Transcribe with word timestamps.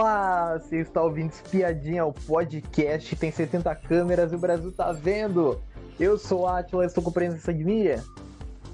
Olá, 0.00 0.58
você 0.58 0.78
está 0.78 1.02
ouvindo 1.02 1.28
Espiadinha, 1.28 2.06
o 2.06 2.12
podcast, 2.14 3.14
tem 3.16 3.30
70 3.30 3.74
câmeras 3.74 4.32
e 4.32 4.34
o 4.34 4.38
Brasil 4.38 4.72
tá 4.72 4.92
vendo. 4.92 5.60
Eu 6.00 6.16
sou 6.16 6.48
Atila, 6.48 6.86
estou 6.86 7.04
com 7.04 7.12
presença 7.12 7.52
de 7.52 7.62
Mia. 7.62 8.02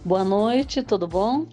Boa 0.04 0.22
noite, 0.22 0.84
tudo 0.84 1.08
bom? 1.08 1.48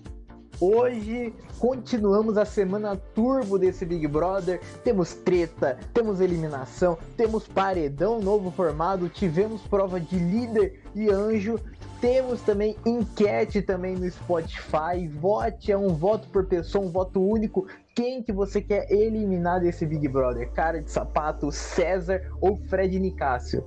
Hoje 0.62 1.34
continuamos 1.58 2.38
a 2.38 2.46
semana 2.46 2.96
turbo 3.16 3.58
desse 3.58 3.84
Big 3.84 4.08
Brother. 4.08 4.62
Temos 4.84 5.16
treta, 5.16 5.80
temos 5.92 6.22
eliminação, 6.22 6.96
temos 7.18 7.48
paredão 7.48 8.20
novo 8.22 8.52
formado, 8.52 9.10
tivemos 9.10 9.64
prova 9.64 10.00
de 10.00 10.20
líder 10.20 10.84
e 10.94 11.10
anjo, 11.10 11.60
temos 12.00 12.42
também 12.42 12.76
enquete 12.86 13.62
também 13.62 13.96
no 13.96 14.12
Spotify. 14.12 15.08
Vote 15.20 15.72
é 15.72 15.78
um 15.78 15.96
voto 15.96 16.28
por 16.28 16.46
pessoa, 16.46 16.86
um 16.86 16.92
voto 16.92 17.20
único. 17.20 17.66
Quem 17.96 18.24
que 18.24 18.34
você 18.34 18.60
quer 18.60 18.92
eliminar 18.92 19.62
desse 19.62 19.86
Big 19.86 20.08
Brother? 20.08 20.52
Cara 20.52 20.82
de 20.82 20.90
sapato, 20.90 21.52
César 21.52 22.22
ou 22.42 22.58
Fred 22.58 23.00
Nicásio? 23.00 23.64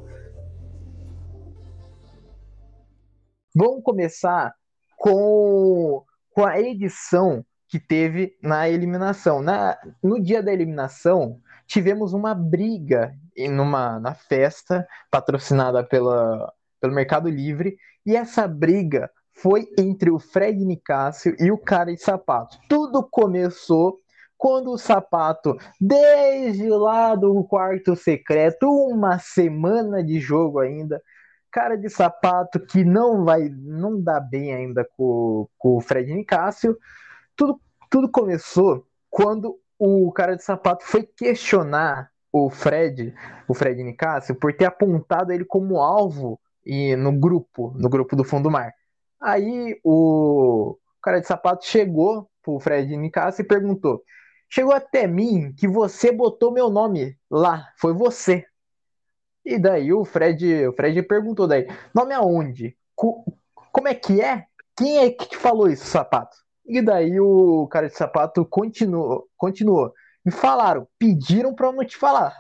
Vamos 3.55 3.85
começar 3.85 4.53
com, 4.99 6.05
com 6.31 6.45
a 6.45 6.61
edição 6.61 7.45
que 7.69 7.79
teve 7.79 8.37
na 8.43 8.69
eliminação. 8.69 9.41
Na, 9.41 9.79
no 10.03 10.21
dia 10.21 10.43
da 10.43 10.53
eliminação, 10.53 11.41
tivemos 11.67 12.13
uma 12.13 12.35
briga 12.35 13.15
numa, 13.51 14.01
na 14.01 14.15
festa 14.15 14.87
patrocinada 15.09 15.85
pela, 15.85 16.53
pelo 16.81 16.95
Mercado 16.95 17.29
Livre 17.29 17.77
e 18.05 18.17
essa 18.17 18.49
briga 18.49 19.09
foi 19.33 19.69
entre 19.79 20.11
o 20.11 20.19
Fred 20.19 20.65
Nicásio 20.65 21.37
e 21.39 21.53
o 21.53 21.59
cara 21.59 21.95
de 21.95 22.03
sapato. 22.03 22.59
Tudo 22.69 23.07
começou 23.09 24.01
quando 24.37 24.71
o 24.71 24.79
sapato, 24.79 25.57
desde 25.81 26.69
lá 26.69 27.15
do 27.15 27.43
quarto 27.45 27.97
secreto, 27.97 28.69
uma 28.69 29.19
semana 29.19 30.03
de 30.05 30.21
jogo 30.21 30.61
ainda, 30.61 31.03
cara 31.51 31.77
de 31.77 31.89
sapato 31.89 32.61
que 32.61 32.85
não 32.85 33.25
vai, 33.25 33.49
não 33.49 34.01
dá 34.01 34.21
bem 34.21 34.55
ainda 34.55 34.87
com, 34.97 35.49
com 35.57 35.77
o 35.77 35.81
Fred 35.81 36.13
Nicásio. 36.13 36.77
Tudo, 37.35 37.61
tudo 37.91 38.11
começou 38.11 38.87
quando 39.09 39.59
o 39.79 40.13
cara 40.13 40.37
de 40.37 40.45
sapato 40.45 40.85
foi 40.85 41.03
questionar 41.03 42.11
o 42.31 42.51
Fred, 42.51 43.15
o 43.49 43.55
Fred 43.55 43.83
Nicásio, 43.83 44.35
por 44.35 44.53
ter 44.53 44.67
apontado 44.67 45.33
ele 45.33 45.45
como 45.45 45.81
alvo 45.81 46.39
e 46.65 46.95
no 46.97 47.13
grupo, 47.13 47.73
no 47.77 47.89
grupo 47.89 48.15
do 48.15 48.25
fundo 48.25 48.45
do 48.45 48.51
mar. 48.51 48.75
Aí 49.21 49.81
o 49.83 50.77
cara 51.03 51.21
de 51.21 51.27
sapato 51.27 51.65
chegou 51.65 52.29
pro 52.43 52.61
Fred 52.61 52.95
Nicasso 52.97 53.41
e 53.41 53.47
perguntou: 53.47 54.03
Chegou 54.49 54.73
até 54.73 55.07
mim 55.07 55.53
que 55.57 55.67
você 55.67 56.13
botou 56.13 56.53
meu 56.53 56.71
nome 56.71 57.19
lá, 57.31 57.69
foi 57.79 57.93
você. 57.93 58.47
E 59.45 59.59
daí 59.59 59.93
o 59.93 60.05
Fred, 60.05 60.67
o 60.67 60.73
Fred 60.73 61.03
perguntou 61.03 61.47
daí: 61.47 61.67
Nome 61.95 62.15
aonde? 62.15 62.77
Como 62.95 63.89
é 63.89 63.95
que 63.95 64.21
é? 64.21 64.47
Quem 64.77 64.99
é 64.99 65.11
que 65.11 65.29
te 65.29 65.37
falou 65.37 65.69
isso, 65.69 65.87
sapato? 65.87 66.37
E 66.67 66.83
daí 66.83 67.21
o 67.21 67.67
cara 67.69 67.89
de 67.89 67.97
sapato 67.97 68.45
continuou, 68.45 69.29
continuou. 69.37 69.93
Me 70.25 70.33
falaram, 70.33 70.89
pediram 70.99 71.55
para 71.55 71.69
eu 71.69 71.73
não 71.73 71.85
te 71.85 71.97
falar. 71.97 72.37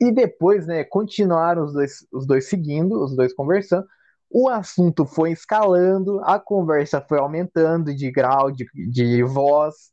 E 0.00 0.12
depois, 0.12 0.66
né, 0.66 0.84
continuaram 0.84 1.64
os 1.64 1.72
dois, 1.72 2.06
os 2.12 2.26
dois 2.26 2.48
seguindo, 2.48 3.02
os 3.02 3.16
dois 3.16 3.34
conversando. 3.34 3.86
O 4.30 4.48
assunto 4.48 5.04
foi 5.04 5.32
escalando, 5.32 6.20
a 6.24 6.38
conversa 6.38 7.00
foi 7.00 7.18
aumentando 7.18 7.94
de 7.94 8.10
grau, 8.10 8.50
de, 8.50 8.66
de 8.90 9.22
voz, 9.22 9.92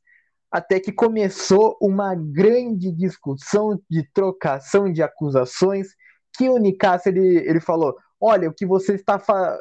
até 0.52 0.80
que 0.80 0.92
começou 0.92 1.78
uma 1.81 2.16
grande 2.16 2.92
discussão 2.92 3.80
de 3.89 4.03
trocação 4.14 4.91
de 4.91 5.03
acusações, 5.03 5.89
que 6.36 6.50
o 6.50 6.58
Nicasso, 6.58 7.09
ele, 7.09 7.38
ele 7.47 7.59
falou, 7.59 7.95
olha, 8.19 8.50
o 8.50 8.53
que 8.53 8.66
você 8.66 8.95
está 8.95 9.19
fa... 9.19 9.59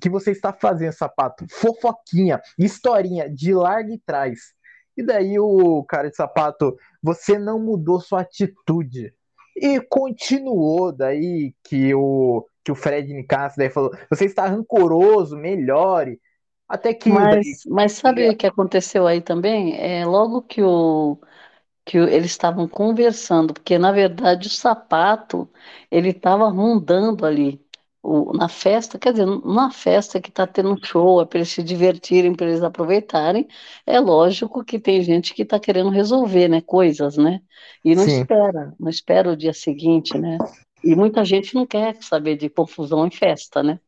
que 0.00 0.08
você 0.08 0.30
está 0.30 0.52
fazendo, 0.52 0.92
sapato, 0.92 1.46
fofoquinha, 1.50 2.40
historinha 2.58 3.28
de 3.28 3.54
larga 3.54 3.92
e 3.92 3.98
trás. 3.98 4.40
E 4.96 5.02
daí 5.02 5.38
o 5.38 5.84
cara 5.84 6.10
de 6.10 6.16
sapato, 6.16 6.76
você 7.02 7.38
não 7.38 7.58
mudou 7.58 8.00
sua 8.00 8.20
atitude. 8.20 9.12
E 9.56 9.80
continuou 9.80 10.92
daí 10.92 11.54
que 11.64 11.94
o, 11.94 12.46
que 12.64 12.72
o 12.72 12.74
Fred 12.74 13.12
Nicasso 13.12 13.56
daí 13.56 13.70
falou: 13.70 13.90
você 14.10 14.24
está 14.24 14.46
rancoroso, 14.46 15.36
melhore. 15.36 16.20
Até 16.68 16.94
que. 16.94 17.10
Mas, 17.10 17.46
mas 17.66 17.92
sabe 17.92 18.28
o 18.28 18.36
que 18.36 18.46
aconteceu 18.46 19.06
aí 19.06 19.20
também? 19.20 19.76
É, 19.76 20.04
logo 20.06 20.42
que 20.42 20.62
o 20.62 21.18
que 21.84 21.98
eles 21.98 22.30
estavam 22.30 22.66
conversando, 22.66 23.52
porque 23.52 23.78
na 23.78 23.92
verdade 23.92 24.46
o 24.48 24.50
sapato 24.50 25.48
ele 25.90 26.10
estava 26.10 26.48
rondando 26.48 27.26
ali 27.26 27.60
o, 28.02 28.32
na 28.34 28.48
festa, 28.48 28.98
quer 28.98 29.12
dizer, 29.12 29.26
na 29.26 29.70
festa 29.70 30.20
que 30.20 30.28
está 30.28 30.46
tendo 30.46 30.70
um 30.72 30.82
show, 30.82 31.20
é 31.20 31.24
para 31.26 31.38
eles 31.38 31.50
se 31.50 31.62
divertirem, 31.62 32.34
para 32.34 32.46
eles 32.46 32.62
aproveitarem, 32.62 33.46
é 33.86 33.98
lógico 34.00 34.64
que 34.64 34.78
tem 34.78 35.02
gente 35.02 35.34
que 35.34 35.42
está 35.42 35.58
querendo 35.58 35.90
resolver, 35.90 36.48
né, 36.48 36.60
coisas, 36.60 37.16
né, 37.16 37.40
e 37.84 37.94
não 37.94 38.04
Sim. 38.04 38.20
espera, 38.20 38.74
não 38.78 38.90
espera 38.90 39.30
o 39.30 39.36
dia 39.36 39.52
seguinte, 39.54 40.18
né, 40.18 40.38
e 40.82 40.94
muita 40.94 41.24
gente 41.24 41.54
não 41.54 41.66
quer 41.66 41.96
saber 42.02 42.36
de 42.36 42.48
confusão 42.50 43.06
em 43.06 43.10
festa, 43.10 43.62
né, 43.62 43.80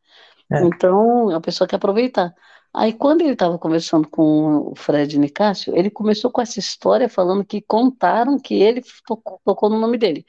é. 0.52 0.62
então 0.66 1.30
a 1.30 1.40
pessoa 1.40 1.68
quer 1.68 1.76
aproveitar. 1.76 2.34
Aí, 2.78 2.92
quando 2.92 3.22
ele 3.22 3.32
estava 3.32 3.58
conversando 3.58 4.06
com 4.06 4.70
o 4.72 4.74
Fred 4.76 5.18
Nicásio, 5.18 5.74
ele 5.74 5.90
começou 5.90 6.30
com 6.30 6.42
essa 6.42 6.58
história 6.60 7.08
falando 7.08 7.42
que 7.42 7.62
contaram 7.62 8.38
que 8.38 8.54
ele 8.54 8.82
tocou, 9.06 9.40
tocou, 9.42 9.70
no 9.70 9.78
nome 9.78 9.96
dele. 9.96 10.26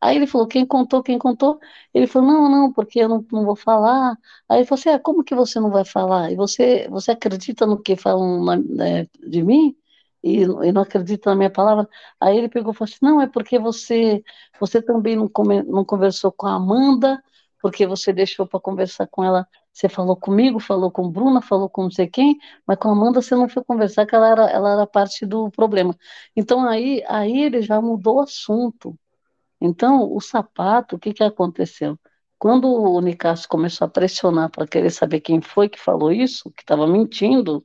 Aí 0.00 0.16
ele 0.16 0.26
falou, 0.28 0.46
quem 0.46 0.64
contou, 0.66 1.02
quem 1.02 1.18
contou? 1.18 1.58
Ele 1.92 2.06
falou, 2.06 2.28
não, 2.28 2.48
não, 2.48 2.72
porque 2.72 3.00
eu 3.00 3.08
não, 3.08 3.26
não 3.32 3.44
vou 3.44 3.56
falar. 3.56 4.16
Aí 4.48 4.58
ele 4.60 4.66
falou 4.66 4.80
assim, 4.80 4.90
ah, 4.90 4.98
como 5.00 5.24
que 5.24 5.34
você 5.34 5.58
não 5.58 5.70
vai 5.70 5.84
falar? 5.84 6.30
E 6.32 6.36
você, 6.36 6.88
você 6.88 7.10
acredita 7.12 7.66
no 7.66 7.80
que 7.82 7.96
falam 7.96 8.44
na, 8.44 8.56
né, 8.56 9.08
de 9.26 9.42
mim? 9.42 9.76
E, 10.22 10.42
e, 10.42 10.72
não 10.72 10.82
acredita 10.82 11.30
na 11.30 11.36
minha 11.36 11.50
palavra. 11.50 11.88
Aí 12.20 12.36
ele 12.38 12.48
pegou 12.48 12.72
e 12.72 12.76
falou 12.76 12.88
assim, 12.88 12.98
não, 13.02 13.20
é 13.20 13.26
porque 13.26 13.58
você, 13.58 14.22
você 14.60 14.80
também 14.82 15.16
não, 15.16 15.28
come, 15.28 15.62
não 15.64 15.84
conversou 15.84 16.30
com 16.32 16.46
a 16.46 16.54
Amanda, 16.54 17.20
porque 17.60 17.86
você 17.86 18.12
deixou 18.12 18.46
para 18.46 18.60
conversar 18.60 19.06
com 19.08 19.24
ela 19.24 19.46
você 19.78 19.88
falou 19.88 20.16
comigo, 20.16 20.58
falou 20.58 20.90
com 20.90 21.08
Bruna, 21.10 21.40
falou 21.40 21.68
com 21.70 21.84
não 21.84 21.90
sei 21.90 22.08
quem, 22.08 22.36
mas 22.66 22.76
com 22.78 22.88
a 22.88 22.92
Amanda 22.92 23.22
você 23.22 23.34
não 23.36 23.48
foi 23.48 23.62
conversar, 23.64 24.06
que 24.06 24.14
ela 24.14 24.28
era, 24.28 24.50
ela 24.50 24.72
era 24.72 24.86
parte 24.86 25.24
do 25.24 25.50
problema. 25.52 25.96
Então 26.36 26.66
aí, 26.68 27.02
aí 27.06 27.42
ele 27.42 27.62
já 27.62 27.80
mudou 27.80 28.16
o 28.16 28.20
assunto. 28.22 28.98
Então, 29.60 30.12
o 30.12 30.20
sapato, 30.20 30.96
o 30.96 30.98
que, 30.98 31.12
que 31.12 31.22
aconteceu? 31.22 31.98
Quando 32.38 32.68
o 32.68 33.00
Nicasso 33.00 33.48
começou 33.48 33.86
a 33.86 33.88
pressionar 33.90 34.50
para 34.50 34.66
querer 34.66 34.90
saber 34.90 35.20
quem 35.20 35.40
foi 35.40 35.68
que 35.68 35.78
falou 35.80 36.12
isso, 36.12 36.50
que 36.52 36.62
estava 36.62 36.86
mentindo, 36.86 37.64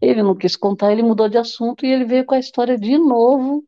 ele 0.00 0.22
não 0.22 0.34
quis 0.36 0.56
contar, 0.56 0.92
ele 0.92 1.02
mudou 1.02 1.28
de 1.28 1.38
assunto 1.38 1.86
e 1.86 1.90
ele 1.92 2.04
veio 2.04 2.24
com 2.26 2.34
a 2.34 2.38
história 2.38 2.78
de 2.78 2.98
novo 2.98 3.64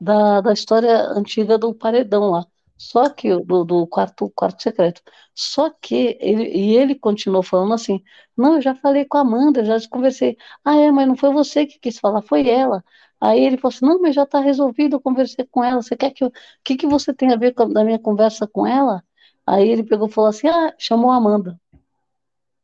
da, 0.00 0.40
da 0.40 0.52
história 0.52 1.02
antiga 1.10 1.58
do 1.58 1.74
paredão 1.74 2.30
lá. 2.30 2.46
Só 2.76 3.08
que 3.08 3.36
do, 3.44 3.64
do 3.64 3.86
quarto, 3.86 4.30
quarto 4.30 4.62
secreto. 4.62 5.00
Só 5.34 5.70
que 5.70 6.18
ele, 6.20 6.44
e 6.48 6.76
ele 6.76 6.94
continuou 6.94 7.42
falando 7.42 7.72
assim: 7.74 8.02
não, 8.36 8.56
eu 8.56 8.62
já 8.62 8.74
falei 8.74 9.04
com 9.04 9.18
a 9.18 9.20
Amanda, 9.20 9.64
já 9.64 9.76
conversei. 9.88 10.36
Ah, 10.64 10.76
é, 10.76 10.90
mas 10.90 11.06
não 11.06 11.16
foi 11.16 11.32
você 11.32 11.66
que 11.66 11.78
quis 11.78 11.98
falar, 11.98 12.22
foi 12.22 12.48
ela. 12.48 12.84
Aí 13.20 13.44
ele 13.44 13.56
falou 13.56 13.74
assim: 13.74 13.86
não, 13.86 14.00
mas 14.00 14.14
já 14.14 14.24
está 14.24 14.40
resolvido, 14.40 14.96
eu 14.96 15.00
conversei 15.00 15.46
com 15.50 15.62
ela. 15.62 15.80
Você 15.82 15.96
quer 15.96 16.10
que 16.10 16.24
eu. 16.24 16.28
O 16.28 16.32
que, 16.64 16.76
que 16.76 16.86
você 16.86 17.14
tem 17.14 17.32
a 17.32 17.36
ver 17.36 17.54
com 17.54 17.62
a 17.62 17.84
minha 17.84 17.98
conversa 17.98 18.46
com 18.46 18.66
ela? 18.66 19.02
Aí 19.46 19.68
ele 19.68 19.84
pegou 19.84 20.08
e 20.08 20.12
falou 20.12 20.30
assim: 20.30 20.48
ah, 20.48 20.74
chamou 20.78 21.10
a 21.10 21.16
Amanda. 21.16 21.58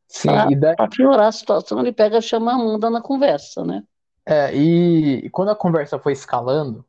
Sim, 0.08 0.28
pra, 0.28 0.50
e 0.50 0.56
daí... 0.56 0.74
Para 0.74 0.88
piorar 0.88 1.28
a 1.28 1.32
situação, 1.32 1.78
ele 1.78 1.92
pega 1.92 2.18
e 2.18 2.22
chama 2.22 2.50
a 2.50 2.56
Amanda 2.56 2.90
na 2.90 3.00
conversa, 3.00 3.64
né? 3.64 3.84
É, 4.26 4.54
e 4.54 5.30
quando 5.30 5.50
a 5.50 5.56
conversa 5.56 5.98
foi 5.98 6.12
escalando, 6.12 6.84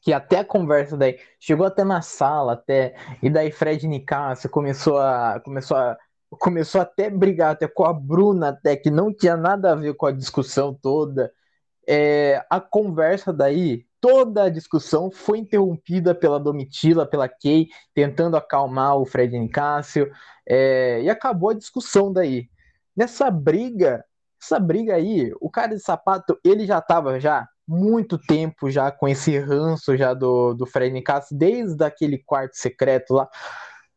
que 0.00 0.12
até 0.12 0.38
a 0.38 0.44
conversa 0.44 0.96
daí 0.96 1.18
chegou 1.38 1.66
até 1.66 1.84
na 1.84 2.02
sala 2.02 2.52
até 2.52 2.94
e 3.22 3.30
daí 3.30 3.50
Fred 3.50 3.86
Nicasso 3.86 4.48
começou 4.48 4.98
a 4.98 5.40
começou 5.40 5.76
a 5.76 5.96
começou 6.30 6.80
até 6.80 7.08
brigar 7.10 7.52
até 7.52 7.66
com 7.66 7.84
a 7.84 7.92
Bruna 7.92 8.50
até 8.50 8.76
que 8.76 8.90
não 8.90 9.12
tinha 9.12 9.36
nada 9.36 9.72
a 9.72 9.74
ver 9.74 9.94
com 9.94 10.06
a 10.06 10.12
discussão 10.12 10.74
toda. 10.74 11.32
É, 11.86 12.44
a 12.50 12.60
conversa 12.60 13.32
daí 13.32 13.86
toda 14.00 14.44
a 14.44 14.48
discussão 14.50 15.10
foi 15.10 15.38
interrompida 15.38 16.14
pela 16.14 16.38
Domitila 16.38 17.06
pela 17.06 17.28
Kay 17.28 17.68
tentando 17.94 18.36
acalmar 18.36 18.96
o 18.96 19.06
Fred 19.06 19.38
Nicásio 19.38 20.10
é, 20.46 21.00
e 21.02 21.10
acabou 21.10 21.50
a 21.50 21.54
discussão 21.54 22.12
daí. 22.12 22.48
Nessa 22.96 23.30
briga 23.30 24.04
essa 24.40 24.60
briga 24.60 24.94
aí 24.94 25.32
o 25.40 25.50
cara 25.50 25.74
de 25.74 25.80
sapato 25.80 26.38
ele 26.44 26.66
já 26.66 26.80
tava 26.80 27.18
já 27.18 27.48
muito 27.68 28.16
tempo 28.18 28.70
já 28.70 28.90
com 28.90 29.06
esse 29.06 29.38
ranço 29.38 29.96
já 29.96 30.14
do, 30.14 30.54
do 30.54 30.66
Fred 30.66 30.92
Nicasso, 30.92 31.36
desde 31.36 31.84
aquele 31.84 32.18
quarto 32.18 32.56
secreto 32.56 33.12
lá. 33.12 33.28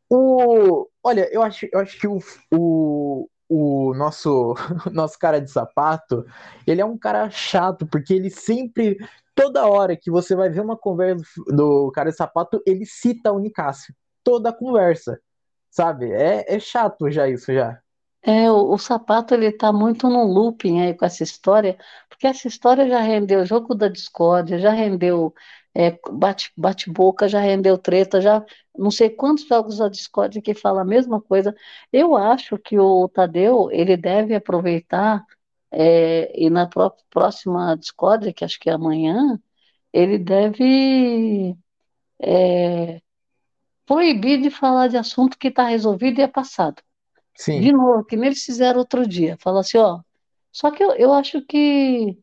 O, 0.09 0.89
olha, 1.01 1.29
eu 1.31 1.41
acho, 1.41 1.67
eu 1.71 1.79
acho 1.79 1.97
que 1.97 2.05
o, 2.05 2.19
o, 2.53 3.29
o 3.47 3.93
nosso, 3.93 4.55
nosso 4.91 5.17
cara 5.17 5.39
de 5.39 5.49
sapato, 5.49 6.25
ele 6.67 6.81
é 6.81 6.85
um 6.85 6.97
cara 6.97 7.29
chato, 7.29 7.87
porque 7.87 8.13
ele 8.13 8.29
sempre, 8.29 8.97
toda 9.33 9.67
hora 9.67 9.95
que 9.95 10.11
você 10.11 10.35
vai 10.35 10.49
ver 10.49 10.61
uma 10.61 10.77
conversa 10.77 11.23
do 11.47 11.91
cara 11.93 12.09
de 12.11 12.17
sapato, 12.17 12.61
ele 12.67 12.85
cita 12.85 13.31
o 13.31 13.39
Nicásio. 13.39 13.95
Toda 14.23 14.49
a 14.49 14.53
conversa, 14.53 15.19
sabe? 15.69 16.11
É, 16.11 16.55
é 16.55 16.59
chato 16.59 17.09
já 17.09 17.27
isso 17.29 17.53
já. 17.53 17.79
É, 18.23 18.51
o, 18.51 18.73
o 18.73 18.77
sapato 18.77 19.33
ele 19.33 19.51
tá 19.51 19.73
muito 19.73 20.07
no 20.09 20.23
looping 20.23 20.81
aí 20.81 20.93
com 20.93 21.05
essa 21.05 21.23
história, 21.23 21.77
porque 22.09 22.27
essa 22.27 22.47
história 22.47 22.87
já 22.87 22.99
rendeu 23.01 23.45
jogo 23.45 23.73
da 23.73 23.87
discórdia, 23.87 24.59
já 24.59 24.71
rendeu 24.71 25.33
é, 25.73 25.97
bate, 26.11 26.51
bate-boca, 26.55 27.27
já 27.27 27.39
rendeu 27.39 27.77
treta, 27.77 28.21
já 28.21 28.43
não 28.77 28.91
sei 28.91 29.09
quantos 29.09 29.45
jogos 29.47 29.77
da 29.77 29.89
discórdia 29.89 30.41
que 30.41 30.53
fala 30.53 30.81
a 30.81 30.85
mesma 30.85 31.19
coisa. 31.21 31.55
Eu 31.91 32.15
acho 32.15 32.57
que 32.59 32.77
o 32.79 33.07
Tadeu 33.09 33.69
ele 33.71 33.97
deve 33.97 34.35
aproveitar 34.35 35.25
é, 35.71 36.31
e 36.39 36.49
na 36.49 36.67
pró- 36.67 36.95
próxima 37.09 37.75
discórdia, 37.77 38.33
que 38.33 38.43
acho 38.45 38.59
que 38.59 38.69
é 38.69 38.73
amanhã, 38.73 39.39
ele 39.93 40.17
deve 40.19 41.55
é, 42.21 43.01
proibir 43.85 44.41
de 44.41 44.49
falar 44.51 44.87
de 44.89 44.97
assunto 44.97 45.37
que 45.37 45.49
está 45.49 45.65
resolvido 45.67 46.19
e 46.19 46.23
é 46.23 46.27
passado. 46.27 46.81
De 47.37 47.43
Sim. 47.43 47.71
novo, 47.71 48.03
que 48.05 48.15
nem 48.15 48.27
eles 48.27 48.43
fizeram 48.43 48.79
outro 48.79 49.07
dia. 49.07 49.37
Fala 49.39 49.61
assim, 49.61 49.77
ó. 49.77 50.01
Só 50.51 50.71
que 50.71 50.83
eu, 50.83 50.91
eu 50.93 51.13
acho 51.13 51.41
que 51.41 52.17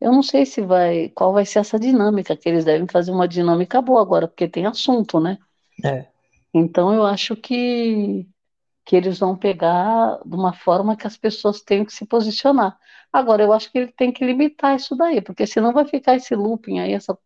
eu 0.00 0.12
não 0.12 0.22
sei 0.22 0.46
se 0.46 0.62
vai, 0.62 1.08
qual 1.10 1.32
vai 1.32 1.44
ser 1.44 1.60
essa 1.60 1.78
dinâmica, 1.78 2.36
que 2.36 2.48
eles 2.48 2.64
devem 2.64 2.86
fazer 2.88 3.10
uma 3.10 3.28
dinâmica 3.28 3.82
boa 3.82 4.00
agora, 4.00 4.28
porque 4.28 4.48
tem 4.48 4.66
assunto, 4.66 5.20
né? 5.20 5.38
É. 5.84 6.06
Então 6.54 6.92
eu 6.92 7.04
acho 7.04 7.36
que 7.36 8.26
que 8.88 8.96
eles 8.96 9.18
vão 9.18 9.36
pegar 9.36 10.18
de 10.24 10.34
uma 10.34 10.54
forma 10.54 10.96
que 10.96 11.06
as 11.06 11.14
pessoas 11.14 11.60
têm 11.60 11.84
que 11.84 11.92
se 11.92 12.06
posicionar. 12.06 12.78
Agora, 13.12 13.42
eu 13.42 13.52
acho 13.52 13.70
que 13.70 13.76
ele 13.78 13.92
tem 13.92 14.10
que 14.10 14.24
limitar 14.24 14.76
isso 14.76 14.96
daí, 14.96 15.20
porque 15.20 15.46
senão 15.46 15.74
vai 15.74 15.84
ficar 15.84 16.16
esse 16.16 16.34
looping 16.34 16.78
aí, 16.80 16.94
essa 16.94 17.16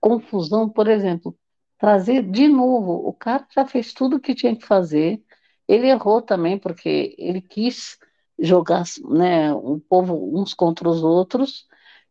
confusão, 0.00 0.66
por 0.66 0.88
exemplo, 0.88 1.36
trazer 1.78 2.22
de 2.22 2.48
novo, 2.48 3.06
o 3.06 3.12
cara 3.12 3.46
já 3.54 3.66
fez 3.66 3.92
tudo 3.92 4.16
o 4.16 4.20
que 4.20 4.34
tinha 4.34 4.56
que 4.56 4.64
fazer, 4.64 5.22
ele 5.70 5.88
errou 5.88 6.22
também, 6.22 6.58
porque 6.58 7.14
ele 7.18 7.40
quis 7.40 7.98
jogar, 8.38 8.84
né, 9.08 9.52
o 9.54 9.80
povo 9.80 10.38
uns 10.38 10.54
contra 10.54 10.88
os 10.88 11.02
outros, 11.02 11.66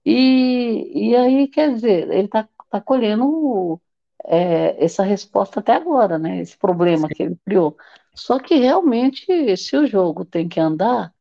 e, 0.06 1.10
e 1.12 1.16
aí, 1.16 1.48
quer 1.48 1.74
dizer, 1.74 2.10
ele 2.10 2.26
está 2.26 2.48
tá 2.70 2.82
colhendo 2.82 3.80
é, 4.26 4.84
essa 4.84 5.04
resposta 5.04 5.60
até 5.60 5.74
agora, 5.76 6.18
né, 6.18 6.40
esse 6.42 6.58
problema 6.58 7.08
que 7.10 7.24
ele 7.24 7.38
criou. 7.46 7.78
Só 8.16 8.40
que 8.40 8.56
realmente, 8.56 9.58
se 9.58 9.78
o 9.78 9.88
jogo 9.88 10.26
tem 10.26 10.48
que 10.48 10.60
andar, 10.60 11.14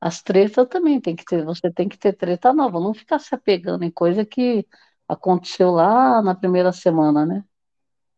as 0.00 0.22
tretas 0.22 0.68
também 0.68 1.00
tem 1.00 1.14
que 1.16 1.24
ter, 1.24 1.44
você 1.44 1.70
tem 1.70 1.88
que 1.88 1.98
ter 1.98 2.12
treta 2.12 2.52
nova, 2.52 2.80
não 2.80 2.92
ficar 2.92 3.18
se 3.18 3.34
apegando 3.34 3.84
em 3.84 3.90
coisa 3.90 4.24
que 4.24 4.66
aconteceu 5.08 5.70
lá 5.70 6.20
na 6.22 6.34
primeira 6.34 6.72
semana, 6.72 7.24
né? 7.24 7.44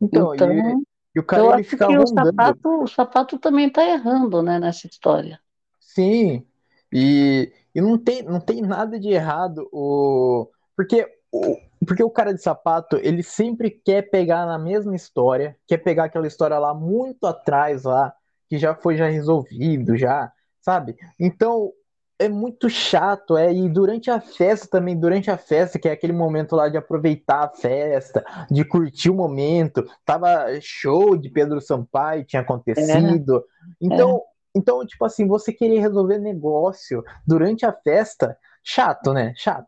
Então, 0.01 0.35
Então, 0.35 0.53
e 0.53 0.85
o 1.21 1.23
cara 1.25 1.43
eu 1.43 1.53
ele 1.53 1.61
acho 1.61 1.77
que 1.77 1.97
o 1.97 2.07
sapato, 2.07 2.83
o 2.83 2.89
sapato 2.89 3.39
também 3.39 3.69
está 3.69 3.85
errando, 3.89 4.43
né, 4.43 4.59
nessa 4.59 4.87
história. 4.87 5.41
Sim, 5.81 6.45
e, 6.93 7.53
e 7.75 7.81
não 7.81 7.97
tem, 7.99 8.23
não 8.23 8.41
tem 8.41 8.61
nada 8.63 8.99
de 8.99 9.09
errado, 9.09 9.69
o, 9.73 10.49
porque, 10.77 11.09
o, 11.31 11.57
porque 11.87 12.03
o 12.03 12.11
cara 12.11 12.35
de 12.35 12.43
sapato, 12.43 12.97
ele 13.03 13.23
sempre 13.23 13.71
quer 13.71 14.03
pegar 14.11 14.47
na 14.47 14.59
mesma 14.59 14.97
história, 14.97 15.57
quer 15.67 15.79
pegar 15.79 16.05
aquela 16.05 16.27
história 16.27 16.59
lá 16.59 16.75
muito 16.75 17.27
atrás, 17.27 17.85
lá, 17.85 18.13
que 18.49 18.59
já 18.59 18.75
foi 18.75 18.97
já 18.97 19.09
resolvido, 19.09 19.97
já, 19.97 20.33
sabe? 20.61 20.97
Então, 21.19 21.73
é 22.19 22.29
muito 22.29 22.69
chato, 22.71 23.37
é, 23.37 23.53
e 23.53 23.69
durante 23.69 24.11
a 24.11 24.21
festa 24.21 24.69
também, 24.69 24.99
durante 24.99 25.31
a 25.31 25.37
festa, 25.37 25.79
que 25.79 25.89
é 25.89 25.93
aquele 25.93 26.13
momento 26.13 26.55
lá 26.57 26.69
de 26.69 26.77
aproveitar 26.77 27.45
a 27.45 27.49
festa, 27.49 28.25
de 28.51 28.65
curtir 28.65 29.11
o 29.11 29.15
momento, 29.15 29.85
tava 30.05 30.47
show 30.61 31.17
de 31.17 31.29
Pedro 31.31 31.61
Sampaio, 31.61 32.25
tinha 32.25 32.43
É, 32.77 32.83
acontecido, 32.83 33.45
é. 33.91 34.15
então 34.15 34.23
então, 34.57 34.87
tipo 34.87 35.05
assim, 35.05 35.27
você 35.27 35.53
querer 35.53 35.81
resolver 35.81 36.19
negócio 36.19 37.03
durante 37.27 37.67
a 37.67 37.73
festa, 37.73 38.39
chato, 38.63 39.13
né? 39.13 39.33
Chato. 39.37 39.67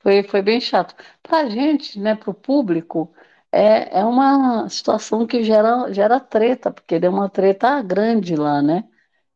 Foi, 0.00 0.22
foi 0.24 0.42
bem 0.42 0.60
chato. 0.60 0.94
Para 1.22 1.38
a 1.46 1.48
gente, 1.48 1.98
né, 2.00 2.14
para 2.16 2.30
o 2.30 2.34
público, 2.34 3.12
é, 3.52 4.00
é 4.00 4.04
uma 4.04 4.68
situação 4.68 5.26
que 5.26 5.42
gera, 5.44 5.92
gera 5.92 6.18
treta, 6.20 6.72
porque 6.72 6.98
deu 6.98 7.10
uma 7.12 7.28
treta 7.28 7.80
grande 7.82 8.34
lá, 8.36 8.60
né? 8.62 8.84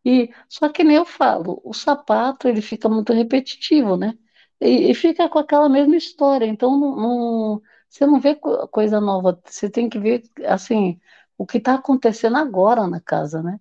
E 0.06 0.30
só 0.48 0.70
que 0.70 0.84
nem 0.84 0.96
eu 0.98 1.06
falo, 1.06 1.62
o 1.64 1.74
sapato 1.74 2.48
ele 2.48 2.62
fica 2.62 2.88
muito 2.88 3.12
repetitivo, 3.14 3.96
né? 3.98 4.18
E, 4.62 4.90
e 4.92 4.94
fica 4.94 5.28
com 5.30 5.40
aquela 5.40 5.68
mesma 5.70 5.96
história. 5.96 6.46
Então 6.46 6.78
não, 6.80 6.96
não- 6.96 7.62
você 7.90 8.06
não 8.06 8.20
vê 8.20 8.36
co- 8.36 8.68
coisa 8.68 9.00
nova. 9.02 9.40
Você 9.46 9.70
tem 9.70 9.88
que 9.90 9.98
ver 10.00 10.24
assim 10.46 11.00
o 11.38 11.46
que 11.46 11.58
está 11.58 11.76
acontecendo 11.76 12.38
agora 12.38 12.86
na 12.88 13.00
casa, 13.00 13.42
né? 13.42 13.60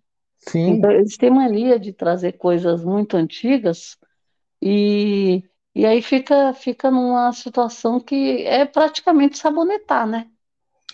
Então 0.66 0.92
Sim, 0.92 0.92
eles 0.92 1.18
têm 1.18 1.30
mania 1.32 1.80
de 1.80 1.94
trazer 1.94 2.34
coisas 2.34 2.84
muito 2.84 3.16
antigas 3.18 3.98
e, 4.62 5.44
e 5.76 5.86
aí 5.86 6.02
fica 6.02 6.54
fica 6.54 6.92
numa 6.92 7.32
situação 7.34 8.00
que 8.02 8.44
é 8.46 8.66
praticamente 8.66 9.38
sabonetar, 9.40 10.08
né? 10.08 10.30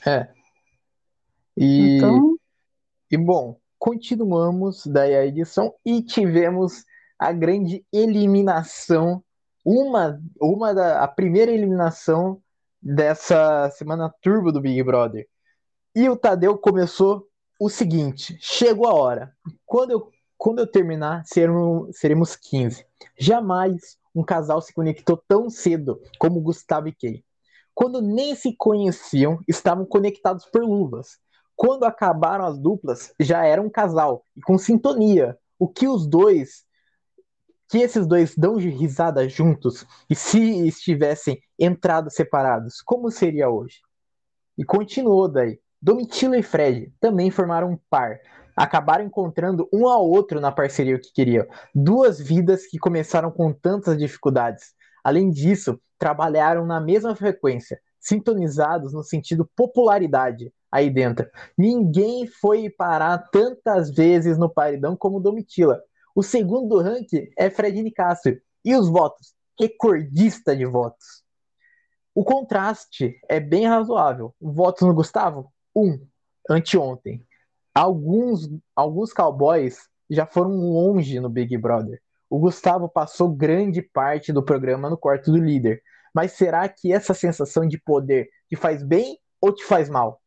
é. 0.05 0.33
E, 1.57 1.71
Então 1.77 2.37
e 3.11 3.17
bom, 3.19 3.60
continuamos 3.81 4.85
daí 4.85 5.15
a 5.15 5.25
edição 5.25 5.73
e 5.83 6.03
tivemos 6.03 6.85
a 7.17 7.31
grande 7.31 7.83
eliminação, 7.91 9.23
uma, 9.65 10.21
uma 10.39 10.71
da, 10.71 11.03
a 11.03 11.07
primeira 11.07 11.51
eliminação 11.51 12.39
dessa 12.79 13.71
semana 13.71 14.13
turbo 14.21 14.51
do 14.51 14.61
Big 14.61 14.83
Brother. 14.83 15.27
E 15.95 16.07
o 16.07 16.15
Tadeu 16.15 16.59
começou 16.59 17.27
o 17.59 17.69
seguinte: 17.69 18.37
chegou 18.39 18.87
a 18.87 18.93
hora. 18.93 19.35
Quando 19.65 19.89
eu, 19.89 20.11
quando 20.37 20.59
eu 20.59 20.67
terminar, 20.67 21.25
seremos, 21.25 21.97
seremos 21.97 22.35
15. 22.35 22.85
Jamais 23.17 23.97
um 24.13 24.23
casal 24.23 24.61
se 24.61 24.71
conectou 24.75 25.17
tão 25.27 25.49
cedo 25.49 25.99
como 26.19 26.39
Gustavo 26.39 26.87
e 26.87 26.93
Kay. 26.93 27.25
Quando 27.73 27.99
nem 27.99 28.35
se 28.35 28.55
conheciam, 28.55 29.39
estavam 29.47 29.85
conectados 29.87 30.45
por 30.45 30.61
luvas. 30.61 31.17
Quando 31.55 31.83
acabaram 31.83 32.45
as 32.45 32.57
duplas, 32.57 33.13
já 33.19 33.45
era 33.45 33.61
um 33.61 33.69
casal 33.69 34.25
e 34.35 34.41
com 34.41 34.57
sintonia. 34.57 35.37
O 35.59 35.67
que 35.67 35.87
os 35.87 36.07
dois, 36.07 36.65
que 37.69 37.77
esses 37.77 38.07
dois 38.07 38.35
dão 38.35 38.57
de 38.57 38.69
risada 38.69 39.29
juntos 39.29 39.85
e 40.09 40.15
se 40.15 40.67
estivessem 40.67 41.39
entrado 41.59 42.09
separados, 42.09 42.81
como 42.81 43.11
seria 43.11 43.49
hoje? 43.49 43.79
E 44.57 44.65
continuou 44.65 45.27
daí. 45.27 45.59
Domitila 45.81 46.37
e 46.37 46.43
Fred 46.43 46.93
também 46.99 47.31
formaram 47.31 47.71
um 47.71 47.79
par. 47.89 48.19
Acabaram 48.55 49.05
encontrando 49.05 49.67
um 49.73 49.87
ao 49.87 50.07
outro 50.07 50.39
na 50.39 50.51
parceria 50.51 50.99
que 50.99 51.11
queriam. 51.13 51.45
Duas 51.73 52.19
vidas 52.19 52.67
que 52.67 52.77
começaram 52.77 53.31
com 53.31 53.51
tantas 53.53 53.97
dificuldades. 53.97 54.73
Além 55.03 55.29
disso, 55.29 55.79
trabalharam 55.97 56.65
na 56.65 56.79
mesma 56.79 57.15
frequência, 57.15 57.79
sintonizados 57.99 58.93
no 58.93 59.03
sentido 59.03 59.49
popularidade 59.55 60.51
aí 60.71 60.89
dentro. 60.89 61.29
Ninguém 61.57 62.25
foi 62.25 62.69
parar 62.69 63.17
tantas 63.29 63.91
vezes 63.91 64.37
no 64.37 64.49
paredão 64.49 64.95
como 64.95 65.19
Domitila. 65.19 65.81
O 66.15 66.23
segundo 66.23 66.79
ranking 66.79 67.27
é 67.37 67.49
Fred 67.49 67.81
Nicásio. 67.81 68.41
E 68.63 68.75
os 68.75 68.87
votos? 68.87 69.33
Recordista 69.59 70.55
de 70.55 70.65
votos. 70.65 71.23
O 72.13 72.23
contraste 72.23 73.19
é 73.29 73.39
bem 73.39 73.65
razoável. 73.67 74.33
Votos 74.39 74.87
no 74.87 74.93
Gustavo? 74.93 75.51
Um, 75.75 75.99
anteontem. 76.49 77.25
Alguns, 77.73 78.49
alguns 78.75 79.13
cowboys 79.13 79.87
já 80.09 80.25
foram 80.25 80.51
longe 80.51 81.19
no 81.19 81.29
Big 81.29 81.57
Brother. 81.57 82.01
O 82.29 82.39
Gustavo 82.39 82.89
passou 82.89 83.29
grande 83.29 83.81
parte 83.81 84.31
do 84.31 84.43
programa 84.43 84.89
no 84.89 84.97
quarto 84.97 85.31
do 85.31 85.37
líder. 85.37 85.81
Mas 86.13 86.33
será 86.33 86.67
que 86.67 86.91
essa 86.91 87.13
sensação 87.13 87.65
de 87.65 87.77
poder 87.77 88.29
te 88.49 88.55
faz 88.55 88.83
bem 88.83 89.17
ou 89.39 89.53
te 89.53 89.63
faz 89.63 89.89
mal? 89.89 90.20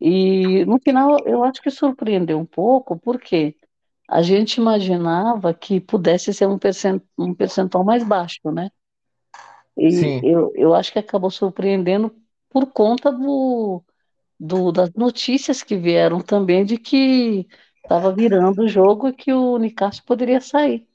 E 0.00 0.64
no 0.66 0.78
final 0.80 1.18
eu 1.26 1.44
acho 1.44 1.62
que 1.62 1.70
surpreendeu 1.70 2.38
um 2.38 2.46
pouco, 2.46 2.98
porque 3.00 3.56
a 4.08 4.22
gente 4.22 4.56
imaginava 4.56 5.54
que 5.54 5.80
pudesse 5.80 6.34
ser 6.34 6.48
um 6.48 6.58
um 7.18 7.34
percentual 7.34 7.84
mais 7.84 8.04
baixo, 8.04 8.50
né? 8.52 8.70
E 9.76 9.88
sim. 9.88 10.22
eu, 10.22 10.52
eu 10.56 10.74
acho 10.74 10.92
que 10.92 10.98
acabou 10.98 11.30
surpreendendo 11.30 12.14
por 12.50 12.66
conta 12.72 13.10
do, 13.12 13.82
do, 14.40 14.72
das 14.72 14.92
notícias 14.94 15.62
que 15.62 15.76
vieram 15.76 16.20
também 16.22 16.64
de 16.64 16.78
que 16.78 17.48
estava 17.82 18.14
virando 18.14 18.62
o 18.64 18.68
jogo 18.68 19.08
e 19.08 19.14
que 19.14 19.32
o 19.32 19.58
Nicásio 19.58 20.04
poderia 20.04 20.40
sair. 20.40 20.88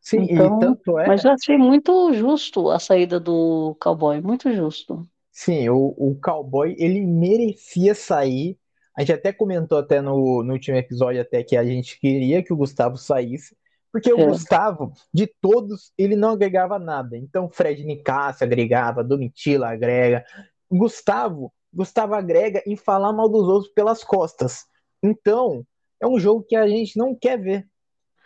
Sim, 0.00 0.26
Então, 0.26 0.58
tanto 0.58 0.98
mas 1.04 1.24
é, 1.24 1.24
eu 1.24 1.32
achei 1.32 1.56
muito 1.58 2.12
justo 2.14 2.70
a 2.70 2.78
saída 2.80 3.20
do 3.20 3.76
cowboy, 3.80 4.20
muito 4.20 4.52
justo. 4.52 5.08
sim, 5.30 5.68
o, 5.68 5.94
o 5.96 6.18
cowboy, 6.20 6.74
ele 6.78 7.00
merecia 7.06 7.94
sair. 7.94 8.58
A 8.96 9.00
gente 9.02 9.12
até 9.12 9.32
comentou 9.32 9.78
até 9.78 10.00
no, 10.00 10.42
no 10.42 10.52
último 10.52 10.76
episódio 10.76 11.20
até 11.20 11.42
que 11.44 11.56
a 11.56 11.64
gente 11.64 11.98
queria 12.00 12.42
que 12.42 12.52
o 12.52 12.56
Gustavo 12.56 12.96
saísse, 12.96 13.56
porque 13.92 14.12
o 14.12 14.18
É, 14.18 14.24
Gustavo, 14.24 14.92
de 15.12 15.26
todos, 15.40 15.92
ele 15.98 16.16
não 16.16 16.30
agregava 16.30 16.78
nada. 16.78 17.16
Então, 17.16 17.48
Fred 17.50 17.84
Nicásio 17.84 18.44
agregava, 18.44 19.04
Domitila 19.04 19.70
agrega. 19.70 20.24
Gustavo, 20.70 21.52
Gustavo 21.72 22.14
agrega 22.14 22.62
em 22.66 22.76
falar 22.76 23.12
mal 23.12 23.28
dos 23.28 23.48
outros 23.48 23.72
pelas 23.72 24.04
costas. 24.04 24.66
Então, 25.02 25.64
é 26.00 26.06
um 26.06 26.18
jogo 26.18 26.44
que 26.46 26.56
a 26.56 26.68
gente 26.68 26.96
não 26.98 27.14
quer 27.14 27.38
ver. 27.40 27.66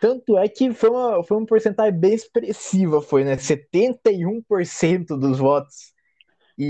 Tanto 0.01 0.37
é 0.39 0.49
que 0.49 0.73
foi 0.75 0.91
uma, 0.91 1.25
foi 1.25 1.37
uma 1.39 1.47
porcentagem 1.47 1.99
bem 1.99 2.15
expressiva, 2.15 3.01
foi, 3.03 3.25
né? 3.25 3.37
71% 3.39 5.17
dos 5.19 5.39
votos. 5.39 5.93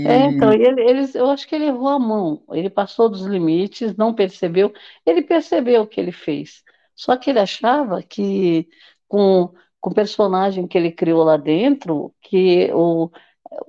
É, 0.05 0.25
então, 0.25 0.51
E 0.53 0.61
ele, 0.61 0.81
eles, 0.81 1.15
eu 1.15 1.29
acho 1.29 1.47
que 1.47 1.55
ele 1.55 1.65
errou 1.65 1.87
a 1.87 1.99
mão. 1.99 2.43
Ele 2.51 2.69
passou 2.69 3.09
dos 3.09 3.25
limites, 3.25 3.95
não 3.95 4.13
percebeu. 4.13 4.73
Ele 5.05 5.21
percebeu 5.21 5.83
o 5.83 5.87
que 5.87 5.99
ele 5.99 6.11
fez. 6.11 6.63
Só 6.95 7.17
que 7.17 7.29
ele 7.29 7.39
achava 7.39 8.01
que 8.03 8.67
com, 9.07 9.53
com 9.81 9.89
o 9.91 9.93
personagem 9.93 10.67
que 10.67 10.77
ele 10.77 10.91
criou 10.91 11.23
lá 11.23 11.37
dentro, 11.37 12.13
que 12.21 12.71
o, 12.73 13.09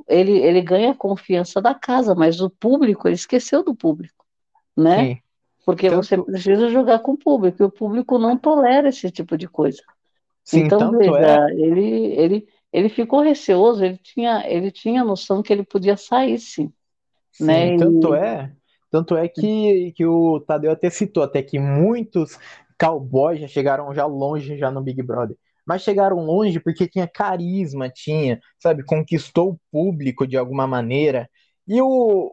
ele, 0.09 0.33
ele 0.39 0.63
ganha 0.63 0.93
a 0.93 0.97
confiança 0.97 1.61
da 1.63 1.75
casa, 1.75 2.15
mas 2.15 2.41
o 2.41 2.51
público, 2.51 3.09
ele 3.09 3.15
esqueceu 3.17 3.63
do 3.65 3.75
público, 3.75 4.25
né? 4.77 5.11
sim, 5.11 5.23
Porque 5.65 5.91
você 5.91 6.17
tanto, 6.17 6.19
precisa 6.19 6.69
jogar 6.71 7.01
com 7.01 7.13
o 7.13 7.19
público, 7.19 7.63
e 7.63 7.67
o 7.67 7.71
público 7.73 8.19
não 8.19 8.39
tolera 8.39 8.89
esse 8.91 9.11
tipo 9.11 9.37
de 9.39 9.49
coisa. 9.49 9.83
sim, 10.45 10.71
Então, 10.71 10.77
tanto 10.77 11.15
é, 11.17 11.37
veja, 11.37 11.47
ele, 11.53 12.07
ele, 12.17 12.49
ele 12.73 12.89
ficou 12.89 13.21
receoso, 13.23 13.85
ele 13.85 13.99
tinha, 13.99 14.45
ele 14.49 14.71
tinha 14.71 15.05
noção 15.05 15.43
que 15.43 15.53
ele 15.53 15.65
podia 15.65 15.97
sair, 15.97 16.39
sim 16.39 16.73
sim, 17.31 17.71
né? 17.71 17.77
tanto 17.77 18.15
E, 18.15 18.15
é, 18.15 18.55
tanto 18.91 19.17
é 19.17 19.29
que, 19.29 19.93
que 19.93 20.07
o 20.07 20.41
Tadeu 20.41 20.71
até 20.73 20.91
citou 20.91 21.23
até 21.23 21.43
que 21.43 21.59
muitos 21.59 22.39
cowboys 22.79 23.41
já 23.41 23.49
chegaram 23.49 23.93
já 23.95 24.07
longe 24.07 24.57
já 24.59 24.71
no 24.71 24.83
Big 24.83 25.03
Brother. 25.03 25.37
Mas 25.67 25.83
chegaram 25.83 26.19
longe 26.19 26.61
porque 26.61 26.87
tinha 26.89 27.09
carisma, 27.09 27.89
tinha, 27.89 28.39
sabe, 28.59 28.85
conquistou 28.85 29.53
o 29.53 29.61
público 29.73 30.27
de 30.27 30.37
alguma 30.37 30.67
maneira. 30.67 31.29
E 31.67 31.81
o, 31.81 31.89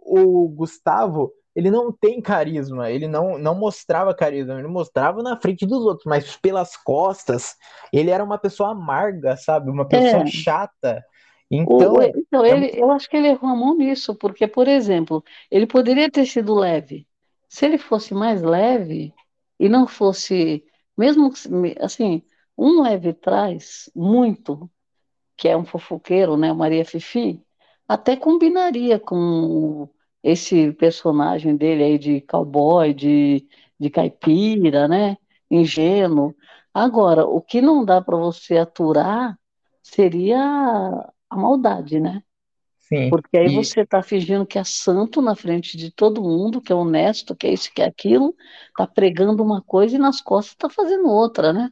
o 0.05 0.49
Gustavo, 0.49 1.31
ele 1.55 1.71
não 1.71 1.91
tem 1.93 2.21
carisma, 2.21 2.89
ele 2.91 3.07
não, 3.07 3.37
não 3.37 3.55
mostrava 3.57 4.13
carisma, 4.13 4.59
ele 4.59 4.67
mostrava 4.67 5.23
na 5.23 5.39
frente 5.39 5.65
dos 5.65 5.85
outros, 5.85 6.05
mas 6.05 6.35
pelas 6.37 6.75
costas, 6.75 7.55
ele 7.93 8.09
era 8.11 8.23
uma 8.23 8.37
pessoa 8.37 8.71
amarga, 8.71 9.37
sabe, 9.37 9.69
uma 9.71 9.87
pessoa 9.87 10.23
é, 10.23 10.25
chata. 10.25 11.01
o, 11.65 11.99
o- 11.99 12.01
Então, 12.01 12.11
então 12.15 12.45
é, 12.49 12.55
ele, 12.55 12.71
eu 12.79 12.91
acho 12.91 13.09
que 13.09 13.17
ele 13.17 13.27
errou 13.29 13.49
a 13.49 13.55
mão 13.55 13.75
nisso, 13.77 14.15
porque, 14.15 14.47
por 14.47 14.67
exemplo, 14.67 15.23
ele 15.49 15.67
poderia 15.67 16.09
ter 16.11 16.25
sido 16.25 16.53
leve. 16.55 17.07
Se 17.49 17.65
ele 17.65 17.77
fosse 17.77 18.13
mais 18.13 18.41
leve 18.41 19.13
e 19.61 19.69
não 19.69 19.87
fosse, 19.87 20.65
mesmo 20.97 21.31
assim, 21.79 22.23
um 22.57 22.81
leve 22.81 23.13
traz 23.13 23.91
muito, 23.95 24.71
que 25.37 25.47
é 25.47 25.57
um 25.57 25.65
fofoqueiro, 25.65 26.37
né, 26.37 26.51
Maria 26.53 26.83
Fifi, 26.85 27.45
até 27.87 28.17
combinaria 28.17 28.99
com 28.99 29.87
esse 30.23 30.71
personagem 30.73 31.55
dele 31.55 31.83
aí 31.83 31.99
de 31.99 32.21
cowboy, 32.21 32.93
de, 32.93 33.47
de 33.79 33.89
caipira, 33.91 34.87
né, 34.87 35.17
ingênuo. 35.49 36.35
Agora, 36.73 37.25
o 37.27 37.39
que 37.41 37.61
não 37.61 37.85
dá 37.85 38.01
para 38.01 38.17
você 38.17 38.57
aturar 38.57 39.37
seria 39.83 40.39
a 41.29 41.37
maldade, 41.37 41.99
né? 41.99 42.23
Sim. 42.91 43.09
Porque 43.09 43.37
aí 43.37 43.55
você 43.55 43.81
está 43.81 44.01
fingindo 44.03 44.45
que 44.45 44.59
é 44.59 44.63
santo 44.63 45.21
na 45.21 45.35
frente 45.35 45.77
de 45.77 45.91
todo 45.91 46.21
mundo, 46.21 46.61
que 46.61 46.71
é 46.71 46.75
honesto, 46.75 47.35
que 47.35 47.47
é 47.47 47.53
isso, 47.53 47.71
que 47.73 47.81
é 47.81 47.85
aquilo, 47.85 48.35
está 48.69 48.85
pregando 48.85 49.43
uma 49.43 49.61
coisa 49.61 49.95
e 49.95 49.99
nas 49.99 50.21
costas 50.21 50.53
está 50.53 50.69
fazendo 50.69 51.07
outra, 51.07 51.53
né? 51.53 51.69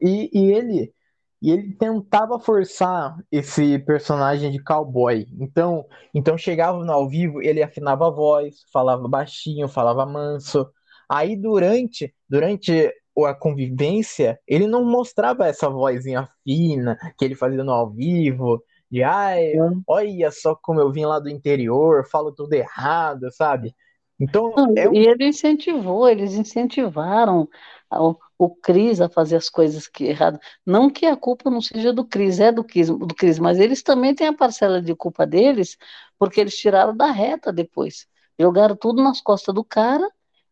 E, 0.00 0.30
e 0.32 0.52
ele 0.52 0.92
e 1.40 1.52
ele 1.52 1.72
tentava 1.74 2.38
forçar 2.40 3.16
esse 3.30 3.78
personagem 3.80 4.50
de 4.50 4.58
cowboy. 4.60 5.24
Então, 5.38 5.86
então 6.12 6.36
chegava 6.36 6.84
no 6.84 6.92
ao 6.92 7.08
vivo, 7.08 7.40
ele 7.40 7.62
afinava 7.62 8.08
a 8.08 8.10
voz, 8.10 8.56
falava 8.72 9.06
baixinho, 9.06 9.68
falava 9.68 10.04
manso. 10.04 10.68
Aí 11.08 11.36
durante 11.36 12.12
durante 12.28 12.92
a 13.24 13.34
convivência, 13.34 14.38
ele 14.46 14.66
não 14.66 14.84
mostrava 14.84 15.46
essa 15.46 15.68
vozinha 15.68 16.28
fina 16.44 16.96
que 17.16 17.24
ele 17.24 17.34
fazia 17.34 17.64
no 17.64 17.72
ao 17.72 17.90
vivo, 17.90 18.62
de 18.90 19.02
ai, 19.02 19.52
olha 19.86 20.30
só 20.30 20.54
como 20.56 20.80
eu 20.80 20.92
vim 20.92 21.04
lá 21.04 21.18
do 21.18 21.28
interior, 21.28 22.06
falo 22.08 22.32
tudo 22.32 22.52
errado, 22.54 23.30
sabe? 23.32 23.74
Então, 24.20 24.52
Não, 24.56 24.66
é 24.74 24.88
e 24.92 24.98
um 24.98 25.06
ele 25.06 25.28
incentivou, 25.28 26.08
eles 26.08 26.34
incentivaram 26.34 27.48
o, 27.92 28.16
o 28.38 28.50
Cris 28.56 29.00
a 29.00 29.08
fazer 29.08 29.36
as 29.36 29.48
coisas 29.48 29.86
que 29.86 30.04
erradas. 30.04 30.40
Não 30.66 30.90
que 30.90 31.06
a 31.06 31.16
culpa 31.16 31.50
não 31.50 31.60
seja 31.60 31.92
do 31.92 32.04
Cris, 32.04 32.40
é 32.40 32.50
do 32.52 32.64
Cris, 32.64 32.88
do 32.88 33.14
Cris, 33.14 33.38
mas 33.38 33.58
eles 33.60 33.82
também 33.82 34.14
têm 34.14 34.26
a 34.26 34.32
parcela 34.32 34.82
de 34.82 34.94
culpa 34.94 35.26
deles, 35.26 35.76
porque 36.18 36.40
eles 36.40 36.56
tiraram 36.56 36.96
da 36.96 37.10
reta 37.10 37.52
depois. 37.52 38.06
Jogaram 38.38 38.76
tudo 38.76 39.02
nas 39.02 39.20
costas 39.20 39.54
do 39.54 39.64
cara 39.64 40.08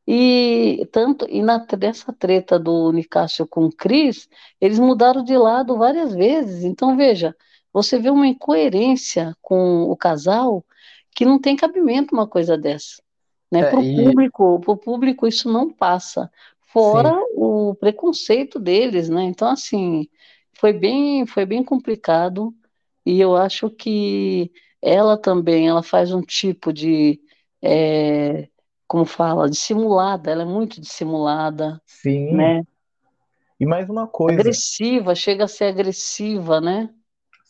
e 0.07 0.89
tanto 0.93 1.27
e 1.29 1.43
na 1.43 1.59
dessa 1.59 2.13
treta 2.13 2.59
do 2.59 2.93
Nicásio 2.93 3.47
com 3.47 3.65
o 3.67 3.73
Cris, 3.73 4.29
eles 4.61 4.79
mudaram 4.79 5.25
de 5.25 5.37
lado 5.37 5.77
várias 5.77 6.15
vezes. 6.15 6.65
Então, 6.65 6.97
veja, 6.97 7.35
você 7.83 7.99
vê 7.99 8.11
uma 8.11 8.27
incoerência 8.27 9.37
com 9.43 9.85
o 9.85 9.97
casal 9.97 10.65
que 11.15 11.25
não 11.25 11.41
tem 11.41 11.57
cabimento 11.57 12.15
uma 12.15 12.27
coisa 12.29 12.57
dessa 12.59 13.03
né? 13.51 13.63
é, 13.63 13.65
Para 13.65 13.81
o 13.81 13.85
e 13.85 14.05
público, 14.05 14.61
público 14.79 15.27
isso 15.27 15.51
não 15.53 15.73
passa. 15.73 16.31
Fora 16.69 17.11
sim, 17.11 17.21
o 17.35 17.75
preconceito 17.77 18.59
deles, 18.59 19.09
né? 19.09 19.23
Então, 19.25 19.49
assim, 19.49 20.09
foi 20.55 20.73
bem, 20.73 21.27
foi 21.27 21.47
bem 21.47 21.65
complicado 21.65 22.55
e 23.05 23.21
eu 23.21 23.37
acho 23.37 23.71
que 23.71 24.53
ela 24.83 25.17
também, 25.17 25.69
ela 25.69 25.83
faz 25.83 26.13
um 26.13 26.21
tipo 26.23 26.73
de, 26.73 27.21
é, 27.63 28.49
como 28.87 29.05
fala, 29.05 29.49
dissimulada, 29.49 30.31
ela 30.31 30.43
é 30.43 30.47
muito 30.47 30.81
dissimulada, 30.81 31.81
sim, 31.87 32.35
né? 32.35 32.63
E 33.61 33.67
mais 33.67 33.89
uma 33.89 34.07
coisa. 34.07 34.41
Agressiva, 34.41 35.15
chega 35.15 35.45
a 35.45 35.49
ser 35.49 35.65
agressiva, 35.65 36.61
né? 36.61 36.95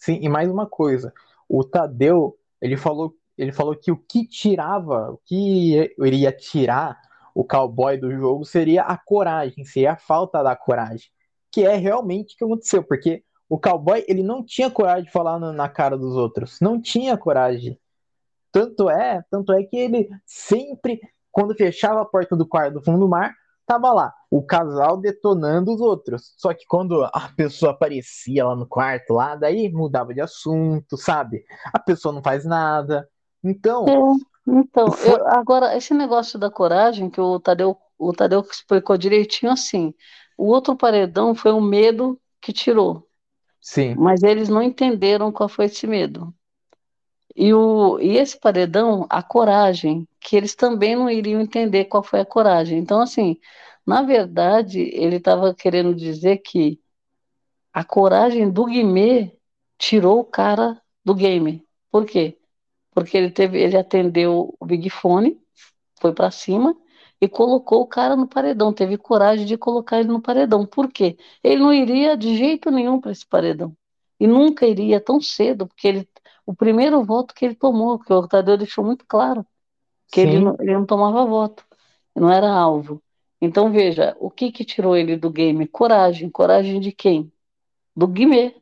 Sim, 0.07 0.21
e 0.23 0.29
mais 0.29 0.49
uma 0.49 0.69
coisa. 0.69 1.13
O 1.49 1.65
Tadeu, 1.65 2.39
ele 2.63 2.77
falou, 2.77 3.13
ele 3.37 3.51
falou 3.51 3.75
que 3.75 3.91
o 3.91 3.97
que 3.97 4.25
tirava, 4.25 5.11
o 5.11 5.19
que 5.25 5.93
iria 5.99 6.31
tirar 6.31 6.97
o 7.35 7.43
cowboy 7.43 7.99
do 7.99 8.15
jogo 8.15 8.45
seria 8.45 8.83
a 8.83 8.97
coragem, 8.97 9.65
seria 9.65 9.95
a 9.95 9.97
falta 9.97 10.45
da 10.45 10.55
coragem. 10.55 11.11
Que 11.51 11.67
é 11.67 11.75
realmente 11.75 12.35
o 12.35 12.39
que 12.39 12.45
aconteceu, 12.45 12.85
porque 12.85 13.25
o 13.49 13.59
cowboy 13.59 14.05
ele 14.07 14.23
não 14.23 14.45
tinha 14.45 14.71
coragem 14.71 15.07
de 15.07 15.11
falar 15.11 15.41
na 15.41 15.69
cara 15.69 15.99
dos 15.99 16.15
outros, 16.15 16.61
não 16.61 16.81
tinha 16.81 17.19
coragem. 17.19 17.77
Tanto 18.53 18.89
é, 18.89 19.25
tanto 19.29 19.53
é 19.53 19.65
que 19.65 19.77
ele 19.77 20.09
sempre, 20.25 21.01
quando 21.33 21.53
fechava 21.57 22.01
a 22.03 22.07
porta 22.07 22.37
do 22.37 22.47
quarto 22.47 22.75
do 22.75 22.81
fundo 22.81 23.01
do 23.01 23.09
mar, 23.09 23.35
tava 23.67 23.93
lá, 23.93 24.15
o 24.31 24.43
casal 24.43 24.97
detonando 24.97 25.73
os 25.73 25.81
outros. 25.81 26.35
Só 26.37 26.53
que 26.53 26.65
quando 26.67 27.05
a 27.05 27.31
pessoa 27.37 27.73
aparecia 27.73 28.45
lá 28.45 28.57
no 28.57 28.67
quarto, 28.67 29.15
lá, 29.15 29.37
daí 29.37 29.71
mudava 29.71 30.13
de 30.13 30.21
assunto, 30.21 30.97
sabe? 30.97 31.45
A 31.73 31.79
pessoa 31.79 32.15
não 32.15 32.23
faz 32.23 32.45
nada. 32.45 33.09
Então. 33.43 33.87
É, 33.87 34.51
então, 34.61 34.91
foi... 34.91 35.13
eu, 35.13 35.27
agora, 35.29 35.77
esse 35.77 35.95
negócio 35.95 36.39
da 36.39 36.51
coragem 36.51 37.11
que 37.11 37.21
o 37.21 37.39
Tadeu, 37.39 37.77
o 37.99 38.13
Tadeu 38.13 38.41
explicou 38.41 38.97
direitinho 38.97 39.53
assim. 39.53 39.95
O 40.37 40.47
outro 40.47 40.77
paredão 40.77 41.35
foi 41.35 41.53
o 41.53 41.61
medo 41.61 42.21
que 42.41 42.53
tirou. 42.53 43.07
Sim. 43.61 43.95
Mas 43.97 44.23
eles 44.23 44.49
não 44.49 44.63
entenderam 44.63 45.33
qual 45.33 45.49
foi 45.49 45.65
esse 45.65 45.87
medo. 45.87 46.33
E, 47.35 47.53
o, 47.53 47.99
e 48.01 48.17
esse 48.17 48.39
paredão, 48.39 49.07
a 49.11 49.23
coragem, 49.23 50.09
que 50.21 50.37
eles 50.37 50.55
também 50.55 50.97
não 50.97 51.11
iriam 51.11 51.41
entender 51.41 51.85
qual 51.85 52.03
foi 52.03 52.21
a 52.21 52.25
coragem. 52.25 52.79
Então, 52.79 53.01
assim, 53.01 53.37
na 53.87 54.03
verdade, 54.03 54.81
ele 54.81 55.17
estava 55.17 55.55
querendo 55.55 55.95
dizer 55.95 56.39
que 56.39 56.81
a 57.73 57.85
coragem 57.85 58.51
do 58.51 58.65
Guimê 58.67 59.33
tirou 59.79 60.21
o 60.21 60.25
cara 60.25 60.81
do 61.05 61.15
game. 61.15 61.65
Por 61.91 62.05
quê? 62.05 62.39
Porque 62.93 63.17
ele 63.17 63.31
teve, 63.31 63.61
ele 63.61 63.77
atendeu 63.77 64.55
o 64.59 64.67
Big 64.67 64.89
Fone, 64.91 65.41
foi 66.01 66.13
para 66.13 66.31
cima 66.31 66.77
e 67.21 67.29
colocou 67.29 67.83
o 67.83 67.87
cara 67.87 68.17
no 68.17 68.27
paredão. 68.27 68.73
Teve 68.73 68.99
coragem 68.99 69.47
de 69.47 69.57
colocar 69.57 70.01
ele 70.01 70.09
no 70.09 70.21
paredão. 70.21 70.67
Por 70.67 70.91
quê? 70.91 71.17
Ele 71.45 71.63
não 71.63 71.73
iria 71.73 72.17
de 72.17 72.37
jeito 72.37 72.71
nenhum 72.71 73.01
para 73.01 73.13
esse 73.13 73.27
paredão. 73.27 73.77
E 74.19 74.27
nunca 74.27 74.67
iria 74.67 75.01
tão 75.01 75.21
cedo, 75.21 75.67
porque 75.67 75.87
ele 75.89 76.09
o 76.47 76.55
primeiro 76.55 77.05
voto 77.05 77.35
que 77.35 77.45
ele 77.45 77.57
tomou, 77.57 77.99
que 77.99 78.13
o 78.13 78.29
Tadeu 78.29 78.57
deixou 78.57 78.85
muito 78.85 79.05
claro, 79.07 79.45
que 80.13 80.21
ele 80.21 80.39
não, 80.39 80.57
ele 80.61 80.73
não, 80.75 80.87
tomava 80.87 81.27
voto, 81.27 81.67
não 82.15 82.31
era 82.31 82.49
alvo. 82.49 83.03
Então, 83.47 83.71
veja, 83.73 84.17
o 84.19 84.31
que 84.31 84.53
que 84.53 84.65
tirou 84.65 84.97
ele 84.97 85.17
do 85.17 85.31
game? 85.31 85.67
Coragem. 85.67 86.29
Coragem 86.29 86.81
de 86.81 86.93
quem? 86.93 87.33
Do 87.95 88.07
Guimê. 88.07 88.55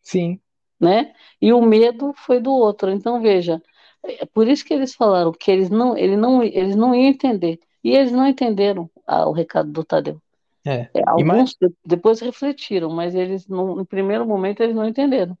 Sim. 0.00 0.40
Né? 0.78 1.12
E 1.40 1.52
o 1.52 1.60
medo 1.60 2.14
foi 2.14 2.40
do 2.40 2.52
outro. 2.52 2.90
Então, 2.90 3.20
veja, 3.20 3.62
é 4.04 4.24
por 4.26 4.48
isso 4.48 4.64
que 4.64 4.72
eles 4.72 4.94
falaram 4.94 5.32
que 5.32 5.50
eles 5.50 5.68
não, 5.68 5.96
ele 5.96 6.16
não, 6.16 6.42
eles 6.42 6.74
não 6.74 6.94
iam 6.94 7.08
entender. 7.08 7.58
E 7.82 7.94
eles 7.96 8.12
não 8.12 8.26
entenderam 8.26 8.90
ah, 9.06 9.28
o 9.28 9.32
recado 9.32 9.70
do 9.70 9.84
Tadeu. 9.84 10.20
É. 10.64 10.88
É, 10.94 11.02
alguns 11.06 11.26
mais... 11.26 11.56
depois 11.84 12.20
refletiram, 12.20 12.90
mas 12.90 13.14
eles, 13.14 13.46
no, 13.46 13.76
no 13.76 13.86
primeiro 13.86 14.26
momento, 14.26 14.62
eles 14.62 14.74
não 14.74 14.86
entenderam. 14.86 15.36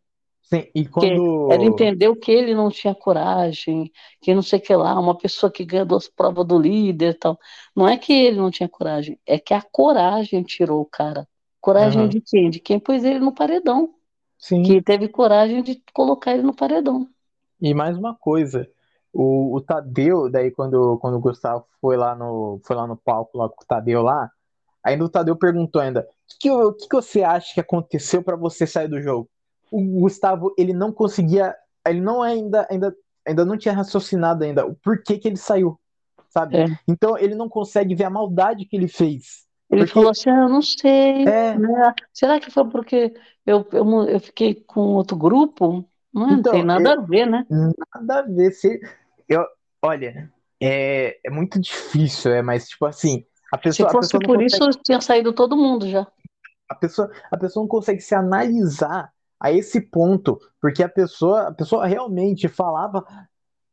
Sim, 0.52 0.66
e 0.74 0.84
quando. 0.84 1.52
Ela 1.52 1.64
entendeu 1.64 2.16
que 2.16 2.32
ele 2.32 2.54
não 2.54 2.70
tinha 2.70 2.92
coragem, 2.92 3.90
que 4.20 4.34
não 4.34 4.42
sei 4.42 4.58
o 4.58 4.62
que 4.62 4.74
lá, 4.74 4.98
uma 4.98 5.16
pessoa 5.16 5.50
que 5.50 5.64
ganha 5.64 5.84
duas 5.84 6.08
provas 6.08 6.44
do 6.44 6.58
líder 6.58 7.10
e 7.10 7.14
tal. 7.14 7.38
Não 7.74 7.86
é 7.86 7.96
que 7.96 8.12
ele 8.12 8.36
não 8.36 8.50
tinha 8.50 8.68
coragem, 8.68 9.18
é 9.24 9.38
que 9.38 9.54
a 9.54 9.62
coragem 9.62 10.42
tirou 10.42 10.80
o 10.80 10.86
cara. 10.86 11.26
Coragem 11.60 12.02
uhum. 12.02 12.08
de 12.08 12.20
quem? 12.20 12.50
De 12.50 12.58
quem 12.58 12.80
pôs 12.80 13.04
ele 13.04 13.20
no 13.20 13.32
paredão. 13.32 13.94
Sim. 14.38 14.62
Que 14.62 14.82
teve 14.82 15.06
coragem 15.06 15.62
de 15.62 15.80
colocar 15.92 16.32
ele 16.32 16.42
no 16.42 16.56
paredão. 16.56 17.06
E 17.60 17.72
mais 17.72 17.96
uma 17.96 18.16
coisa, 18.16 18.68
o, 19.12 19.54
o 19.54 19.60
Tadeu, 19.60 20.28
daí 20.28 20.50
quando, 20.50 20.98
quando 20.98 21.14
o 21.16 21.20
Gustavo 21.20 21.64
foi 21.80 21.96
lá 21.96 22.16
no, 22.16 22.58
foi 22.64 22.74
lá 22.74 22.88
no 22.88 22.96
palco 22.96 23.38
lá 23.38 23.48
com 23.48 23.62
o 23.62 23.66
Tadeu 23.66 24.02
lá, 24.02 24.28
ainda 24.82 25.04
o 25.04 25.08
Tadeu 25.08 25.36
perguntou 25.36 25.80
ainda: 25.80 26.00
o 26.00 26.38
que, 26.40 26.48
que, 26.80 26.88
que 26.88 26.96
você 26.96 27.22
acha 27.22 27.54
que 27.54 27.60
aconteceu 27.60 28.20
para 28.20 28.34
você 28.34 28.66
sair 28.66 28.88
do 28.88 29.00
jogo? 29.00 29.28
O 29.70 30.00
Gustavo 30.00 30.54
ele 30.58 30.72
não 30.72 30.92
conseguia, 30.92 31.54
ele 31.86 32.00
não 32.00 32.22
ainda 32.22 32.66
ainda 32.70 32.94
ainda 33.26 33.44
não 33.44 33.56
tinha 33.56 33.74
raciocinado 33.74 34.44
ainda 34.44 34.66
o 34.66 34.74
porquê 34.74 35.18
que 35.18 35.28
ele 35.28 35.36
saiu, 35.36 35.78
sabe? 36.28 36.56
É. 36.56 36.66
Então 36.88 37.16
ele 37.16 37.34
não 37.34 37.48
consegue 37.48 37.94
ver 37.94 38.04
a 38.04 38.10
maldade 38.10 38.64
que 38.64 38.76
ele 38.76 38.88
fez. 38.88 39.46
Ele 39.70 39.82
porque... 39.82 39.94
falou 39.94 40.10
assim, 40.10 40.30
ah, 40.30 40.42
eu 40.42 40.48
não 40.48 40.62
sei. 40.62 41.24
É... 41.26 41.56
Né? 41.56 41.94
Será 42.12 42.40
que 42.40 42.50
foi 42.50 42.68
porque 42.68 43.14
eu, 43.46 43.64
eu, 43.72 44.08
eu 44.08 44.20
fiquei 44.20 44.54
com 44.54 44.80
outro 44.80 45.16
grupo? 45.16 45.84
Não 46.12 46.32
então, 46.32 46.52
tem 46.52 46.64
nada 46.64 46.94
a 46.94 47.00
ver, 47.00 47.26
né? 47.26 47.46
Nada 47.48 48.18
a 48.18 48.22
ver. 48.22 48.50
Se, 48.50 48.80
eu, 49.28 49.44
olha, 49.80 50.28
é, 50.60 51.18
é 51.24 51.30
muito 51.30 51.60
difícil, 51.60 52.32
é, 52.32 52.42
mas 52.42 52.68
tipo 52.68 52.84
assim, 52.84 53.24
a 53.52 53.56
pessoa. 53.56 53.88
Se 53.88 53.92
fosse 53.94 54.08
pessoa 54.08 54.22
por 54.26 54.42
consegue... 54.42 54.72
isso, 54.72 54.80
tinha 54.84 55.00
saído 55.00 55.32
todo 55.32 55.56
mundo 55.56 55.88
já. 55.88 56.04
A 56.68 56.74
pessoa, 56.74 57.10
a 57.30 57.36
pessoa 57.36 57.62
não 57.62 57.68
consegue 57.68 58.00
se 58.00 58.14
analisar 58.14 59.12
a 59.40 59.50
esse 59.50 59.80
ponto, 59.80 60.38
porque 60.60 60.82
a 60.82 60.88
pessoa, 60.88 61.48
a 61.48 61.52
pessoa 61.52 61.86
realmente 61.86 62.46
falava 62.46 63.04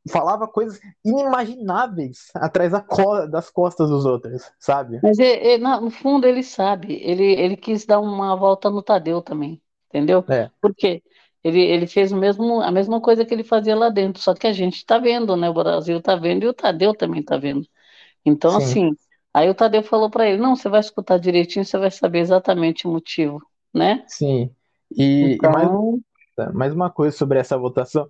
falava 0.09 0.47
coisas 0.47 0.79
inimagináveis 1.03 2.31
atrás 2.33 2.71
da 2.71 2.81
co 2.81 3.27
das 3.27 3.49
costas 3.49 3.89
dos 3.89 4.05
outros, 4.05 4.49
sabe? 4.57 4.99
Mas 5.03 5.19
ele, 5.19 5.57
no 5.57 5.89
fundo 5.89 6.25
ele 6.25 6.43
sabe, 6.43 6.93
ele, 7.03 7.33
ele 7.33 7.57
quis 7.57 7.85
dar 7.85 7.99
uma 7.99 8.35
volta 8.35 8.69
no 8.69 8.81
Tadeu 8.81 9.21
também, 9.21 9.61
entendeu? 9.89 10.23
É. 10.29 10.49
Por 10.61 10.73
quê? 10.73 11.03
Ele, 11.43 11.61
ele 11.61 11.87
fez 11.87 12.11
o 12.11 12.17
mesmo, 12.17 12.61
a 12.61 12.71
mesma 12.71 12.99
coisa 12.99 13.23
que 13.23 13.33
ele 13.33 13.43
fazia 13.43 13.75
lá 13.75 13.89
dentro, 13.89 14.21
só 14.21 14.33
que 14.33 14.47
a 14.47 14.53
gente 14.53 14.77
está 14.77 14.97
vendo, 14.97 15.35
né? 15.35 15.49
O 15.49 15.53
Brasil 15.53 15.97
está 15.97 16.15
vendo 16.15 16.43
e 16.43 16.47
o 16.47 16.53
Tadeu 16.53 16.93
também 16.93 17.21
está 17.21 17.37
vendo. 17.37 17.67
Então, 18.25 18.51
Sim. 18.51 18.57
assim, 18.57 18.91
aí 19.33 19.49
o 19.49 19.55
Tadeu 19.55 19.83
falou 19.83 20.09
para 20.09 20.27
ele: 20.27 20.41
não, 20.41 20.55
você 20.55 20.67
vai 20.67 20.79
escutar 20.79 21.17
direitinho, 21.17 21.63
você 21.63 21.77
vai 21.77 21.91
saber 21.91 22.19
exatamente 22.19 22.87
o 22.87 22.91
motivo, 22.91 23.39
né? 23.73 24.03
Sim. 24.07 24.49
E, 24.95 25.33
então... 25.33 25.51
e 25.51 26.01
mais, 26.37 26.53
mais 26.53 26.73
uma 26.73 26.89
coisa 26.89 27.15
sobre 27.15 27.39
essa 27.39 27.57
votação. 27.57 28.07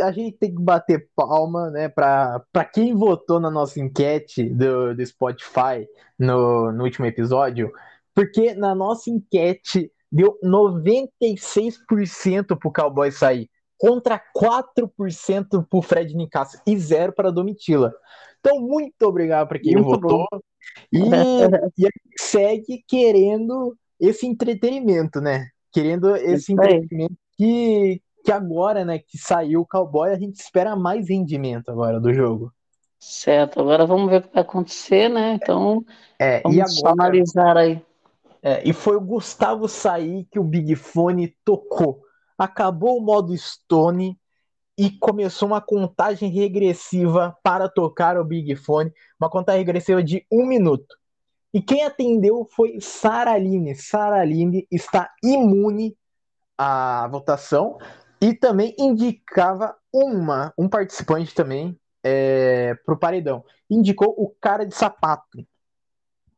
A 0.00 0.10
gente 0.10 0.38
tem 0.38 0.54
que 0.54 0.60
bater 0.60 1.08
palma, 1.14 1.70
né, 1.70 1.88
para 1.88 2.64
quem 2.72 2.94
votou 2.94 3.38
na 3.38 3.50
nossa 3.50 3.78
enquete 3.78 4.48
do, 4.48 4.94
do 4.94 5.06
Spotify 5.06 5.86
no, 6.18 6.72
no 6.72 6.84
último 6.84 7.04
episódio, 7.06 7.70
porque 8.14 8.54
na 8.54 8.74
nossa 8.74 9.10
enquete 9.10 9.92
deu 10.10 10.38
96% 10.44 12.58
pro 12.58 12.72
Cowboy 12.72 13.12
sair, 13.12 13.50
contra 13.78 14.20
4% 14.36 15.66
pro 15.68 15.82
Fred 15.82 16.14
Nicasso 16.14 16.60
e 16.66 16.78
zero 16.78 17.12
para 17.12 17.32
Domitila. 17.32 17.92
Então, 18.38 18.60
muito 18.60 19.02
obrigado 19.02 19.48
para 19.48 19.58
quem 19.58 19.74
muito 19.74 19.88
votou. 19.88 20.26
E, 20.92 21.00
e 21.78 21.86
a 21.86 21.90
gente 21.90 22.20
segue 22.20 22.84
querendo 22.86 23.76
esse 23.98 24.26
entretenimento, 24.26 25.20
né? 25.20 25.48
Querendo 25.72 26.14
esse 26.16 26.52
entretenimento 26.52 27.16
que, 27.36 28.02
que 28.24 28.30
agora, 28.30 28.84
né, 28.84 28.98
que 28.98 29.18
saiu 29.18 29.62
o 29.62 29.66
cowboy, 29.66 30.10
a 30.10 30.18
gente 30.18 30.36
espera 30.36 30.76
mais 30.76 31.08
rendimento 31.08 31.70
agora 31.70 31.98
do 31.98 32.12
jogo. 32.12 32.52
Certo, 33.00 33.60
agora 33.60 33.84
vamos 33.84 34.08
ver 34.08 34.20
o 34.20 34.22
que 34.22 34.32
vai 34.32 34.42
acontecer, 34.42 35.08
né? 35.08 35.34
Então, 35.34 35.84
é, 36.18 36.40
vamos 36.40 36.56
e 36.56 36.60
agora, 36.60 36.92
analisar 36.92 37.56
aí. 37.56 37.82
É, 38.40 38.62
e 38.68 38.72
foi 38.72 38.96
o 38.96 39.00
Gustavo 39.00 39.68
sair 39.68 40.24
que 40.30 40.38
o 40.38 40.44
Big 40.44 40.76
Fone 40.76 41.34
tocou. 41.44 42.00
Acabou 42.38 42.98
o 42.98 43.02
modo 43.02 43.36
Stone 43.36 44.16
e 44.78 44.90
começou 44.90 45.48
uma 45.48 45.60
contagem 45.60 46.30
regressiva 46.30 47.36
para 47.42 47.68
tocar 47.68 48.16
o 48.16 48.24
Big 48.24 48.54
Fone, 48.56 48.92
uma 49.20 49.28
contagem 49.28 49.60
regressiva 49.60 50.02
de 50.02 50.24
um 50.30 50.46
minuto. 50.46 50.96
E 51.52 51.60
quem 51.60 51.84
atendeu 51.84 52.48
foi 52.50 52.80
Saraline. 52.80 53.74
Saraline 53.74 54.66
está 54.70 55.10
imune 55.22 55.96
à 56.56 57.06
votação 57.08 57.78
e 58.20 58.34
também 58.34 58.74
indicava 58.78 59.76
uma, 59.92 60.52
um 60.56 60.68
participante 60.68 61.34
também 61.34 61.78
é, 62.02 62.74
para 62.86 62.94
o 62.94 62.98
paredão. 62.98 63.44
Indicou 63.68 64.14
o 64.16 64.34
cara 64.40 64.64
de 64.64 64.74
sapato. 64.74 65.46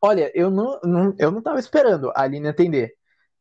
Olha, 0.00 0.30
eu 0.34 0.50
não, 0.50 0.80
não, 0.82 1.14
eu 1.18 1.30
não 1.30 1.40
tava 1.40 1.58
esperando 1.58 2.10
a 2.10 2.22
Aline 2.22 2.48
atender. 2.48 2.94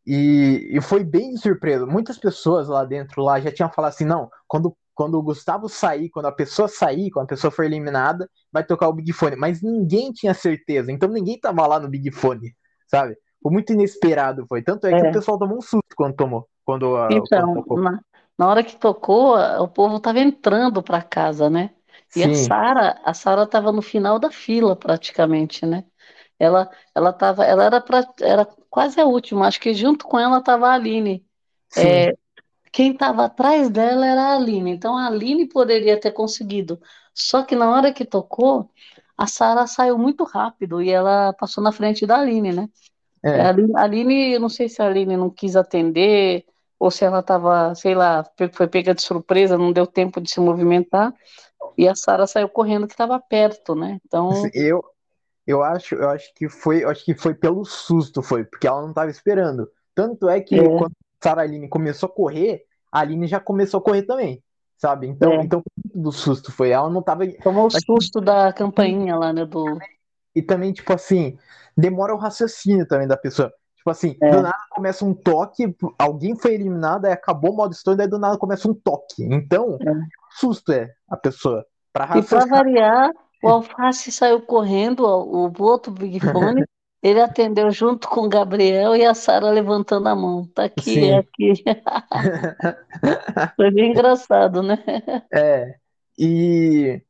E, 0.05 0.69
e 0.71 0.81
foi 0.81 1.03
bem 1.03 1.35
surpreso. 1.37 1.87
Muitas 1.87 2.17
pessoas 2.17 2.67
lá 2.67 2.85
dentro 2.85 3.21
lá 3.21 3.39
já 3.39 3.51
tinham 3.51 3.71
falado 3.71 3.91
assim: 3.91 4.05
não, 4.05 4.29
quando 4.47 4.75
quando 4.93 5.15
o 5.15 5.23
Gustavo 5.23 5.67
sair, 5.67 6.09
quando 6.09 6.27
a 6.27 6.31
pessoa 6.31 6.67
sair, 6.67 7.09
quando 7.11 7.25
a 7.25 7.29
pessoa 7.29 7.51
for 7.51 7.65
eliminada, 7.65 8.29
vai 8.51 8.63
tocar 8.63 8.87
o 8.87 8.93
Big 8.93 9.11
Fone. 9.11 9.35
Mas 9.35 9.61
ninguém 9.61 10.11
tinha 10.11 10.33
certeza, 10.33 10.91
então 10.91 11.09
ninguém 11.09 11.39
tava 11.39 11.65
lá 11.65 11.79
no 11.79 11.89
Big 11.89 12.11
Fone, 12.11 12.55
sabe? 12.87 13.17
Foi 13.41 13.51
muito 13.51 13.73
inesperado, 13.73 14.45
foi. 14.47 14.61
Tanto 14.61 14.87
é, 14.87 14.91
é. 14.91 15.01
que 15.01 15.07
o 15.07 15.11
pessoal 15.11 15.37
tomou 15.37 15.57
um 15.57 15.61
susto 15.61 15.95
quando 15.95 16.15
tomou. 16.15 16.47
Quando, 16.65 16.95
então, 17.11 17.61
quando 17.63 17.83
na, 17.83 17.99
na, 18.37 18.47
hora 18.47 18.63
que 18.63 18.77
tocou, 18.77 19.35
o 19.37 19.67
povo 19.67 19.99
tava 19.99 20.19
entrando 20.19 20.81
para 20.81 21.01
casa, 21.01 21.49
né? 21.49 21.71
E 22.15 22.23
Sim. 22.23 22.31
a 22.31 22.35
Sara, 22.35 23.01
a 23.03 23.13
Sara 23.13 23.45
tava 23.45 23.71
no 23.71 23.81
final 23.81 24.17
da 24.17 24.31
fila 24.31 24.75
praticamente, 24.75 25.65
né? 25.65 25.83
Ela, 26.39 26.69
ela 26.95 27.11
tava, 27.11 27.43
ela 27.45 27.65
era, 27.65 27.81
pra, 27.81 28.07
era 28.21 28.45
quase 28.69 28.99
a 28.99 29.05
última. 29.05 29.47
Acho 29.47 29.59
que 29.59 29.73
junto 29.73 30.05
com 30.05 30.17
ela 30.17 30.37
estava 30.37 30.67
a 30.67 30.73
Aline. 30.73 31.25
Sim. 31.69 31.81
É, 31.81 32.17
quem 32.73 32.91
estava 32.91 33.25
atrás 33.25 33.69
dela 33.69 34.05
era 34.05 34.21
a 34.23 34.35
Aline. 34.35 34.71
Então 34.71 34.97
a 34.97 35.05
Aline 35.05 35.47
poderia 35.47 35.97
ter 35.97 36.11
conseguido. 36.11 36.81
Só 37.13 37.43
que 37.43 37.55
na 37.55 37.69
hora 37.69 37.93
que 37.93 38.03
tocou, 38.03 38.67
a 39.15 39.27
Sara 39.27 39.67
saiu 39.67 39.95
muito 39.95 40.23
rápido 40.23 40.81
e 40.81 40.89
ela 40.89 41.31
passou 41.33 41.63
na 41.63 41.71
frente 41.71 42.05
da 42.07 42.17
Aline, 42.17 42.51
né? 42.51 42.67
É. 43.23 43.41
A 43.41 43.49
Aline, 43.49 43.71
a 43.75 43.81
Aline, 43.83 44.33
eu 44.33 44.39
não 44.39 44.49
sei 44.49 44.67
se 44.67 44.81
a 44.81 44.87
Aline 44.87 45.15
não 45.15 45.29
quis 45.29 45.55
atender 45.55 46.45
ou 46.79 46.89
se 46.89 47.05
ela 47.05 47.19
estava, 47.19 47.75
sei 47.75 47.93
lá, 47.93 48.25
foi 48.51 48.67
pega 48.67 48.93
de 48.93 49.03
surpresa, 49.03 49.57
não 49.57 49.71
deu 49.71 49.85
tempo 49.85 50.19
de 50.19 50.29
se 50.29 50.39
movimentar. 50.39 51.13
E 51.77 51.87
a 51.87 51.93
Sara 51.95 52.25
saiu 52.25 52.49
correndo 52.49 52.87
que 52.87 52.93
estava 52.93 53.19
perto, 53.19 53.75
né? 53.75 53.99
Então. 54.03 54.31
Eu, 54.51 54.83
eu 55.45 55.61
acho, 55.61 55.93
eu 55.93 56.09
acho 56.09 56.33
que 56.33 56.49
foi, 56.49 56.83
acho 56.83 57.05
que 57.05 57.13
foi 57.13 57.35
pelo 57.35 57.63
susto, 57.63 58.23
foi, 58.23 58.43
porque 58.43 58.67
ela 58.67 58.81
não 58.81 58.89
estava 58.89 59.11
esperando. 59.11 59.69
Tanto 59.93 60.27
é 60.27 60.41
que 60.41 60.59
É. 60.59 60.67
quando 60.67 60.93
Sara 61.23 61.41
Aline 61.41 61.69
começou 61.69 62.07
a 62.07 62.11
correr, 62.11 62.63
a 62.91 62.99
Aline 62.99 63.27
já 63.27 63.39
começou 63.39 63.79
a 63.79 63.83
correr 63.83 64.03
também, 64.03 64.43
sabe? 64.77 65.07
Então, 65.07 65.31
É. 65.31 65.43
então 65.43 65.63
do 65.95 66.11
susto 66.11 66.51
foi, 66.51 66.69
ela 66.71 66.89
não 66.89 67.01
tava 67.01 67.25
Tomou 67.41 67.67
o 67.67 67.71
susto 67.71 68.19
da 68.19 68.51
campainha 68.51 69.15
lá, 69.15 69.31
né? 69.31 69.45
Do... 69.45 69.63
e 70.35 70.41
também 70.41 70.73
tipo 70.73 70.91
assim, 70.93 71.37
demora 71.77 72.13
o 72.13 72.17
raciocínio 72.17 72.85
também 72.85 73.07
da 73.07 73.15
pessoa. 73.15 73.51
Tipo 73.77 73.89
assim, 73.89 74.17
É. 74.21 74.31
do 74.31 74.41
nada 74.41 74.57
começa 74.69 75.05
um 75.05 75.13
toque, 75.13 75.75
alguém 75.97 76.35
foi 76.35 76.53
eliminado, 76.53 77.05
aí 77.05 77.11
acabou 77.13 77.51
o 77.51 77.55
modo 77.55 77.73
história, 77.73 77.97
daí 77.97 78.07
do 78.07 78.19
nada 78.19 78.37
começa 78.37 78.69
um 78.69 78.73
toque. 78.73 79.23
Então, 79.23 79.77
É. 79.81 79.93
susto 80.39 80.71
é 80.71 80.89
a 81.09 81.15
pessoa 81.17 81.65
para 81.93 82.05
E 82.05 82.07
para 82.07 82.15
raciocinar. 82.15 82.49
variar, 82.49 83.09
o 83.41 83.47
Alface 83.49 84.11
saiu 84.11 84.41
correndo, 84.41 85.05
o, 85.05 85.47
o 85.47 85.63
outro 85.63 85.91
Big 85.91 86.19
Fone, 86.19 86.63
ele 87.03 87.19
atendeu 87.19 87.69
junto 87.69 88.07
com 88.07 88.21
o 88.21 88.29
Gabriel 88.29 88.95
e 88.95 89.05
a 89.05 89.13
Sara 89.13 89.49
levantando 89.49 90.07
a 90.07 90.15
mão. 90.15 90.47
Tá 90.47 90.63
aqui, 90.63 90.93
Sim. 90.93 91.09
é 91.09 91.17
aqui. 91.17 91.53
Foi 93.57 93.69
bem 93.71 93.91
engraçado, 93.91 94.63
né? 94.63 94.81
É, 95.31 95.75
e, 96.17 97.01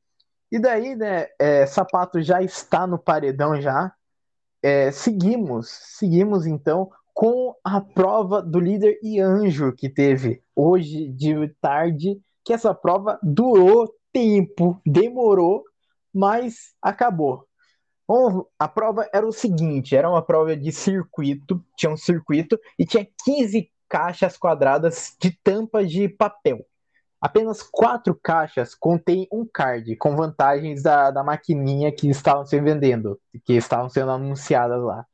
e 0.51 0.60
daí, 0.60 0.95
né, 0.95 1.27
é, 1.39 1.67
Sapato 1.67 2.19
já 2.23 2.41
está 2.41 2.88
no 2.88 2.97
paredão 2.97 3.62
já. 3.62 3.93
É, 4.63 4.91
seguimos, 4.91 5.69
seguimos 5.69 6.47
então 6.47 6.89
com 7.13 7.53
a 7.63 7.79
prova 7.79 8.41
do 8.41 8.60
líder 8.60 8.97
e 9.03 9.19
anjo 9.19 9.73
que 9.73 9.89
teve 9.89 10.41
hoje 10.56 11.08
de 11.10 11.47
tarde, 11.62 12.19
que 12.43 12.51
essa 12.51 12.73
prova 12.73 13.19
durou 13.21 13.93
tempo, 14.12 14.82
demorou, 14.84 15.63
mas 16.12 16.73
acabou. 16.82 17.45
A 18.60 18.67
prova 18.67 19.10
era 19.13 19.26
o 19.26 19.32
seguinte, 19.32 19.95
era 19.95 20.10
uma 20.10 20.21
prova 20.21 20.56
de 20.56 20.71
circuito, 20.71 21.63
tinha 21.76 21.91
um 21.91 21.97
circuito 21.97 22.60
e 22.78 22.86
tinha 22.86 23.08
15 23.23 23.71
caixas 23.89 24.38
quadradas 24.38 25.15
de 25.19 25.32
tampas 25.43 25.91
de 25.91 26.08
papel. 26.10 26.65
Apenas 27.21 27.63
quatro 27.63 28.13
caixas 28.21 28.76
contêm 28.76 29.28
um 29.32 29.47
card 29.52 29.95
com 29.95 30.15
vantagens 30.15 30.84
da, 30.84 31.10
da 31.10 31.23
maquininha 31.23 31.91
que 31.91 32.10
estavam 32.10 32.45
se 32.45 32.60
vendendo, 32.60 33.17
que 33.45 33.54
estavam 33.54 33.88
sendo 33.88 34.12
anunciadas 34.12 34.84
lá. 34.84 35.06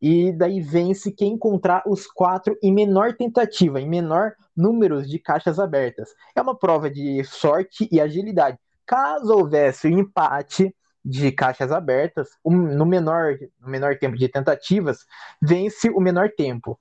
E 0.00 0.32
daí 0.32 0.60
vence 0.60 1.12
quem 1.12 1.34
encontrar 1.34 1.82
os 1.86 2.06
quatro 2.06 2.56
em 2.62 2.72
menor 2.72 3.14
tentativa, 3.14 3.80
em 3.80 3.88
menor 3.88 4.32
números 4.56 5.08
de 5.08 5.18
caixas 5.18 5.58
abertas. 5.58 6.08
É 6.34 6.40
uma 6.40 6.56
prova 6.56 6.90
de 6.90 7.22
sorte 7.24 7.86
e 7.92 8.00
agilidade. 8.00 8.58
Caso 8.86 9.34
houvesse 9.34 9.88
um 9.88 9.98
empate 9.98 10.74
de 11.04 11.32
caixas 11.32 11.72
abertas, 11.72 12.30
no, 12.44 12.84
menor, 12.84 13.38
no 13.60 13.68
menor 13.68 13.98
tempo 13.98 14.16
de 14.16 14.28
tentativas, 14.28 15.06
vence 15.40 15.88
o 15.90 16.00
menor 16.00 16.30
tempo. 16.36 16.78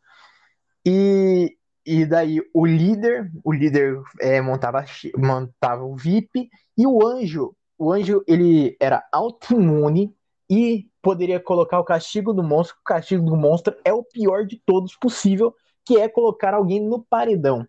E, 0.85 1.57
e 1.85 2.05
daí 2.05 2.41
o 2.53 2.65
líder, 2.65 3.31
o 3.43 3.51
líder 3.53 4.01
é, 4.19 4.41
montava, 4.41 4.85
montava 5.17 5.83
o 5.83 5.95
VIP 5.95 6.49
e 6.77 6.85
o 6.85 7.05
anjo, 7.05 7.55
o 7.77 7.93
anjo 7.93 8.23
ele 8.27 8.75
era 8.79 9.07
autoimune 9.11 10.13
e 10.49 10.89
poderia 11.01 11.39
colocar 11.39 11.79
o 11.79 11.83
castigo 11.85 12.33
do 12.33 12.43
monstro. 12.43 12.77
O 12.81 12.83
castigo 12.83 13.23
do 13.23 13.37
monstro 13.37 13.75
é 13.85 13.93
o 13.93 14.03
pior 14.03 14.45
de 14.45 14.61
todos 14.65 14.95
possível, 14.95 15.55
que 15.85 15.97
é 15.97 16.09
colocar 16.09 16.53
alguém 16.53 16.81
no 16.81 17.01
paredão. 17.03 17.65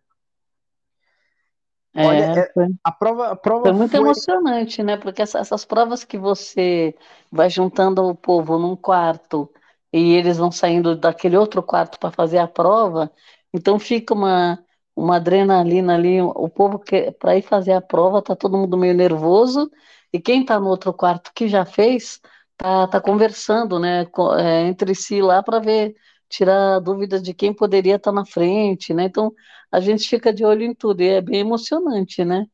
É, 1.95 2.03
Olha, 2.03 2.31
é- 2.41 2.55
foi, 2.55 2.67
A 2.85 2.93
prova, 2.93 3.29
a 3.33 3.37
prova 3.37 3.73
foi 3.73 3.73
muito 3.73 3.95
foi- 3.95 3.97
emocionante, 3.97 4.83
né? 4.83 4.97
Porque 4.97 5.23
essa- 5.23 5.39
essas 5.41 5.65
provas 5.65 6.05
que 6.05 6.17
você 6.19 6.95
vai 7.31 7.51
juntando 7.51 8.03
o 8.07 8.15
povo 8.15 8.59
num 8.59 8.77
quarto 8.77 9.51
e 9.93 10.13
eles 10.15 10.39
vão 10.39 10.51
saindo 10.53 10.97
daquele 10.97 11.37
outro 11.37 11.63
quarto 11.63 11.99
para 11.99 12.11
fazer 12.11 12.39
a 12.39 12.47
prova, 12.49 13.11
então 13.53 13.79
fica 13.79 14.15
uma, 14.15 14.65
uma 14.97 15.17
adrenalina 15.17 15.95
ali. 15.95 16.23
O 16.23 16.49
povo 16.49 16.79
que 16.79 17.13
para 17.13 17.37
ir 17.37 17.43
fazer 17.43 17.73
a 17.73 17.81
prova 17.83 18.23
tá 18.23 18.35
todo 18.37 18.57
mundo 18.57 18.77
meio 18.79 18.95
nervoso 18.95 19.71
e 20.13 20.21
quem 20.21 20.45
tá 20.45 20.59
no 20.59 20.69
outro 20.69 20.93
quarto 20.95 21.33
que 21.35 21.49
já 21.49 21.65
fez 21.67 22.21
tá, 22.57 22.87
tá 22.89 23.01
conversando, 23.01 23.79
né? 23.79 24.05
é, 24.39 24.63
entre 24.69 24.95
si 24.95 25.21
lá 25.23 25.43
para 25.43 25.59
ver 25.59 25.95
tirar 26.31 26.81
dúvidas 26.81 27.23
de 27.23 27.35
quem 27.35 27.55
poderia 27.55 27.97
estar 27.97 28.13
na 28.13 28.27
frente, 28.27 28.95
né? 28.95 29.05
Então 29.07 29.35
a 29.73 29.81
gente 29.81 30.09
fica 30.09 30.33
de 30.35 30.45
olho 30.47 30.65
em 30.65 30.75
tudo 30.75 31.03
e 31.03 31.09
é 31.11 31.23
bem 31.23 31.41
emocionante, 31.41 32.25
né? 32.25 32.47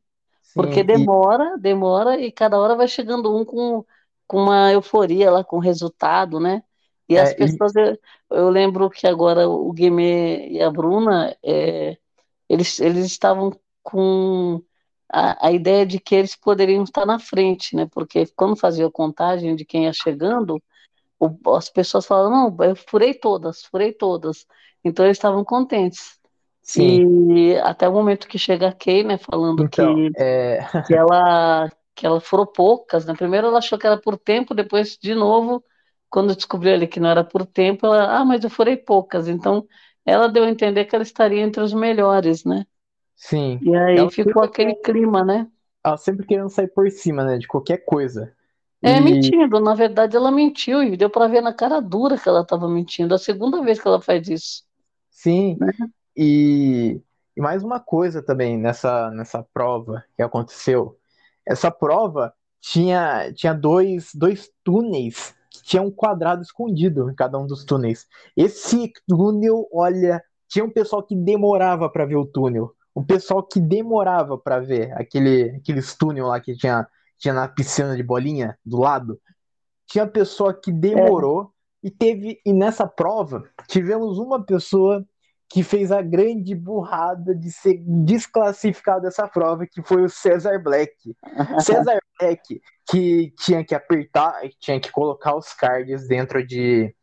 Sim, 0.43 0.55
Porque 0.55 0.83
e- 0.93 1.13
demora, 1.13 1.59
demora 1.59 2.19
e 2.21 2.33
cada 2.33 2.59
hora 2.61 2.75
vai 2.77 2.89
chegando 2.89 3.35
um 3.37 3.45
com, 3.45 3.85
com 4.27 4.39
uma 4.45 4.73
euforia 4.73 5.31
lá 5.31 5.45
com 5.45 5.57
o 5.59 5.61
resultado, 5.61 6.41
né? 6.41 6.63
E 7.09 7.19
É, 7.19 7.19
as 7.19 7.33
e- 7.45 7.61
pessoas, 7.61 7.75
eu, 7.77 7.99
eu 8.31 8.51
lembro 8.51 8.91
que 8.91 9.07
agora 9.07 9.49
o 9.49 9.73
Guimê 9.73 10.49
e 10.51 10.63
a 10.63 10.71
Bruna, 10.71 11.37
é, 11.45 11.99
eles, 12.49 12.81
eles 12.81 13.07
estavam 13.07 13.53
com 13.83 14.63
a, 15.13 15.49
a 15.49 15.53
ideia 15.53 15.87
de 15.87 16.01
que 16.01 16.15
eles 16.15 16.37
poderiam 16.37 16.85
estar 16.85 17.07
na 17.07 17.19
frente, 17.19 17.77
né? 17.77 17.87
Porque 17.87 18.27
quando 18.37 18.57
fazia 18.57 18.87
a 18.87 18.91
contagem 18.91 19.55
de 19.57 19.65
quem 19.65 19.85
ia 19.85 19.93
chegando, 19.93 20.63
o- 21.19 21.57
as 21.57 21.69
pessoas 21.71 22.07
falavam, 22.07 22.51
não, 22.57 22.65
eu 22.67 22.77
furei 22.77 23.15
todas, 23.15 23.65
furei 23.65 23.93
todas. 23.93 24.47
Então 24.85 25.05
eles 25.05 25.17
estavam 25.19 25.45
contentes. 25.45 26.19
sim. 26.63 27.01
E 27.27 27.57
até 27.65 27.89
o 27.89 27.93
momento 27.93 28.29
que 28.29 28.39
chega 28.39 28.69
a 28.69 28.73
Kay, 28.75 29.05
né, 29.05 29.19
falando 29.19 29.65
Então, 29.65 29.71
que 29.71 30.17
é, 30.17 30.61
que 30.85 30.95
ela 30.95 31.71
que 31.95 32.07
ela 32.07 32.21
furou 32.21 32.47
poucas, 32.47 33.07
né? 33.07 33.15
Primeiro 33.15 33.49
ela 33.49 33.59
achou 33.59 33.79
que 33.79 33.87
era 33.87 34.01
por 34.01 34.19
tempo, 34.19 34.55
depois 34.55 34.99
de 34.99 35.15
novo, 35.15 35.65
quando 36.11 36.37
descobriu 36.37 36.75
ali 36.75 36.87
que 36.89 37.01
não 37.01 37.09
era 37.11 37.25
por 37.25 37.47
tempo, 37.47 37.87
ela, 37.87 38.19
ah, 38.21 38.25
mas 38.25 38.45
eu 38.45 38.51
furei 38.51 38.77
poucas. 38.77 39.29
Então 39.29 39.67
ela 40.05 40.29
deu 40.29 40.45
a 40.45 40.51
entender 40.51 40.85
que 40.87 40.95
ela 40.95 41.03
estaria 41.05 41.43
entre 41.43 41.63
os 41.63 41.73
melhores, 41.75 42.45
né? 42.45 42.67
sim. 43.15 43.61
E 43.61 43.77
aí 43.77 44.09
Ela 44.09 44.11
ficou 44.11 44.43
aquele 44.43 44.75
clima, 44.77 45.25
né? 45.25 45.51
Ela 45.83 45.97
sempre 45.97 46.27
querendo 46.27 46.51
sair 46.51 46.69
por 46.69 46.91
cima, 46.91 47.25
né, 47.25 47.39
de 47.39 47.49
qualquer 47.49 47.79
coisa. 47.79 48.36
É, 48.87 49.01
E- 49.01 49.01
mentindo, 49.01 49.61
na 49.61 49.75
verdade 49.75 50.17
ela 50.17 50.31
mentiu 50.31 50.83
e 50.83 50.97
deu 50.97 51.11
pra 51.11 51.27
ver 51.29 51.41
na 51.41 51.53
cara 51.53 51.81
dura 51.81 52.19
que 52.19 52.29
ela 52.29 52.43
estava 52.43 52.69
mentindo. 52.69 53.15
A 53.15 53.19
segunda 53.19 53.63
vez 53.63 53.81
que 53.81 53.89
ela 53.89 54.01
faz 54.01 54.29
isso. 54.29 54.65
Sim, 55.11 55.57
Né? 55.59 55.73
e, 56.17 57.01
e 57.37 57.41
mais 57.41 57.63
uma 57.63 57.81
coisa 57.81 58.23
também 58.23 58.59
nessa, 58.59 59.11
nessa 59.11 59.43
prova 59.43 60.05
que 60.17 60.23
aconteceu. 60.23 60.99
Essa 61.47 61.71
prova 61.71 62.33
tinha, 62.61 63.33
tinha 63.33 63.55
dois, 63.55 64.11
dois 64.15 64.51
túneis 64.65 65.35
que 65.51 65.63
tinham 65.63 65.87
um 65.87 65.91
quadrado 65.91 66.43
escondido 66.43 67.11
em 67.11 67.15
cada 67.15 67.39
um 67.39 67.47
dos 67.47 67.65
túneis. 67.65 68.07
Esse 68.37 68.93
túnel, 69.09 69.69
olha, 69.73 70.23
tinha 70.49 70.65
um 70.65 70.71
pessoal 70.71 71.03
que 71.03 71.17
demorava 71.17 71.89
para 71.91 72.05
ver 72.07 72.17
o 72.17 72.27
túnel. 72.27 72.75
Um 72.95 73.05
pessoal 73.05 73.43
que 73.43 73.61
demorava 73.61 74.39
para 74.39 74.61
ver 74.61 74.93
aquele, 74.95 75.57
aqueles 75.57 75.95
túnel 75.97 76.27
lá 76.29 76.41
que 76.41 76.57
tinha, 76.57 76.87
tinha 77.19 77.35
na 77.35 77.49
piscina 77.49 77.97
de 77.97 78.03
bolinha 78.03 78.59
do 78.65 78.79
lado. 78.79 79.21
Tinha 79.87 80.07
pessoa 80.07 80.53
que 80.53 80.73
demorou 80.73 81.53
e 81.83 81.91
teve 81.91 82.41
e 82.45 82.53
nessa 82.53 82.87
prova 82.87 83.49
tivemos 83.69 84.19
uma 84.19 84.45
pessoa 84.45 85.07
que 85.49 85.63
fez 85.63 85.93
a 85.93 86.03
grande 86.03 86.55
burrada 86.55 87.35
de 87.35 87.53
ser 87.53 87.81
desclassificado 87.87 89.03
dessa 89.03 89.29
prova, 89.29 89.67
que 89.67 89.81
foi 89.83 90.03
o 90.03 90.09
Cesar 90.09 90.61
Black. 90.61 90.93
Cesar 91.61 92.01
Black, 92.19 92.61
que 92.91 93.33
tinha 93.39 93.65
que 93.65 93.75
apertar, 93.75 94.41
tinha 94.59 94.81
que 94.81 94.91
colocar 94.91 95.37
os 95.37 95.53
cards 95.53 96.09
dentro 96.09 96.45
de 96.45 96.95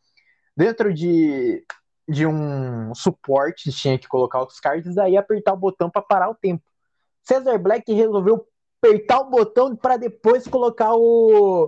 dentro 0.55 0.93
de, 0.93 1.65
de 2.07 2.27
um 2.27 2.93
suporte, 2.93 3.71
tinha 3.71 3.97
que 3.97 4.07
colocar 4.07 4.43
os 4.43 4.59
cards, 4.59 4.93
daí 4.93 5.17
apertar 5.17 5.53
o 5.53 5.57
botão 5.57 5.89
para 5.89 6.01
parar 6.01 6.29
o 6.29 6.35
tempo. 6.35 6.63
Cesar 7.23 7.57
Black 7.57 7.91
resolveu 7.91 8.45
apertar 8.83 9.21
o 9.21 9.29
botão 9.29 9.75
para 9.75 9.95
depois 9.95 10.45
colocar 10.45 10.93
o, 10.93 11.67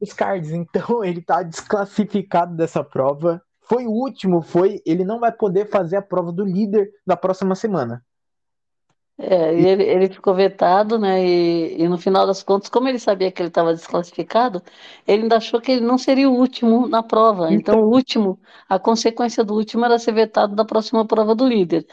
os 0.00 0.12
cards. 0.12 0.50
Então 0.50 1.04
ele 1.04 1.22
tá 1.22 1.42
desclassificado 1.42 2.56
dessa 2.56 2.82
prova. 2.82 3.40
Foi 3.62 3.86
o 3.86 3.90
último, 3.90 4.42
foi. 4.42 4.82
Ele 4.84 5.04
não 5.04 5.20
vai 5.20 5.32
poder 5.32 5.68
fazer 5.68 5.96
a 5.96 6.02
prova 6.02 6.32
do 6.32 6.44
líder 6.44 6.90
da 7.06 7.16
próxima 7.16 7.54
semana. 7.54 8.04
É, 9.18 9.58
e 9.58 9.66
ele, 9.66 9.82
ele 9.82 10.08
ficou 10.10 10.34
vetado, 10.34 10.98
né? 10.98 11.26
E, 11.26 11.82
e 11.82 11.88
no 11.88 11.96
final 11.96 12.26
das 12.26 12.42
contas, 12.42 12.68
como 12.68 12.86
ele 12.86 12.98
sabia 12.98 13.32
que 13.32 13.40
ele 13.40 13.48
estava 13.48 13.72
desclassificado, 13.72 14.62
ele 15.06 15.22
ainda 15.22 15.38
achou 15.38 15.58
que 15.58 15.72
ele 15.72 15.80
não 15.80 15.96
seria 15.96 16.28
o 16.28 16.34
último 16.34 16.86
na 16.86 17.02
prova. 17.02 17.50
Então, 17.50 17.80
o 17.80 17.90
último, 17.90 18.38
a 18.68 18.78
consequência 18.78 19.42
do 19.42 19.54
último 19.54 19.86
era 19.86 19.98
ser 19.98 20.12
vetado 20.12 20.54
da 20.54 20.66
próxima 20.66 21.06
prova 21.06 21.34
do 21.34 21.48
líder. 21.48 21.86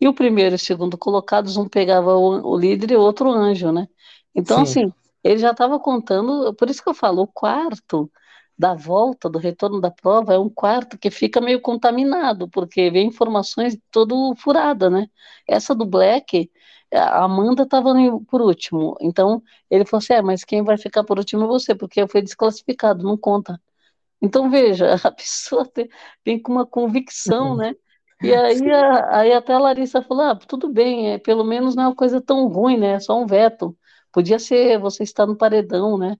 E 0.00 0.06
o 0.06 0.14
primeiro 0.14 0.54
e 0.54 0.56
o 0.56 0.58
segundo 0.58 0.96
colocados, 0.96 1.56
um 1.56 1.68
pegava 1.68 2.14
o, 2.16 2.52
o 2.52 2.56
líder 2.56 2.92
e 2.92 2.96
o 2.96 3.00
outro 3.00 3.28
o 3.28 3.32
anjo, 3.32 3.72
né? 3.72 3.88
Então, 4.38 4.60
Sim, 4.60 4.62
assim, 4.62 4.92
ele 5.24 5.38
já 5.38 5.52
estava 5.52 5.80
contando, 5.80 6.54
por 6.54 6.70
isso 6.70 6.82
que 6.82 6.90
eu 6.90 6.94
falo, 6.94 7.22
o 7.22 7.28
quarto 7.28 8.10
da 8.58 8.74
volta, 8.74 9.30
do 9.30 9.38
retorno 9.40 9.80
da 9.80 9.90
prova, 9.90 10.34
é 10.34 10.38
um 10.38 10.50
quarto 10.50 10.98
que 10.98 11.10
fica 11.10 11.40
meio 11.40 11.60
contaminado, 11.62 12.48
porque 12.50 12.90
vem 12.90 13.08
informações 13.08 13.78
todo 13.90 14.34
furada, 14.36 14.90
né? 14.90 15.08
Essa 15.48 15.74
do 15.74 15.86
Black, 15.86 16.50
a 16.92 17.24
Amanda 17.24 17.64
estava 17.64 17.92
por 18.28 18.42
último, 18.42 18.96
então 19.00 19.42
ele 19.70 19.84
falou 19.86 20.00
assim, 20.02 20.14
é, 20.14 20.22
mas 20.22 20.44
quem 20.44 20.62
vai 20.64 20.78
ficar 20.78 21.04
por 21.04 21.18
último 21.18 21.44
é 21.44 21.48
você, 21.48 21.74
porque 21.74 22.02
eu 22.02 22.08
fui 22.08 22.22
desclassificado, 22.22 23.04
não 23.04 23.16
conta. 23.18 23.60
Então, 24.20 24.50
veja, 24.50 24.94
a 25.04 25.12
pessoa 25.12 25.64
tem, 25.66 25.88
tem 26.24 26.40
com 26.42 26.52
uma 26.52 26.66
convicção, 26.66 27.56
né? 27.56 27.74
E 28.22 28.34
aí, 28.34 28.70
a- 28.72 29.18
aí 29.20 29.32
até 29.32 29.52
a 29.54 29.58
Larissa 29.58 30.02
falou, 30.02 30.24
ah, 30.24 30.36
tudo 30.36 30.68
bem, 30.72 31.12
é, 31.12 31.18
pelo 31.18 31.44
menos 31.44 31.74
não 31.76 31.84
é 31.84 31.88
uma 31.88 31.94
coisa 31.96 32.20
tão 32.20 32.48
ruim, 32.48 32.76
né? 32.78 32.92
É 32.94 33.00
só 33.00 33.18
um 33.20 33.26
veto. 33.26 33.76
Podia 34.18 34.40
ser 34.40 34.80
você 34.80 35.04
estar 35.04 35.26
no 35.26 35.36
paredão, 35.36 35.96
né? 35.96 36.16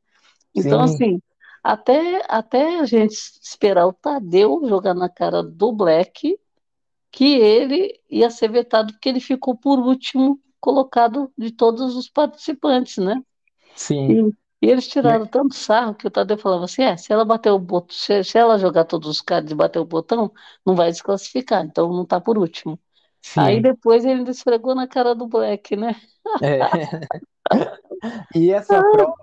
Então, 0.55 0.81
sim, 0.81 0.85
assim, 0.85 1.23
até, 1.65 2.25
até 2.29 2.79
a 2.79 2.85
gente 2.87 3.15
esperar 3.43 3.89
o 3.89 3.93
Tadeu 3.93 4.63
jogar 4.69 4.95
na 4.95 5.09
cara 5.09 5.43
do 5.43 5.73
Black, 5.73 6.39
que 7.11 7.25
ele 7.41 8.01
ia 8.09 8.31
ser 8.31 8.53
vetado, 8.53 8.93
porque 8.93 9.09
ele 9.09 9.19
ficou 9.19 9.57
por 9.57 9.81
último 9.81 10.41
colocado 10.61 11.33
de 11.37 11.51
todos 11.51 11.97
os 11.97 12.09
participantes, 12.09 12.99
né? 12.99 13.21
E, 14.09 14.15
sim. 14.15 14.33
e 14.63 14.71
eles 14.71 14.87
tiraram 14.87 15.27
tanto 15.27 15.57
sarro 15.57 15.97
que 15.97 16.07
o 16.07 16.11
Tadeu 16.11 16.39
falava 16.39 16.67
assim: 16.67 16.83
é, 16.83 16.97
se 16.97 17.13
ela 17.13 17.25
bater 17.25 17.51
o 17.51 17.59
botão, 17.59 17.97
se, 17.97 18.23
se 18.25 18.39
ela 18.39 18.59
jogar 18.59 18.85
todos 18.85 19.09
os 19.09 19.21
cards 19.21 19.53
e 19.53 19.57
bater 19.57 19.81
o 19.81 19.85
botão, 19.85 20.33
não 20.65 20.77
vai 20.77 20.91
desclassificar, 20.93 21.65
então 21.65 21.93
não 21.93 22.07
tá 22.07 22.21
por 22.21 22.39
último. 22.39 22.79
Aí 23.37 23.57
Sim. 23.57 23.63
depois 23.63 24.05
ele 24.05 24.31
esfregou 24.31 24.75
na 24.75 24.87
cara 24.87 25.17
do 25.17 25.27
Black, 25.27 25.77
né? 25.77 25.97
É. 26.41 26.59
E 28.35 28.51
essa 28.51 28.83
prova, 28.83 29.15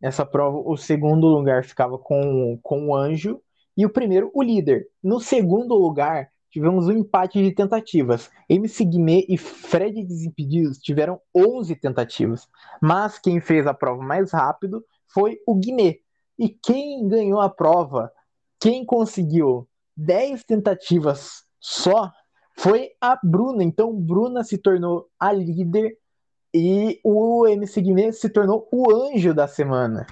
essa 0.00 0.26
prova, 0.26 0.58
o 0.58 0.76
segundo 0.76 1.26
lugar 1.26 1.64
ficava 1.64 1.98
com, 1.98 2.58
com 2.62 2.88
o 2.88 2.96
Anjo 2.96 3.40
e 3.76 3.84
o 3.84 3.90
primeiro, 3.90 4.30
o 4.34 4.42
líder. 4.42 4.88
No 5.02 5.20
segundo 5.20 5.74
lugar, 5.74 6.30
tivemos 6.50 6.88
um 6.88 6.92
empate 6.92 7.42
de 7.42 7.52
tentativas. 7.52 8.30
MC 8.48 8.84
Guimê 8.84 9.24
e 9.28 9.36
Fred 9.36 10.04
Desimpedidos 10.04 10.78
tiveram 10.78 11.20
11 11.34 11.76
tentativas, 11.76 12.48
mas 12.80 13.18
quem 13.18 13.40
fez 13.40 13.66
a 13.66 13.74
prova 13.74 14.02
mais 14.02 14.32
rápido 14.32 14.84
foi 15.06 15.38
o 15.46 15.54
Guimê. 15.54 16.00
E 16.38 16.48
quem 16.48 17.06
ganhou 17.08 17.40
a 17.40 17.48
prova, 17.48 18.12
quem 18.60 18.84
conseguiu 18.84 19.68
10 19.96 20.44
tentativas 20.44 21.44
só, 21.60 22.12
foi 22.56 22.90
a 23.00 23.18
Bruna. 23.22 23.62
Então, 23.62 23.94
Bruna 23.94 24.44
se 24.44 24.58
tornou 24.58 25.08
a 25.18 25.32
líder 25.32 25.96
e 26.58 27.00
o 27.04 27.46
MC 27.46 27.80
Guimê 27.80 28.12
se 28.12 28.28
tornou 28.28 28.68
o 28.72 28.90
anjo 28.92 29.32
da 29.32 29.46
semana. 29.46 30.06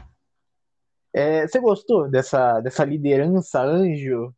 É, 1.13 1.47
você 1.47 1.59
gostou 1.59 2.09
dessa, 2.09 2.61
dessa 2.61 2.85
liderança 2.85 3.61
anjo? 3.63 4.35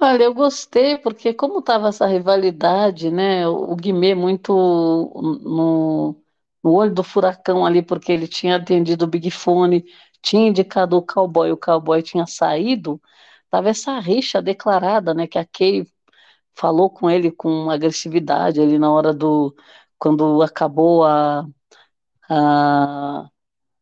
Olha, 0.00 0.24
eu 0.24 0.34
gostei, 0.34 0.98
porque 0.98 1.34
como 1.34 1.58
estava 1.60 1.88
essa 1.88 2.06
rivalidade, 2.06 3.10
né? 3.10 3.46
O 3.48 3.74
Guimê 3.76 4.14
muito 4.14 4.52
no, 4.54 6.16
no 6.62 6.72
olho 6.72 6.94
do 6.94 7.02
furacão 7.02 7.64
ali, 7.64 7.82
porque 7.82 8.12
ele 8.12 8.28
tinha 8.28 8.56
atendido 8.56 9.04
o 9.04 9.08
Big 9.08 9.30
Fone, 9.30 9.84
tinha 10.22 10.48
indicado 10.48 10.96
o 10.96 11.02
cowboy, 11.02 11.50
o 11.50 11.56
cowboy 11.56 12.02
tinha 12.02 12.26
saído, 12.26 13.00
tava 13.50 13.70
essa 13.70 13.98
rixa 13.98 14.42
declarada, 14.42 15.14
né? 15.14 15.26
Que 15.26 15.38
a 15.38 15.44
Kay 15.46 15.86
falou 16.54 16.90
com 16.90 17.10
ele 17.10 17.30
com 17.30 17.70
agressividade 17.70 18.60
ali 18.60 18.78
na 18.78 18.92
hora 18.92 19.12
do. 19.14 19.54
Quando 19.98 20.42
acabou 20.42 21.04
a, 21.04 21.46
a 22.30 23.28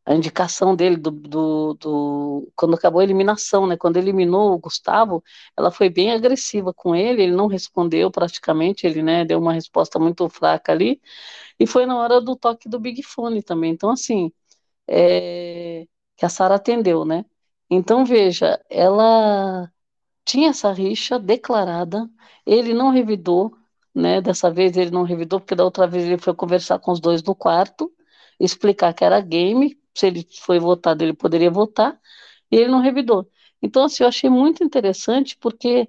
a 0.07 0.14
indicação 0.14 0.77
dele 0.77 0.96
do, 0.96 1.11
do, 1.11 1.74
do, 1.74 2.53
quando 2.57 2.74
acabou 2.77 3.00
a 3.00 3.05
eliminação, 3.05 3.66
né? 3.66 3.77
Quando 3.77 3.96
eliminou 3.98 4.53
o 4.55 4.59
Gustavo, 4.59 5.22
ela 5.57 5.70
foi 5.70 5.88
bem 5.90 6.12
agressiva 6.12 6.74
com 6.74 6.94
ele, 6.94 7.22
ele 7.22 7.33
não 7.37 7.46
respondeu 7.46 8.11
praticamente, 8.11 8.87
ele 8.87 9.03
né, 9.03 9.24
deu 9.24 9.38
uma 9.40 9.53
resposta 9.55 9.98
muito 9.98 10.29
fraca 10.29 10.72
ali, 10.72 11.00
e 11.59 11.66
foi 11.66 11.87
na 11.87 11.96
hora 11.98 12.20
do 12.20 12.37
toque 12.37 12.68
do 12.68 12.79
Big 12.81 13.03
Fone 13.03 13.42
também. 13.42 13.72
Então, 13.72 13.90
assim, 13.90 14.33
é, 14.88 15.87
que 16.16 16.27
a 16.27 16.29
Sara 16.29 16.57
atendeu, 16.57 17.05
né? 17.05 17.24
Então, 17.70 18.05
veja, 18.05 18.61
ela 18.70 19.70
tinha 20.24 20.50
essa 20.50 20.72
rixa 20.72 21.18
declarada, 21.18 22.09
ele 22.46 22.74
não 22.74 22.90
revidou, 22.90 23.57
né? 23.94 24.20
Dessa 24.20 24.50
vez 24.50 24.76
ele 24.76 24.90
não 24.90 25.02
revidou, 25.04 25.40
porque 25.40 25.54
da 25.54 25.64
outra 25.64 25.87
vez 25.87 26.04
ele 26.04 26.18
foi 26.18 26.35
conversar 26.35 26.78
com 26.78 26.92
os 26.92 27.00
dois 27.00 27.22
no 27.22 27.35
quarto, 27.35 27.92
explicar 28.40 28.92
que 28.94 29.04
era 29.04 29.20
game, 29.20 29.78
se 29.94 30.07
ele 30.07 30.26
foi 30.42 30.59
votado, 30.59 31.02
ele 31.04 31.14
poderia 31.14 31.50
votar, 31.50 31.98
e 32.50 32.57
ele 32.57 32.68
não 32.70 32.80
revidou. 32.80 33.28
Então, 33.62 33.85
assim, 33.85 34.02
eu 34.04 34.09
achei 34.09 34.28
muito 34.30 34.62
interessante, 34.64 35.37
porque 35.40 35.88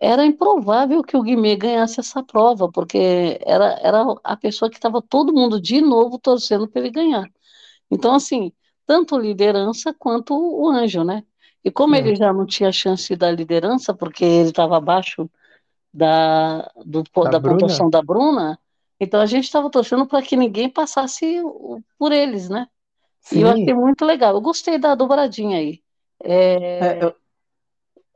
era 0.00 0.24
improvável 0.26 1.02
que 1.02 1.16
o 1.16 1.22
Guimê 1.22 1.56
ganhasse 1.56 2.00
essa 2.00 2.22
prova, 2.22 2.70
porque 2.70 3.38
era, 3.44 3.78
era 3.82 4.04
a 4.24 4.36
pessoa 4.36 4.70
que 4.70 4.76
estava 4.76 5.00
todo 5.02 5.32
mundo 5.32 5.60
de 5.60 5.80
novo 5.80 6.18
torcendo 6.18 6.68
para 6.68 6.80
ele 6.82 6.90
ganhar. 6.90 7.28
Então, 7.90 8.14
assim, 8.14 8.52
tanto 8.86 9.18
liderança 9.18 9.94
quanto 9.94 10.34
o 10.34 10.68
anjo, 10.68 11.04
né? 11.04 11.24
E 11.64 11.70
como 11.70 11.94
Sim, 11.94 11.96
ele 11.96 12.14
já 12.16 12.32
não 12.32 12.46
tinha 12.46 12.70
chance 12.72 13.14
da 13.16 13.30
liderança, 13.30 13.94
porque 13.94 14.24
ele 14.24 14.50
estava 14.50 14.76
abaixo 14.76 15.28
da, 15.96 16.62
do, 16.84 17.02
da 17.22 17.32
da 17.32 17.40
Bruna? 17.42 17.76
pontuação 17.80 17.90
da 17.90 18.02
Bruna, 18.02 18.58
então 19.00 19.20
a 19.20 19.26
gente 19.26 19.44
estava 19.44 19.70
torcendo 19.70 20.06
para 20.06 20.22
que 20.24 20.36
ninguém 20.36 20.70
passasse 20.70 21.40
por 21.98 22.12
eles, 22.12 22.48
né? 22.48 22.68
E 23.32 23.42
eu 23.42 23.50
achei 23.50 23.72
Sim, 23.72 23.74
muito 23.74 24.04
legal. 24.04 24.34
Eu 24.34 24.40
gostei 24.42 24.78
da 24.78 24.94
dobradinha 24.96 25.58
aí. 25.58 25.82
é, 26.80 26.98
É, 27.00 27.04
eu, 27.04 27.14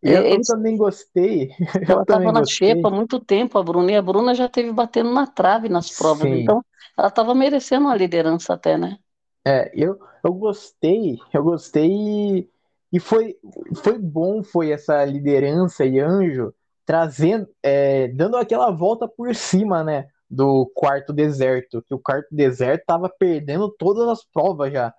eu, 0.02 0.24
eles, 0.24 0.46
também 0.46 0.76
gostei, 0.76 1.50
ela 1.86 2.02
estava 2.04 2.32
na 2.32 2.42
xepa 2.44 2.88
há 2.88 2.90
muito 2.90 3.20
tempo, 3.20 3.58
a 3.58 3.62
Bruna, 3.62 3.92
e 3.92 3.96
a 3.96 4.00
Bruna 4.02 4.34
já 4.34 4.48
teve 4.48 4.72
batendo 4.72 5.12
na 5.12 5.26
trave 5.26 5.68
nas 5.68 5.90
provas, 5.90 6.30
Sim, 6.30 6.32
então 6.32 6.64
ela 6.98 7.08
estava 7.08 7.34
merecendo 7.34 7.86
uma 7.86 7.96
liderança 7.96 8.54
até, 8.54 8.76
né? 8.78 8.98
é, 9.46 9.70
eu, 9.74 9.98
eu 10.24 10.32
gostei, 10.34 11.18
eu 11.32 11.42
gostei 11.42 11.90
e, 11.90 12.50
e 12.92 13.00
foi, 13.00 13.38
foi 13.82 13.98
bom, 13.98 14.42
foi 14.42 14.70
essa 14.72 15.04
liderança 15.04 15.84
e 15.84 15.98
anjo 16.00 16.54
trazendo, 16.90 17.48
é, 17.62 18.08
dando 18.08 18.36
aquela 18.36 18.68
volta 18.72 19.06
por 19.06 19.32
cima, 19.32 19.84
né, 19.84 20.08
do 20.28 20.68
quarto 20.74 21.12
deserto, 21.12 21.80
que 21.86 21.94
o 21.94 22.00
quarto 22.00 22.26
deserto 22.32 22.82
tava 22.84 23.08
perdendo 23.08 23.70
todas 23.70 24.08
as 24.08 24.24
provas 24.24 24.72
já. 24.72 24.92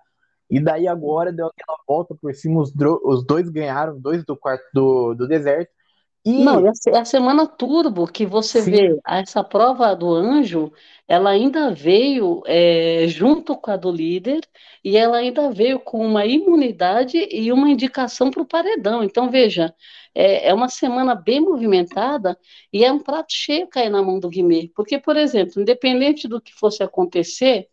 E 0.48 0.58
daí 0.58 0.88
agora 0.88 1.30
deu 1.30 1.48
aquela 1.48 1.78
volta 1.86 2.14
por 2.14 2.34
cima, 2.34 2.62
os, 2.62 2.72
os 3.04 3.26
dois 3.26 3.46
ganharam, 3.50 4.00
dois 4.00 4.24
do 4.24 4.34
quarto 4.34 4.64
do, 4.72 5.12
do 5.12 5.28
deserto. 5.28 5.70
Não, 6.36 6.60
e 6.64 6.68
a, 6.68 6.74
se- 6.74 6.90
a 6.90 7.04
semana 7.04 7.46
turbo 7.46 8.06
que 8.10 8.24
você 8.24 8.62
vê, 8.62 8.78
sim, 8.78 9.00
essa 9.06 9.44
prova 9.44 9.94
do 9.94 10.12
anjo, 10.14 10.72
ela 11.06 11.30
ainda 11.30 11.70
veio 11.74 12.42
é, 12.46 13.06
junto 13.08 13.56
com 13.56 13.70
a 13.70 13.76
do 13.76 13.90
líder 13.92 14.40
e 14.82 14.96
ela 14.96 15.18
ainda 15.18 15.50
veio 15.50 15.78
com 15.80 16.04
uma 16.06 16.24
imunidade 16.24 17.18
e 17.30 17.52
uma 17.52 17.68
indicação 17.68 18.30
para 18.30 18.40
o 18.42 18.46
paredão. 18.46 19.04
Então, 19.04 19.30
veja, 19.30 19.74
é, 20.14 20.48
é 20.48 20.54
uma 20.54 20.68
semana 20.68 21.14
bem 21.14 21.40
movimentada 21.40 22.38
e 22.72 22.84
é 22.84 22.90
um 22.92 22.98
prato 23.00 23.32
cheio 23.32 23.68
cair 23.68 23.90
na 23.90 24.02
mão 24.02 24.18
do 24.18 24.28
Guimê. 24.30 24.68
Porque, 24.74 24.98
por 24.98 25.16
exemplo, 25.16 25.60
independente 25.60 26.26
do 26.28 26.40
que 26.40 26.52
fosse 26.54 26.82
acontecer, 26.82 27.68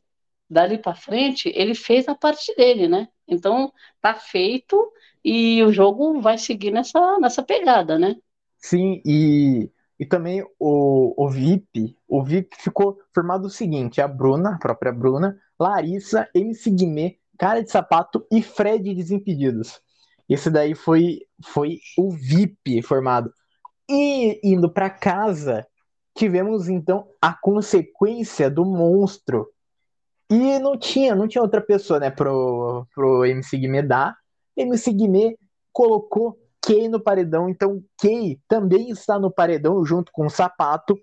dali 0.49 0.77
para 0.77 0.95
frente, 0.95 1.51
ele 1.55 1.75
fez 1.75 2.07
a 2.07 2.15
parte 2.15 2.53
dele, 2.55 2.88
né? 2.88 3.07
Então, 3.27 3.71
tá 4.01 4.13
feito 4.15 4.91
e 5.23 5.63
o 5.63 5.71
jogo 5.71 6.21
vai 6.21 6.38
seguir 6.38 6.71
nessa, 6.71 7.19
nessa 7.19 7.43
pegada, 7.43 7.97
né? 7.99 8.15
Sim, 8.60 9.02
e, 9.06 9.72
e 10.00 10.06
também 10.06 10.43
o, 10.60 11.13
o 11.17 11.30
VIP, 11.30 11.95
o 12.08 12.24
VIP 12.24 12.56
ficou 12.58 13.00
formado 13.13 13.45
o 13.45 13.50
seguinte: 13.50 14.02
a 14.02 14.08
Bruna, 14.08 14.56
a 14.56 14.60
própria 14.60 14.91
Bruna, 14.91 15.39
Larissa, 15.60 16.28
MC 16.34 16.69
Guimê, 16.72 17.17
Cara 17.38 17.63
de 17.63 17.72
Sapato 17.72 18.26
e 18.32 18.41
Fred 18.41 18.93
Desimpedidos. 18.93 19.82
Esse 20.28 20.50
daí 20.50 20.76
foi, 20.76 21.22
foi 21.43 21.80
o 21.98 22.12
VIP 22.12 22.82
formado. 22.84 23.34
E 23.89 24.39
indo 24.43 24.69
para 24.69 24.89
casa, 24.89 25.65
tivemos 26.15 26.69
então 26.69 27.08
a 27.22 27.34
consequência 27.34 28.50
do 28.50 28.63
monstro. 28.63 29.50
E 30.30 30.60
não 30.60 30.78
tinha, 30.78 31.15
não 31.15 31.28
tinha 31.28 31.41
outra 31.41 31.60
pessoa, 31.60 32.00
né, 32.00 32.12
pro, 32.12 32.86
pro 32.93 33.26
MC 33.26 33.58
Guimê 33.58 33.82
dar. 33.82 34.15
MC 34.56 34.93
Guimê 34.93 35.36
colocou 35.74 36.38
Kay 36.71 36.88
no 36.88 37.01
paredão, 37.01 37.49
então 37.49 37.84
Kay 37.99 38.39
também 38.47 38.91
está 38.91 39.17
no 39.17 39.32
paredão 39.32 39.84
junto 39.84 40.12
com 40.12 40.27
o 40.27 40.29
Sapato. 40.29 40.95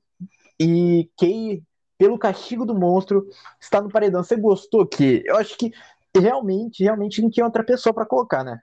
E 0.60 1.10
Kay 1.18 1.60
pelo 1.98 2.18
castigo 2.18 2.64
do 2.64 2.74
monstro, 2.74 3.26
está 3.60 3.80
no 3.80 3.90
paredão. 3.90 4.22
Você 4.22 4.36
gostou 4.36 4.86
que? 4.86 5.22
Eu 5.26 5.36
acho 5.36 5.56
que 5.56 5.72
realmente, 6.14 6.82
realmente 6.82 7.20
não 7.20 7.30
tinha 7.30 7.44
outra 7.44 7.64
pessoa 7.64 7.92
para 7.92 8.06
colocar, 8.06 8.44
né? 8.44 8.60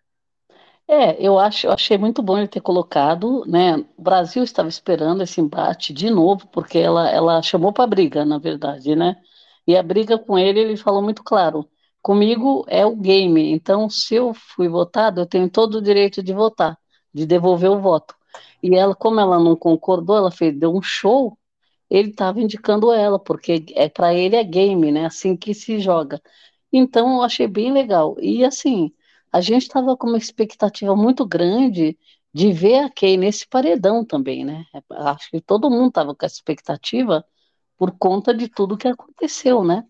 É, 0.87 1.15
eu 1.25 1.39
acho, 1.39 1.67
eu 1.67 1.71
achei 1.71 1.97
muito 1.97 2.21
bom 2.21 2.37
ele 2.37 2.47
ter 2.47 2.61
colocado, 2.61 3.43
né? 3.45 3.77
O 3.97 4.01
Brasil 4.01 4.43
estava 4.43 4.67
esperando 4.67 5.23
esse 5.23 5.39
embate 5.39 5.93
de 5.93 6.09
novo, 6.09 6.47
porque 6.47 6.77
ela, 6.77 7.09
ela 7.09 7.41
chamou 7.41 7.71
para 7.71 7.87
briga, 7.87 8.25
na 8.25 8.37
verdade, 8.37 8.95
né? 8.95 9.15
E 9.65 9.77
a 9.77 9.83
briga 9.83 10.19
com 10.19 10.37
ele, 10.37 10.59
ele 10.59 10.77
falou 10.77 11.01
muito 11.01 11.23
claro: 11.23 11.67
comigo 12.01 12.65
é 12.67 12.85
o 12.85 12.95
game, 12.95 13.51
então 13.51 13.89
se 13.89 14.15
eu 14.15 14.33
fui 14.33 14.67
votado, 14.67 15.21
eu 15.21 15.25
tenho 15.25 15.49
todo 15.49 15.75
o 15.75 15.81
direito 15.81 16.21
de 16.21 16.33
votar, 16.33 16.77
de 17.13 17.26
devolver 17.26 17.69
o 17.71 17.80
voto. 17.80 18.15
E 18.62 18.76
ela, 18.76 18.95
como 18.95 19.19
ela 19.19 19.39
não 19.39 19.56
concordou, 19.56 20.17
ela 20.17 20.32
fez, 20.32 20.58
deu 20.58 20.73
um 20.76 20.82
show, 20.82 21.38
ele 21.89 22.10
estava 22.10 22.41
indicando 22.41 22.91
ela, 22.91 23.19
porque 23.19 23.65
é 23.76 23.89
para 23.89 24.13
ele 24.13 24.36
é 24.36 24.43
game, 24.43 24.91
né? 24.91 25.06
Assim 25.06 25.36
que 25.38 25.54
se 25.54 25.80
joga. 25.80 26.21
Então 26.71 27.15
eu 27.17 27.21
achei 27.23 27.47
bem 27.47 27.71
legal. 27.71 28.15
E 28.19 28.43
assim, 28.45 28.91
a 29.32 29.41
gente 29.41 29.63
estava 29.63 29.95
com 29.97 30.08
uma 30.08 30.17
expectativa 30.17 30.95
muito 30.95 31.26
grande 31.26 31.97
de 32.34 32.52
ver 32.52 32.80
a 32.80 32.89
Kay 32.89 33.17
nesse 33.17 33.47
paredão 33.47 34.04
também, 34.06 34.43
né? 34.43 34.65
Acho 34.91 35.30
que 35.30 35.41
todo 35.41 35.69
mundo 35.69 35.89
estava 35.89 36.15
com 36.15 36.26
essa 36.26 36.36
expectativa 36.36 37.23
por 37.78 37.91
conta 37.97 38.34
de 38.34 38.47
tudo 38.49 38.78
que 38.78 38.88
aconteceu, 38.88 39.63
né? 39.63 39.86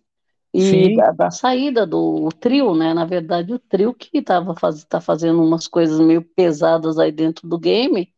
E 0.54 0.96
da, 0.96 1.12
da, 1.12 1.32
saída 1.32 1.86
do 1.86 2.30
trio, 2.40 2.76
né? 2.76 2.94
Na 2.94 3.06
verdade, 3.06 3.54
o 3.54 3.60
trio 3.60 3.94
que 3.94 4.20
estava 4.20 4.56
faz, 4.56 4.84
tá 4.84 5.02
fazendo 5.02 5.44
umas 5.44 5.68
coisas 5.68 6.00
meio 6.00 6.22
pesadas 6.22 7.00
aí 7.00 7.12
dentro 7.12 7.48
do 7.48 7.58
game, 7.58 8.14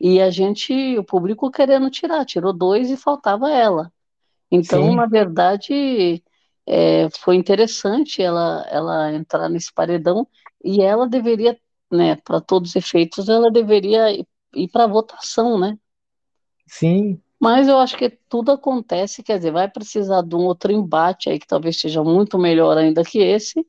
e 0.00 0.20
a 0.20 0.28
gente, 0.30 0.72
o 0.98 1.04
público 1.04 1.50
querendo 1.50 1.88
tirar, 1.90 2.24
tirou 2.24 2.52
dois 2.52 2.90
e 2.90 2.96
faltava 2.96 3.50
ela. 3.50 3.92
Então, 4.50 4.82
Sim. 4.82 4.96
na 4.96 5.06
verdade, 5.06 6.22
é, 6.66 7.08
foi 7.10 7.36
interessante 7.36 8.22
ela, 8.22 8.66
ela 8.68 9.12
entrar 9.14 9.48
nesse 9.48 9.72
paredão 9.72 10.26
e 10.64 10.82
ela 10.82 11.08
deveria, 11.08 11.58
né, 11.90 12.16
para 12.16 12.40
todos 12.40 12.70
os 12.70 12.76
efeitos, 12.76 13.28
ela 13.28 13.50
deveria 13.50 14.10
ir, 14.10 14.26
ir 14.54 14.68
para 14.68 14.86
votação, 14.86 15.58
né? 15.58 15.78
Sim. 16.66 17.20
Mas 17.40 17.68
eu 17.68 17.78
acho 17.78 17.96
que 17.96 18.10
tudo 18.28 18.50
acontece, 18.50 19.22
quer 19.22 19.36
dizer, 19.36 19.52
vai 19.52 19.68
precisar 19.68 20.22
de 20.22 20.34
um 20.34 20.40
outro 20.40 20.72
embate 20.72 21.30
aí 21.30 21.38
que 21.38 21.46
talvez 21.46 21.78
seja 21.78 22.02
muito 22.02 22.38
melhor 22.38 22.76
ainda 22.76 23.04
que 23.04 23.18
esse, 23.20 23.64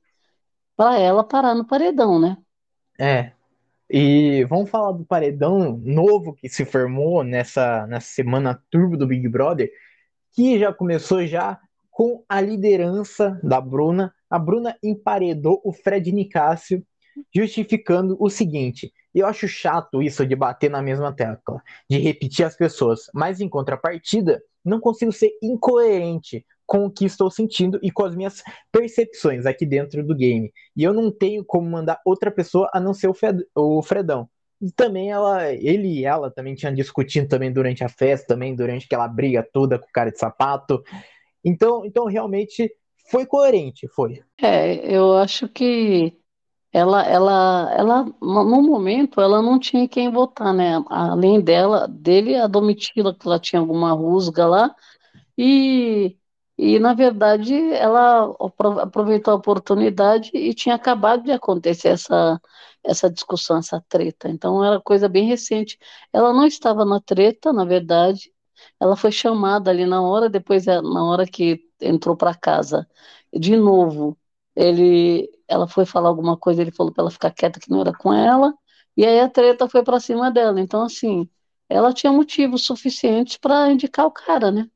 para 0.75 0.97
ela 0.97 1.23
parar 1.23 1.53
no 1.53 1.67
paredão, 1.67 2.19
né? 2.19 2.37
É. 2.99 3.31
E 3.89 4.43
vamos 4.45 4.69
falar 4.69 4.91
do 4.91 5.05
paredão 5.05 5.77
novo 5.83 6.33
que 6.33 6.47
se 6.47 6.63
formou 6.65 7.23
nessa, 7.23 7.85
nessa 7.87 8.07
semana 8.07 8.61
turbo 8.69 8.95
do 8.97 9.07
Big 9.07 9.27
Brother, 9.27 9.71
que 10.31 10.59
já 10.59 10.71
começou 10.71 11.25
já 11.25 11.59
com 11.89 12.23
a 12.29 12.39
liderança 12.39 13.39
da 13.43 13.59
Bruna. 13.59 14.13
A 14.29 14.39
Bruna 14.39 14.77
emparedou 14.83 15.59
o 15.63 15.73
Fred 15.73 16.11
Nicásio, 16.11 16.85
justificando 17.33 18.15
o 18.19 18.29
seguinte: 18.29 18.91
eu 19.13 19.25
acho 19.25 19.47
chato 19.47 20.01
isso 20.01 20.25
de 20.25 20.35
bater 20.35 20.69
na 20.69 20.81
mesma 20.81 21.13
tecla, 21.13 21.61
de 21.89 21.97
repetir 21.97 22.45
as 22.45 22.55
pessoas, 22.55 23.09
mas 23.13 23.41
em 23.41 23.49
contrapartida, 23.49 24.41
não 24.63 24.79
consigo 24.79 25.11
ser 25.11 25.31
incoerente 25.41 26.45
com 26.65 26.85
o 26.85 26.91
que 26.91 27.05
estou 27.05 27.31
sentindo 27.31 27.79
e 27.81 27.89
com 27.89 28.05
as 28.05 28.15
minhas 28.15 28.43
percepções 28.71 29.47
aqui 29.47 29.65
dentro 29.65 30.05
do 30.05 30.15
game. 30.15 30.53
E 30.75 30.83
eu 30.83 30.93
não 30.93 31.11
tenho 31.11 31.43
como 31.43 31.67
mandar 31.67 31.99
outra 32.05 32.29
pessoa 32.29 32.69
a 32.71 32.79
não 32.79 32.93
ser 32.93 33.07
o, 33.07 33.13
Fred, 33.13 33.43
o 33.55 33.81
Fredão. 33.81 34.29
E 34.61 34.71
também 34.71 35.09
ela, 35.09 35.51
ele 35.51 35.87
e 35.87 36.05
ela 36.05 36.29
também 36.29 36.53
tinham 36.53 36.73
discutindo 36.73 37.27
também 37.27 37.51
durante 37.51 37.83
a 37.83 37.89
festa, 37.89 38.27
também 38.27 38.55
durante 38.55 38.85
aquela 38.85 39.07
briga 39.07 39.47
toda 39.51 39.79
com 39.79 39.87
o 39.87 39.91
cara 39.91 40.11
de 40.11 40.19
sapato. 40.19 40.83
Então, 41.43 41.83
então 41.85 42.05
realmente 42.05 42.71
foi 43.09 43.25
coerente, 43.25 43.87
foi. 43.87 44.21
É, 44.39 44.95
eu 44.95 45.13
acho 45.17 45.47
que 45.47 46.18
ela, 46.71 47.03
ela, 47.03 47.73
ela, 47.75 48.03
no 48.21 48.61
momento, 48.61 49.19
ela 49.21 49.41
não 49.41 49.59
tinha 49.59 49.87
quem 49.87 50.11
votar, 50.11 50.53
né? 50.53 50.83
Além 50.89 51.41
dela, 51.41 51.87
dele, 51.87 52.35
a 52.35 52.47
Domitila, 52.47 53.13
que 53.15 53.27
ela 53.27 53.39
tinha 53.39 53.59
alguma 53.59 53.91
rusga 53.93 54.45
lá, 54.45 54.75
e, 55.37 56.17
e 56.57 56.79
na 56.79 56.93
verdade 56.93 57.55
ela 57.73 58.35
aproveitou 58.81 59.33
a 59.33 59.37
oportunidade 59.37 60.31
e 60.33 60.53
tinha 60.53 60.75
acabado 60.75 61.23
de 61.23 61.31
acontecer 61.31 61.89
essa, 61.89 62.39
essa 62.83 63.09
discussão, 63.09 63.57
essa 63.57 63.83
treta. 63.89 64.29
Então 64.29 64.63
era 64.63 64.79
coisa 64.81 65.07
bem 65.09 65.27
recente. 65.27 65.77
Ela 66.13 66.33
não 66.33 66.45
estava 66.45 66.85
na 66.85 66.99
treta, 67.01 67.53
na 67.53 67.65
verdade, 67.65 68.31
ela 68.79 68.95
foi 68.95 69.11
chamada 69.11 69.71
ali 69.71 69.85
na 69.85 70.01
hora, 70.01 70.29
depois 70.29 70.67
é, 70.67 70.81
na 70.81 71.03
hora 71.05 71.25
que 71.25 71.61
entrou 71.81 72.15
para 72.15 72.35
casa, 72.35 72.87
de 73.33 73.55
novo, 73.55 74.17
ele, 74.59 75.29
ela 75.47 75.67
foi 75.69 75.85
falar 75.85 76.09
alguma 76.09 76.35
coisa, 76.35 76.61
ele 76.61 76.71
falou 76.71 76.91
para 76.91 77.03
ela 77.03 77.11
ficar 77.11 77.31
quieta 77.31 77.59
que 77.61 77.71
não 77.71 77.79
era 77.79 77.93
com 77.93 78.13
ela, 78.13 78.53
e 78.95 79.05
aí 79.05 79.21
a 79.21 79.29
treta 79.29 79.69
foi 79.69 79.83
para 79.83 79.99
cima 80.01 80.29
dela. 80.29 80.59
Então 80.59 80.81
assim, 80.83 81.29
ela 81.69 81.93
tinha 81.93 82.11
motivos 82.11 82.65
suficientes 82.65 83.37
para 83.37 83.71
indicar 83.71 84.05
o 84.05 84.11
cara, 84.11 84.51
né? 84.51 84.69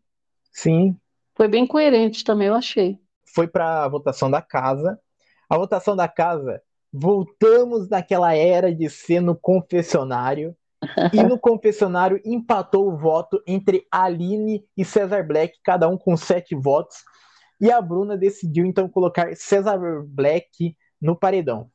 Sim. 0.53 0.97
Foi 1.35 1.49
bem 1.49 1.67
coerente 1.67 2.23
também, 2.23 2.47
eu 2.47 2.55
achei. 2.55 2.97
Foi 3.35 3.45
para 3.45 3.83
a 3.83 3.89
votação 3.89 4.31
da 4.31 4.41
casa. 4.41 4.97
A 5.49 5.57
votação 5.57 5.95
da 5.95 6.07
casa, 6.07 6.61
voltamos 6.91 7.89
naquela 7.89 8.33
era 8.33 8.73
de 8.73 8.89
ser 8.89 9.19
no 9.19 9.35
confessionário 9.35 10.55
e 11.11 11.21
no 11.23 11.37
confessionário 11.39 12.21
empatou 12.23 12.87
o 12.87 12.97
voto 12.97 13.41
entre 13.45 13.85
Aline 13.91 14.63
e 14.77 14.85
Cesar 14.85 15.27
Black, 15.27 15.57
cada 15.61 15.89
um 15.89 15.97
com 15.97 16.15
sete 16.15 16.55
votos. 16.55 16.97
E 17.63 17.71
a 17.71 17.81
Bruna 17.81 18.17
decidiu 18.17 18.65
então 18.65 18.89
colocar 18.89 19.33
Cesar 19.37 19.79
Black 20.05 20.75
no 21.01 21.17
paredão. 21.17 21.71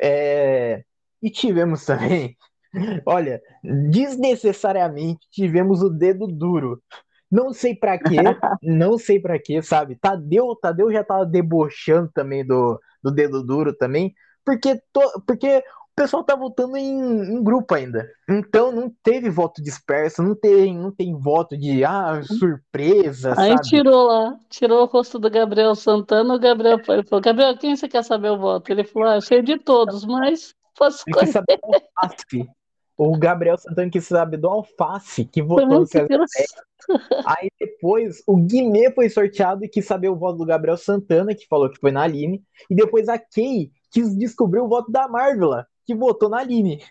É... 0.00 0.82
E 1.22 1.30
tivemos 1.30 1.84
também, 1.84 2.34
olha, 3.04 3.42
desnecessariamente 3.62 5.28
tivemos 5.30 5.82
o 5.82 5.90
dedo 5.90 6.26
duro. 6.26 6.82
Não 7.30 7.52
sei 7.52 7.74
para 7.74 7.98
quê, 7.98 8.16
não 8.62 8.96
sei 8.96 9.20
para 9.20 9.38
quê, 9.38 9.60
sabe? 9.60 9.96
Tadeu, 9.96 10.56
Tadeu 10.56 10.90
já 10.90 11.04
tava 11.04 11.26
debochando 11.26 12.10
também 12.14 12.42
do, 12.42 12.80
do 13.02 13.10
dedo 13.10 13.44
duro 13.44 13.76
também, 13.76 14.14
porque, 14.42 14.80
to, 14.90 15.22
porque 15.26 15.62
pessoal 15.96 16.22
tá 16.22 16.36
votando 16.36 16.76
em, 16.76 17.00
em, 17.00 17.42
grupo 17.42 17.74
ainda. 17.74 18.06
Então 18.28 18.70
não 18.70 18.92
teve 19.02 19.30
voto 19.30 19.62
disperso, 19.62 20.22
não 20.22 20.34
tem, 20.34 20.76
não 20.76 20.92
tem 20.92 21.14
voto 21.14 21.56
de 21.56 21.82
ah, 21.84 22.20
surpresa. 22.22 23.34
Aí 23.36 23.52
sabe? 23.52 23.62
tirou 23.62 24.06
lá, 24.06 24.38
tirou 24.50 24.82
o 24.82 24.86
rosto 24.86 25.18
do 25.18 25.30
Gabriel 25.30 25.74
Santana, 25.74 26.34
o 26.34 26.38
Gabriel 26.38 26.78
falou, 26.84 27.20
Gabriel, 27.22 27.56
quem 27.56 27.74
você 27.74 27.88
quer 27.88 28.04
saber 28.04 28.30
o 28.30 28.38
voto? 28.38 28.70
Ele 28.70 28.84
falou, 28.84 29.08
ah, 29.08 29.20
sei 29.20 29.42
de 29.42 29.58
todos, 29.58 30.04
mas 30.04 30.54
posso 30.76 31.02
escolher. 31.08 31.42
O 32.98 33.18
Gabriel 33.18 33.58
Santana 33.58 33.90
quis 33.90 34.06
saber 34.06 34.38
do 34.38 34.48
Alface, 34.48 35.26
que 35.26 35.42
votou 35.42 35.80
no 35.80 35.86
Aí 37.26 37.50
depois 37.60 38.22
o 38.26 38.36
Guimê 38.36 38.90
foi 38.90 39.10
sorteado 39.10 39.62
e 39.62 39.68
quis 39.68 39.84
saber 39.84 40.08
o 40.08 40.16
voto 40.16 40.38
do 40.38 40.46
Gabriel 40.46 40.78
Santana, 40.78 41.34
que 41.34 41.46
falou 41.46 41.68
que 41.68 41.78
foi 41.78 41.92
na 41.92 42.02
Aline. 42.02 42.42
E 42.70 42.74
depois 42.74 43.06
a 43.08 43.18
Kay 43.18 43.70
quis 43.90 44.16
descobrir 44.16 44.60
o 44.60 44.68
voto 44.68 44.90
da 44.90 45.06
Marvela, 45.08 45.66
que 45.86 45.94
votou 45.94 46.28
na 46.28 46.38
Aline. 46.38 46.82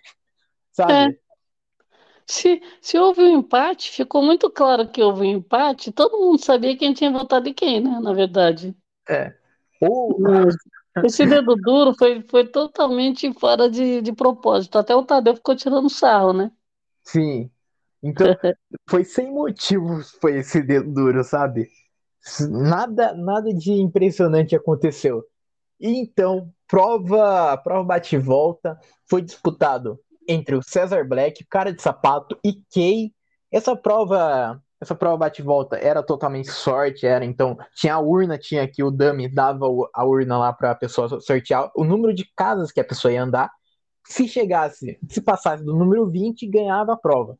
Sabe? 0.71 0.93
É. 0.93 1.25
Se, 2.27 2.61
se 2.81 2.97
houve 2.97 3.21
um 3.21 3.37
empate, 3.37 3.91
ficou 3.91 4.23
muito 4.23 4.49
claro 4.49 4.89
que 4.89 5.03
houve 5.03 5.21
um 5.21 5.37
empate, 5.37 5.91
todo 5.91 6.17
mundo 6.17 6.43
sabia 6.43 6.75
quem 6.75 6.93
tinha 6.93 7.11
votado 7.11 7.47
em 7.47 7.53
quem, 7.53 7.79
né? 7.81 7.99
Na 8.01 8.13
verdade. 8.13 8.75
É. 9.07 9.35
Ou... 9.81 10.17
Esse 11.03 11.25
dedo 11.25 11.55
duro 11.55 11.93
foi, 11.93 12.23
foi 12.23 12.47
totalmente 12.47 13.31
fora 13.33 13.69
de, 13.69 14.01
de 14.01 14.13
propósito. 14.13 14.77
Até 14.77 14.95
o 14.95 15.03
Tadeu 15.03 15.35
ficou 15.35 15.55
tirando 15.55 15.89
sarro, 15.89 16.31
né? 16.31 16.51
Sim. 17.03 17.51
Então, 18.01 18.27
foi 18.89 19.03
sem 19.03 19.31
motivos 19.31 20.11
foi 20.21 20.37
esse 20.37 20.61
dedo 20.61 20.91
duro, 20.93 21.23
sabe? 21.23 21.67
Nada, 22.49 23.13
nada 23.13 23.53
de 23.53 23.73
impressionante 23.73 24.55
aconteceu. 24.55 25.23
E 25.79 25.89
então, 25.99 26.51
prova, 26.67 27.57
prova 27.57 27.83
bate 27.83 28.17
volta, 28.17 28.77
foi 29.09 29.21
disputado 29.21 29.99
entre 30.27 30.55
o 30.55 30.61
Cesar 30.61 31.07
Black, 31.07 31.45
cara 31.45 31.73
de 31.73 31.81
sapato 31.81 32.37
e 32.43 32.53
Kay. 32.73 33.11
Essa 33.51 33.75
prova, 33.75 34.61
essa 34.81 34.95
prova 34.95 35.17
bate 35.17 35.41
volta 35.41 35.77
era 35.77 36.03
totalmente 36.03 36.51
sorte, 36.51 37.05
era 37.05 37.23
então 37.23 37.57
tinha 37.75 37.95
a 37.95 37.99
urna, 37.99 38.37
tinha 38.37 38.63
aqui 38.63 38.83
o 38.83 38.91
dummy 38.91 39.27
dava 39.27 39.65
a 39.93 40.05
urna 40.05 40.37
lá 40.37 40.53
para 40.53 40.71
a 40.71 40.75
pessoa 40.75 41.19
sortear 41.21 41.71
o 41.75 41.83
número 41.83 42.13
de 42.13 42.25
casas 42.35 42.71
que 42.71 42.79
a 42.79 42.85
pessoa 42.85 43.11
ia 43.13 43.23
andar. 43.23 43.51
Se 44.07 44.27
chegasse, 44.27 44.99
se 45.09 45.21
passasse 45.21 45.63
do 45.63 45.75
número 45.75 46.09
20, 46.09 46.47
ganhava 46.47 46.93
a 46.93 46.97
prova. 46.97 47.37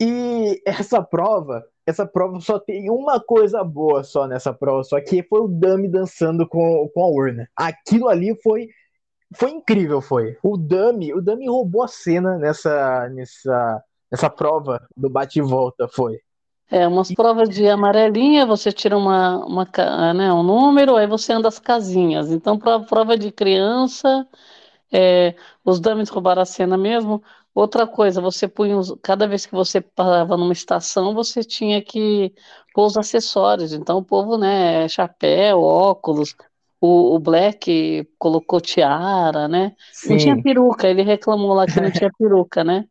E 0.00 0.62
essa 0.64 1.02
prova 1.02 1.62
essa 1.90 2.06
prova 2.06 2.40
só 2.40 2.58
tem 2.58 2.90
uma 2.90 3.20
coisa 3.20 3.62
boa 3.62 4.02
só 4.02 4.26
nessa 4.26 4.52
prova, 4.52 4.82
só 4.84 5.00
que 5.00 5.22
foi 5.22 5.40
o 5.40 5.48
Dami 5.48 5.88
dançando 5.88 6.48
com, 6.48 6.88
com 6.94 7.02
a 7.02 7.08
urna. 7.08 7.48
Aquilo 7.56 8.08
ali 8.08 8.34
foi 8.42 8.68
foi 9.36 9.50
incrível, 9.50 10.00
foi. 10.00 10.36
O 10.42 10.56
Dami, 10.56 11.14
o 11.14 11.20
Dami 11.20 11.46
roubou 11.48 11.82
a 11.82 11.88
cena 11.88 12.36
nessa 12.36 13.08
nessa 13.10 13.82
nessa 14.10 14.30
prova 14.30 14.82
do 14.96 15.08
bate 15.08 15.38
e 15.38 15.42
volta, 15.42 15.86
foi. 15.88 16.20
É, 16.70 16.86
umas 16.86 17.12
provas 17.12 17.48
de 17.48 17.68
amarelinha, 17.68 18.46
você 18.46 18.70
tira 18.70 18.96
uma, 18.96 19.44
uma, 19.44 19.68
né, 20.14 20.32
um 20.32 20.42
número, 20.42 20.94
aí 20.96 21.06
você 21.06 21.32
anda 21.32 21.48
as 21.48 21.58
casinhas. 21.58 22.30
Então, 22.30 22.56
para 22.56 22.78
prova 22.78 23.18
de 23.18 23.32
criança, 23.32 24.24
é, 24.92 25.34
os 25.64 25.80
dummies 25.80 26.08
roubaram 26.08 26.42
a 26.42 26.44
cena 26.46 26.76
mesmo. 26.76 27.22
Outra 27.54 27.86
coisa, 27.86 28.20
você 28.20 28.46
punha, 28.46 28.76
os, 28.78 28.94
cada 29.02 29.26
vez 29.26 29.44
que 29.44 29.52
você 29.52 29.80
parava 29.80 30.36
numa 30.36 30.52
estação, 30.52 31.14
você 31.14 31.42
tinha 31.42 31.82
que 31.82 32.32
pôr 32.72 32.86
os 32.86 32.96
acessórios. 32.96 33.72
Então, 33.72 33.98
o 33.98 34.04
povo, 34.04 34.38
né, 34.38 34.88
chapéu, 34.88 35.62
óculos, 35.62 36.34
o, 36.80 37.14
o 37.16 37.18
Black 37.18 38.08
colocou 38.18 38.60
tiara, 38.60 39.48
né? 39.48 39.74
Sim. 39.92 40.10
Não 40.10 40.16
tinha 40.18 40.42
peruca, 40.42 40.88
ele 40.88 41.02
reclamou 41.02 41.52
lá 41.52 41.66
que 41.66 41.80
não 41.80 41.90
tinha 41.92 42.10
peruca, 42.16 42.64
né? 42.64 42.84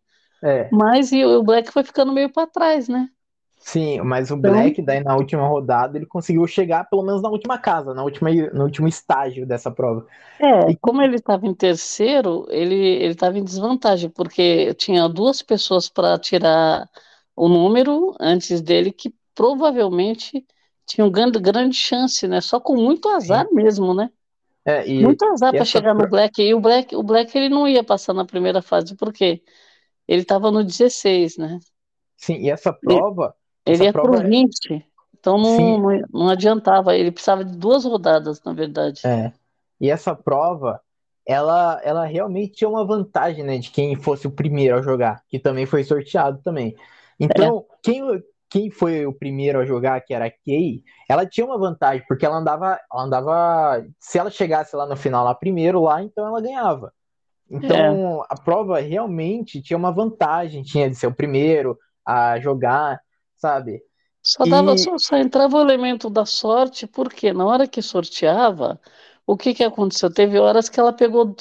É. 0.44 0.70
Mas 0.72 1.12
e 1.12 1.24
o 1.26 1.44
Black 1.44 1.72
foi 1.72 1.84
ficando 1.84 2.14
meio 2.14 2.32
para 2.32 2.48
trás, 2.48 2.88
né? 2.88 3.10
Sim, 3.70 4.02
mas 4.02 4.32
o 4.32 4.36
então... 4.36 4.52
Black, 4.52 4.82
daí 4.82 5.04
na 5.04 5.16
última 5.16 5.48
rodada, 5.48 5.96
ele 5.96 6.08
conseguiu 6.08 6.48
chegar 6.48 6.90
pelo 6.90 7.04
menos 7.04 7.22
na 7.22 7.30
última 7.30 7.56
casa, 7.60 7.94
na 7.94 8.04
última, 8.04 8.32
no 8.32 8.64
último 8.64 8.88
estágio 8.88 9.46
dessa 9.46 9.70
prova. 9.70 10.08
É, 10.40 10.72
e 10.72 10.76
como 10.76 11.04
ele 11.04 11.18
estava 11.18 11.46
em 11.46 11.54
terceiro, 11.54 12.48
ele 12.50 13.06
estava 13.06 13.38
em 13.38 13.44
desvantagem, 13.44 14.10
porque 14.10 14.74
tinha 14.74 15.08
duas 15.08 15.44
pessoas 15.44 15.88
para 15.88 16.18
tirar 16.18 16.90
o 17.36 17.48
número 17.48 18.16
antes 18.20 18.60
dele 18.60 18.92
que 18.92 19.14
provavelmente 19.36 20.44
tinham 20.88 21.12
grande, 21.12 21.40
grande 21.40 21.76
chance, 21.76 22.28
né? 22.28 22.42
Só 22.42 22.60
com 22.60 22.76
muito 22.76 23.08
azar 23.10 23.48
Sim. 23.48 23.54
mesmo, 23.54 23.94
né? 23.94 24.10
É, 24.66 24.88
e, 24.88 25.04
muito 25.04 25.24
azar 25.26 25.54
para 25.54 25.64
chegar 25.64 25.94
no 25.94 26.10
Black. 26.10 26.42
E 26.42 26.56
o 26.56 26.60
Black, 26.60 26.96
o 26.96 27.04
Black 27.04 27.38
ele 27.38 27.50
não 27.50 27.68
ia 27.68 27.84
passar 27.84 28.16
na 28.16 28.26
primeira 28.26 28.64
fase, 28.64 28.96
porque 28.96 29.44
ele 30.08 30.24
estava 30.24 30.50
no 30.50 30.64
16, 30.64 31.38
né? 31.38 31.60
Sim, 32.18 32.38
e 32.38 32.50
essa 32.50 32.74
prova. 32.74 33.36
Ele 33.66 33.84
ia 33.84 33.94
para 33.94 34.10
o 34.10 34.22
20, 34.22 34.86
então 35.20 35.38
não, 35.38 35.80
não, 35.80 36.02
não, 36.12 36.30
adiantava, 36.30 36.96
ele 36.96 37.12
precisava 37.12 37.44
de 37.44 37.56
duas 37.58 37.84
rodadas, 37.86 38.42
na 38.44 38.54
verdade. 38.54 39.02
É. 39.06 39.32
E 39.80 39.90
essa 39.90 40.16
prova, 40.16 40.82
ela, 41.26 41.80
ela 41.84 42.06
realmente 42.06 42.54
tinha 42.54 42.70
uma 42.70 42.86
vantagem, 42.86 43.44
né, 43.44 43.58
de 43.58 43.70
quem 43.70 43.96
fosse 43.96 44.28
o 44.28 44.32
primeiro 44.32 44.78
a 44.78 44.82
jogar, 44.82 45.24
que 45.28 45.38
também 45.38 45.66
foi 45.66 45.84
sorteado 45.84 46.42
também. 46.44 46.76
Então, 47.20 47.66
é. 47.70 47.76
quem, 47.84 48.24
quem 48.50 48.72
foi 48.72 49.06
o 49.06 49.14
primeiro 49.14 49.60
a 49.60 49.66
jogar, 49.66 50.02
que 50.02 50.14
era 50.14 50.26
a 50.26 50.32
Kay, 50.32 50.84
ela 51.08 51.26
tinha 51.26 51.46
uma 51.46 51.58
vantagem, 51.58 52.04
porque 52.08 52.26
ela 52.26 52.38
andava, 52.38 52.80
ela 52.92 53.04
andava. 53.04 53.86
Se 54.00 54.18
ela 54.18 54.32
chegasse 54.32 54.76
lá 54.76 54.86
no 54.86 54.96
final 54.96 55.24
lá 55.24 55.36
primeiro, 55.36 55.82
lá, 55.82 56.02
então 56.02 56.26
ela 56.26 56.42
ganhava. 56.42 56.92
Então, 57.50 58.22
é. 58.22 58.26
a 58.30 58.36
prova 58.36 58.80
realmente 58.80 59.62
tinha 59.62 59.78
uma 59.78 59.92
vantagem, 59.92 60.64
tinha 60.64 60.90
de 60.90 60.96
ser 60.96 61.08
o 61.08 61.14
primeiro 61.14 61.78
a 62.06 62.40
jogar, 62.40 63.00
sabe? 63.40 63.82
Só, 64.22 64.44
dava, 64.46 64.76
e... 64.76 64.78
só, 64.78 64.98
só 64.98 65.18
entrava 65.18 65.58
o 65.58 65.62
elemento 65.62 66.10
da 66.10 66.26
sorte, 66.26 66.86
porque 66.86 67.34
na 67.34 67.46
hora 67.46 67.68
que 67.68 67.82
sorteava, 67.82 68.80
o 69.26 69.38
que, 69.38 69.54
que 69.54 69.64
aconteceu? 69.64 70.12
Teve 70.12 70.38
horas 70.40 70.70
que 70.70 70.80
ela 70.80 70.92
pegou, 70.92 71.36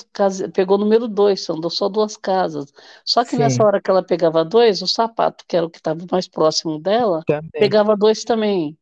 pegou 0.54 0.78
número 0.78 1.08
dois, 1.08 1.42
são 1.44 1.60
só 1.70 1.88
duas 1.88 2.16
casas. 2.16 2.72
Só 3.04 3.24
que 3.24 3.30
Sim. 3.30 3.38
nessa 3.38 3.64
hora 3.64 3.80
que 3.80 3.90
ela 3.90 4.02
pegava 4.02 4.44
dois, 4.44 4.80
o 4.82 4.86
sapato, 4.86 5.44
que 5.46 5.56
era 5.56 5.66
o 5.66 5.70
que 5.70 5.78
estava 5.78 6.04
mais 6.10 6.28
próximo 6.28 6.78
dela, 6.78 7.22
também. 7.26 7.50
pegava 7.50 7.96
dois 7.96 8.24
também. 8.24 8.78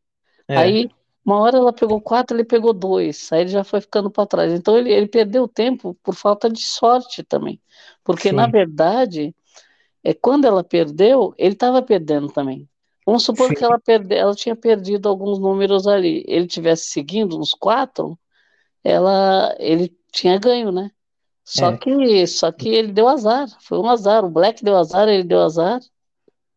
É. 0.49 0.57
Aí 0.57 0.91
uma 1.25 1.41
hora 1.41 1.57
ela 1.57 1.73
pegou 1.73 2.01
quatro, 2.01 2.37
ele 2.37 2.45
pegou 2.45 2.73
dois, 2.73 3.33
aí 3.33 3.41
ele 3.41 3.51
já 3.51 3.64
foi 3.64 3.81
ficando 3.81 4.09
para 4.09 4.27
trás. 4.27 4.53
Então 4.53 4.79
ele, 4.79 4.93
ele 4.93 5.09
perdeu 5.09 5.49
tempo 5.49 5.97
por 6.03 6.14
falta 6.14 6.49
de 6.49 6.62
sorte 6.62 7.25
também. 7.25 7.61
Porque, 8.05 8.31
Sim. 8.31 8.37
na 8.37 8.47
verdade, 8.47 9.35
é, 10.05 10.14
quando 10.14 10.45
ela 10.45 10.62
perdeu, 10.62 11.35
ele 11.37 11.55
estava 11.55 11.83
perdendo 11.83 12.29
também. 12.29 12.69
Vamos 13.07 13.24
supor 13.24 13.48
Sim. 13.48 13.54
que 13.54 13.64
ela, 13.64 13.78
perde, 13.78 14.14
ela 14.14 14.34
tinha 14.34 14.57
perdido 14.57 15.09
alguns 15.09 15.38
números 15.38 15.86
ali. 15.86 16.24
Ele 16.26 16.46
tivesse 16.46 16.90
seguindo 16.90 17.38
uns 17.38 17.52
quatro, 17.52 18.18
ela, 18.82 19.54
ele 19.59 19.96
tinha 20.12 20.38
ganho, 20.38 20.72
né? 20.72 20.90
Só, 21.44 21.70
é. 21.70 21.78
que, 21.78 22.26
só 22.26 22.50
que 22.50 22.68
ele 22.68 22.90
deu 22.92 23.07
azar. 23.07 23.46
Foi 23.61 23.78
um 23.78 23.88
azar. 23.88 24.24
O 24.24 24.30
Black 24.30 24.64
deu 24.64 24.76
azar, 24.76 25.09
ele 25.09 25.22
deu 25.22 25.40
azar. 25.40 25.80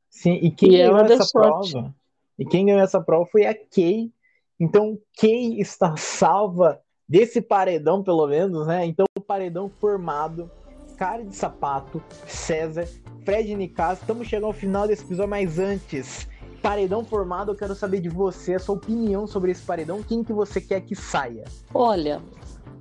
Sim, 0.10 0.34
e 0.42 0.50
quem 0.50 0.74
e 0.74 0.78
ganhou 0.80 0.98
essa 0.98 1.32
prova? 1.32 1.96
E 2.40 2.46
quem 2.46 2.66
ganhou 2.66 2.82
essa 2.82 3.00
prova 3.00 3.26
foi 3.28 3.46
a 3.46 3.54
Kay 3.54 4.12
então, 4.60 5.00
quem 5.14 5.62
está 5.62 5.96
salva 5.96 6.82
desse 7.08 7.42
paredão, 7.42 8.04
pelo 8.04 8.28
menos, 8.28 8.68
né? 8.68 8.86
Então, 8.86 9.06
o 9.18 9.22
paredão 9.22 9.70
formado, 9.70 10.52
cara 10.98 11.24
de 11.24 11.34
sapato, 11.34 12.04
César, 12.28 12.86
Fred 13.24 13.56
Nicasso. 13.56 14.02
Estamos 14.02 14.28
chegando 14.28 14.48
ao 14.48 14.54
final 14.54 14.86
desse 14.86 15.06
episódio, 15.06 15.30
mas 15.30 15.58
antes, 15.58 16.28
paredão 16.62 17.04
formado, 17.04 17.52
eu 17.52 17.56
quero 17.56 17.76
saber 17.76 18.02
de 18.02 18.10
você, 18.10 18.56
a 18.56 18.60
sua 18.60 18.76
opinião 18.76 19.26
sobre 19.26 19.52
esse 19.52 19.62
paredão. 19.62 20.04
Quem 20.04 20.24
que 20.24 20.34
você 20.34 20.60
quer 20.62 20.82
que 20.82 20.96
saia? 20.96 21.46
Olha, 21.74 22.22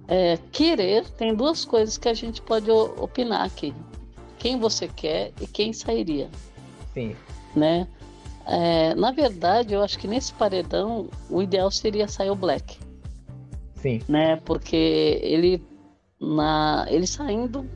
é, 0.07 0.39
querer 0.51 1.09
tem 1.11 1.35
duas 1.35 1.64
coisas 1.64 1.99
que 1.99 2.09
a 2.09 2.14
gente 2.14 2.41
pode 2.41 2.70
opinar 2.70 3.45
aqui. 3.45 3.74
Quem 4.39 4.59
você 4.59 4.89
quer 4.89 5.33
e 5.41 5.47
quem 5.47 5.72
sairia. 5.72 6.29
Sim. 6.95 7.14
Né? 7.55 7.87
É, 8.47 8.95
na 8.95 9.12
verdade, 9.12 9.74
eu 9.74 9.83
acho 9.83 9.99
que 9.99 10.09
nesse 10.09 10.33
paredão 10.33 11.09
o 11.29 11.43
ideal 11.43 11.70
seria 11.70 12.09
sair 12.09 12.31
o 12.31 12.35
Black. 12.35 12.79
Sim. 13.74 14.01
Né? 14.09 14.37
Porque 14.37 15.20
ele, 15.22 15.62
na, 16.18 16.87
ele 16.89 17.07
saindo 17.07 17.68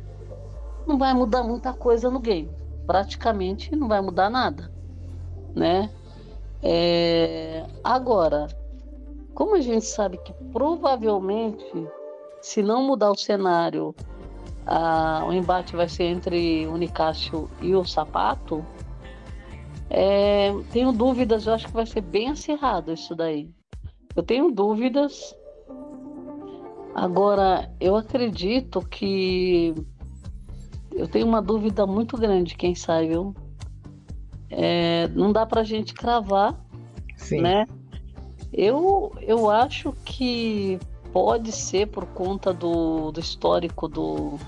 não 0.87 0.99
vai 0.99 1.13
mudar 1.13 1.43
muita 1.43 1.73
coisa 1.75 2.11
no 2.11 2.19
game. 2.19 2.51
Praticamente 2.87 3.77
não 3.77 3.87
vai 3.87 4.01
mudar 4.01 4.31
nada. 4.31 4.72
Né? 5.55 5.91
É, 6.63 7.67
agora, 7.83 8.47
como 9.35 9.57
a 9.57 9.61
gente 9.61 9.85
sabe 9.85 10.19
que 10.19 10.33
provavelmente, 10.53 11.89
se 12.41 12.63
não 12.63 12.83
mudar 12.83 13.11
o 13.11 13.19
cenário, 13.19 13.95
a, 14.67 15.25
o 15.27 15.33
embate 15.33 15.75
vai 15.75 15.89
ser 15.89 16.05
entre 16.05 16.67
o 16.67 16.77
Nicásio 16.77 17.51
e 17.61 17.75
o 17.75 17.85
Sapato, 17.85 18.65
é, 19.91 20.51
tenho 20.73 20.93
dúvidas, 20.93 21.47
eu 21.47 21.55
acho 21.55 21.67
que 21.67 21.73
vai 21.73 21.87
ser 21.87 22.01
bem 22.01 22.31
acirrado 22.31 22.93
isso 22.93 23.15
daí. 23.15 23.51
Eu 24.15 24.23
tenho 24.23 24.51
dúvidas. 24.51 25.35
Agora, 26.95 27.71
eu 27.81 27.97
acredito 27.97 28.81
que 28.81 29.75
eu 30.93 31.09
tenho 31.09 31.27
uma 31.27 31.41
dúvida 31.41 31.87
muito 31.87 32.17
grande, 32.17 32.55
quem 32.55 32.75
sabe, 32.75 33.09
viu? 33.09 33.35
É, 34.55 35.09
não 35.09 35.33
dá 35.33 35.47
pra 35.47 35.65
gente 35.65 35.95
cravar, 35.95 36.55
Sim. 37.17 37.41
né? 37.41 37.67
Eu, 38.53 39.13
eu 39.23 39.51
acho 39.51 39.93
que 40.05 40.79
pode 41.11 41.51
ser 41.53 41.89
por 41.89 42.05
conta 42.07 42.53
do, 42.53 43.11
do 43.11 43.19
histórico 43.19 43.89
do, 43.89 44.39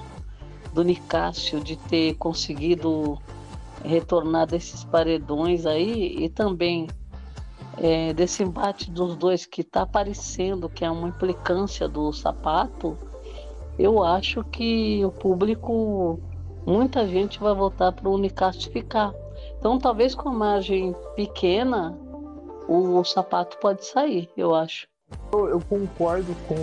do 0.75 0.85
Nicásio 0.85 1.59
de 1.61 1.77
ter 1.77 2.15
conseguido 2.17 3.19
retornar 3.83 4.47
desses 4.47 4.85
paredões 4.85 5.65
aí 5.65 6.17
e 6.19 6.29
também 6.29 6.87
é, 7.79 8.13
desse 8.13 8.43
embate 8.43 8.91
dos 8.91 9.17
dois 9.17 9.47
que 9.47 9.63
está 9.63 9.83
aparecendo, 9.83 10.69
que 10.69 10.85
é 10.85 10.91
uma 10.91 11.09
implicância 11.09 11.89
do 11.89 12.13
sapato, 12.13 12.97
eu 13.79 14.03
acho 14.03 14.45
que 14.45 15.05
o 15.05 15.11
público, 15.11 16.21
muita 16.67 17.07
gente 17.09 17.41
vai 17.41 17.55
voltar 17.55 17.93
para 17.93 18.09
o 18.09 18.15
Unicast 18.15 18.71
ficar. 18.71 19.13
Então, 19.65 19.79
talvez 19.79 20.15
com 20.15 20.29
a 20.29 20.33
margem 20.33 20.95
pequena, 21.17 21.99
o, 22.69 22.99
o 22.99 23.03
sapato 23.03 23.57
pode 23.57 23.83
sair, 23.87 24.29
eu 24.37 24.55
acho. 24.55 24.87
Eu, 25.33 25.49
eu 25.49 25.59
concordo 25.59 26.37
com, 26.47 26.55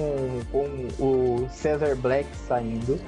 com 0.52 1.04
o 1.04 1.50
Cesar 1.50 1.96
Black 1.96 2.30
saindo. 2.36 3.02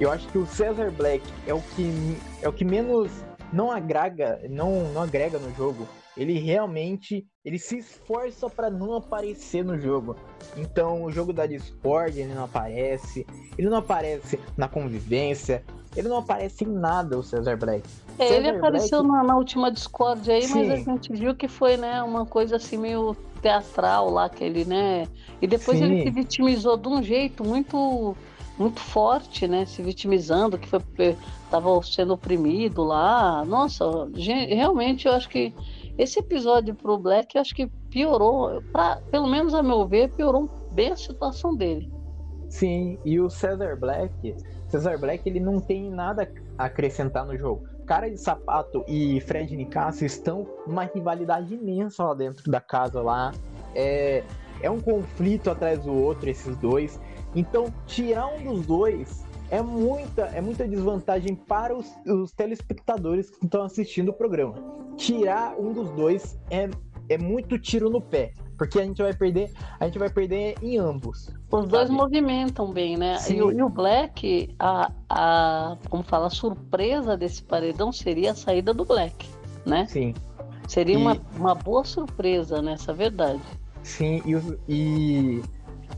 Eu 0.00 0.10
acho 0.10 0.26
que 0.28 0.38
o 0.38 0.46
Cesar 0.46 0.90
Black 0.90 1.22
é 1.46 1.52
o 1.52 1.60
que, 1.60 2.16
é 2.40 2.48
o 2.48 2.52
que 2.54 2.64
menos 2.64 3.12
não 3.52 3.70
agrega, 3.70 4.40
não, 4.48 4.90
não 4.94 5.02
agrega 5.02 5.38
no 5.38 5.54
jogo. 5.54 5.86
Ele 6.16 6.38
realmente 6.38 7.26
ele 7.44 7.58
se 7.58 7.76
esforça 7.76 8.48
para 8.48 8.70
não 8.70 8.94
aparecer 8.94 9.62
no 9.62 9.78
jogo. 9.78 10.16
Então, 10.56 11.02
o 11.04 11.12
jogo 11.12 11.34
da 11.34 11.44
Discord 11.44 12.18
ele 12.18 12.32
não 12.32 12.44
aparece, 12.44 13.26
ele 13.58 13.68
não 13.68 13.76
aparece 13.76 14.40
na 14.56 14.68
convivência, 14.68 15.62
ele 15.98 16.08
não 16.08 16.18
aparece 16.18 16.64
em 16.64 16.68
nada 16.68 17.18
o 17.18 17.22
Cesar 17.22 17.58
Black. 17.58 17.82
É, 18.18 18.28
Cesar 18.28 18.36
ele 18.38 18.50
apareceu 18.50 19.02
Black... 19.02 19.16
na, 19.16 19.24
na, 19.24 19.36
última 19.36 19.70
Discord 19.70 20.30
aí, 20.30 20.42
Sim. 20.42 20.54
mas 20.54 20.70
a 20.70 20.76
gente 20.76 21.12
viu 21.12 21.34
que 21.34 21.48
foi, 21.48 21.76
né, 21.76 22.02
uma 22.02 22.24
coisa 22.24 22.56
assim 22.56 22.76
meio 22.78 23.16
teatral 23.42 24.08
lá 24.10 24.28
que 24.28 24.44
ele, 24.44 24.64
né? 24.64 25.08
E 25.42 25.46
depois 25.46 25.78
Sim. 25.78 25.84
ele 25.84 26.02
se 26.04 26.10
vitimizou 26.10 26.76
de 26.76 26.88
um 26.88 27.02
jeito 27.02 27.44
muito 27.44 28.16
muito 28.56 28.80
forte, 28.80 29.46
né? 29.46 29.64
Se 29.66 29.82
vitimizando, 29.82 30.58
que 30.58 30.68
foi 30.68 30.80
estava 31.44 31.80
sendo 31.82 32.14
oprimido 32.14 32.82
lá. 32.82 33.44
Nossa, 33.44 33.84
gente, 34.14 34.52
realmente 34.52 35.06
eu 35.06 35.12
acho 35.12 35.28
que 35.28 35.54
esse 35.96 36.18
episódio 36.18 36.74
pro 36.74 36.98
Black, 36.98 37.36
eu 37.36 37.40
acho 37.40 37.54
que 37.54 37.66
piorou, 37.88 38.62
pra, 38.72 39.00
pelo 39.10 39.26
menos 39.26 39.54
a 39.54 39.62
meu 39.62 39.86
ver, 39.86 40.10
piorou 40.10 40.48
bem 40.72 40.90
a 40.90 40.96
situação 40.96 41.54
dele. 41.56 41.90
Sim, 42.48 42.98
e 43.04 43.20
o 43.20 43.28
Cesar 43.28 43.78
Black, 43.78 44.34
Cesar 44.68 44.98
Black, 44.98 45.28
ele 45.28 45.40
não 45.40 45.60
tem 45.60 45.90
nada 45.90 46.30
a 46.56 46.64
acrescentar 46.64 47.26
no 47.26 47.36
jogo. 47.36 47.64
Cara 47.86 48.10
de 48.10 48.18
Sapato 48.18 48.84
e 48.86 49.20
Fred 49.22 49.56
Nicasso 49.56 50.04
estão 50.04 50.46
numa 50.66 50.84
rivalidade 50.84 51.54
imensa 51.54 52.04
lá 52.04 52.14
dentro 52.14 52.50
da 52.50 52.60
casa 52.60 53.00
lá. 53.00 53.32
É, 53.74 54.22
é 54.60 54.70
um 54.70 54.80
conflito 54.80 55.50
atrás 55.50 55.78
do 55.84 55.92
outro, 55.92 56.28
esses 56.28 56.56
dois. 56.58 57.00
Então, 57.34 57.72
tirar 57.86 58.26
um 58.26 58.54
dos 58.54 58.66
dois 58.66 59.24
é 59.50 59.62
muita, 59.62 60.22
é 60.26 60.40
muita 60.40 60.66
desvantagem 60.66 61.34
para 61.34 61.74
os, 61.74 61.86
os 62.06 62.32
telespectadores 62.32 63.30
que 63.30 63.44
estão 63.44 63.62
assistindo 63.62 64.10
o 64.10 64.12
programa. 64.12 64.54
Tirar 64.96 65.58
um 65.58 65.72
dos 65.72 65.90
dois 65.90 66.38
é, 66.50 66.68
é 67.08 67.16
muito 67.16 67.58
tiro 67.58 67.88
no 67.88 68.00
pé. 68.00 68.32
Porque 68.58 68.80
a 68.80 68.84
gente 68.84 69.00
vai 69.00 69.14
perder, 69.14 69.52
a 69.78 69.86
gente 69.86 69.98
vai 69.98 70.10
perder 70.10 70.56
em 70.60 70.76
ambos. 70.76 71.28
Os 71.50 71.60
sabe? 71.60 71.68
dois 71.68 71.88
movimentam 71.88 72.72
bem, 72.72 72.96
né? 72.96 73.16
E, 73.30 73.34
e, 73.34 73.62
o 73.62 73.68
Black, 73.68 74.52
a, 74.58 74.90
a, 75.08 75.76
como 75.88 76.02
fala, 76.02 76.26
a 76.26 76.30
surpresa 76.30 77.16
desse 77.16 77.40
paredão 77.42 77.92
seria 77.92 78.32
a 78.32 78.34
saída 78.34 78.74
do 78.74 78.84
Black, 78.84 79.26
né? 79.64 79.86
Sim. 79.86 80.12
Seria 80.66 80.94
e... 80.94 80.98
uma, 80.98 81.16
uma 81.36 81.54
boa 81.54 81.84
surpresa 81.84 82.60
nessa 82.60 82.92
verdade. 82.92 83.40
Sim, 83.84 84.20
e, 84.26 84.58
e 84.68 85.42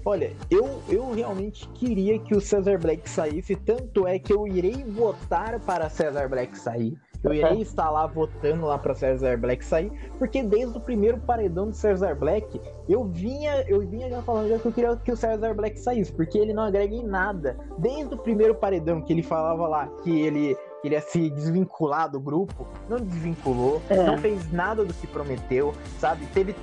olha, 0.04 0.36
eu, 0.50 0.82
eu 0.88 1.12
realmente 1.12 1.66
queria 1.70 2.18
que 2.18 2.36
o 2.36 2.40
Cesar 2.40 2.78
Black 2.78 3.08
saísse, 3.08 3.56
tanto 3.56 4.06
é 4.06 4.18
que 4.18 4.32
eu 4.32 4.46
irei 4.46 4.84
votar 4.84 5.58
para 5.60 5.88
Cesar 5.88 6.28
Black 6.28 6.56
sair. 6.58 6.96
Eu 7.22 7.34
irei 7.34 7.60
estar 7.60 7.90
lá 7.90 8.06
votando 8.06 8.66
lá 8.66 8.78
para 8.78 8.94
Cesar 8.94 9.38
Black 9.38 9.64
sair, 9.64 9.92
porque 10.18 10.42
desde 10.42 10.76
o 10.76 10.80
primeiro 10.80 11.18
paredão 11.18 11.68
do 11.68 11.74
Cesar 11.74 12.16
Black, 12.16 12.60
eu 12.88 13.04
vinha, 13.04 13.62
eu 13.68 13.80
vinha 13.80 14.08
já 14.08 14.22
falando 14.22 14.48
já 14.48 14.58
que 14.58 14.66
eu 14.66 14.72
queria 14.72 14.96
que 14.96 15.12
o 15.12 15.16
Cesar 15.16 15.54
Black 15.54 15.78
saísse, 15.78 16.12
porque 16.12 16.38
ele 16.38 16.54
não 16.54 16.62
agrega 16.62 16.94
em 16.94 17.04
nada. 17.04 17.58
Desde 17.78 18.14
o 18.14 18.18
primeiro 18.18 18.54
paredão 18.54 19.02
que 19.02 19.12
ele 19.12 19.22
falava 19.22 19.68
lá 19.68 19.86
que 20.02 20.20
ele 20.20 20.56
ele 20.82 20.94
ia 20.94 21.00
se 21.02 21.28
desvincular 21.28 22.10
do 22.10 22.18
grupo, 22.18 22.66
não 22.88 22.96
desvinculou, 22.98 23.82
é. 23.90 24.02
não 24.02 24.16
fez 24.16 24.50
nada 24.50 24.82
do 24.82 24.94
que 24.94 25.06
prometeu, 25.06 25.74
sabe? 25.98 26.24
Teve 26.32 26.54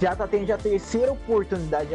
já 0.00 0.16
tá 0.16 0.26
tendo 0.26 0.50
a 0.50 0.58
terceira 0.58 1.12
oportunidade 1.12 1.90
de 1.90 1.94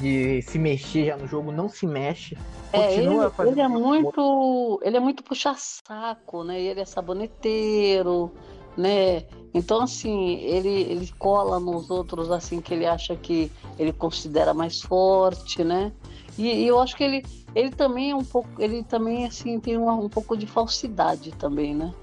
de 0.00 0.42
se 0.42 0.58
mexer 0.58 1.06
já 1.06 1.16
no 1.16 1.26
jogo, 1.26 1.52
não 1.52 1.68
se 1.68 1.86
mexe. 1.86 2.36
É, 2.72 2.94
ele, 2.94 3.08
ele 3.46 3.60
é 3.60 3.68
muito. 3.68 4.80
Ele 4.82 4.96
é 4.96 5.00
muito 5.00 5.22
puxa-saco, 5.22 6.44
né? 6.44 6.60
Ele 6.60 6.80
é 6.80 6.84
saboneteiro, 6.84 8.32
né? 8.76 9.24
Então, 9.54 9.82
assim, 9.82 10.34
ele, 10.40 10.82
ele 10.82 11.10
cola 11.18 11.58
nos 11.58 11.90
outros 11.90 12.30
assim 12.30 12.60
que 12.60 12.74
ele 12.74 12.86
acha 12.86 13.16
que 13.16 13.50
ele 13.78 13.92
considera 13.92 14.52
mais 14.52 14.80
forte, 14.80 15.64
né? 15.64 15.92
E, 16.36 16.46
e 16.46 16.66
eu 16.66 16.78
acho 16.80 16.94
que 16.94 17.04
ele, 17.04 17.24
ele 17.54 17.70
também 17.70 18.10
é 18.10 18.16
um 18.16 18.24
pouco. 18.24 18.48
Ele 18.58 18.82
também, 18.82 19.24
assim, 19.24 19.58
tem 19.58 19.76
uma, 19.76 19.94
um 19.94 20.08
pouco 20.08 20.36
de 20.36 20.46
falsidade 20.46 21.32
também, 21.32 21.74
né? 21.74 21.94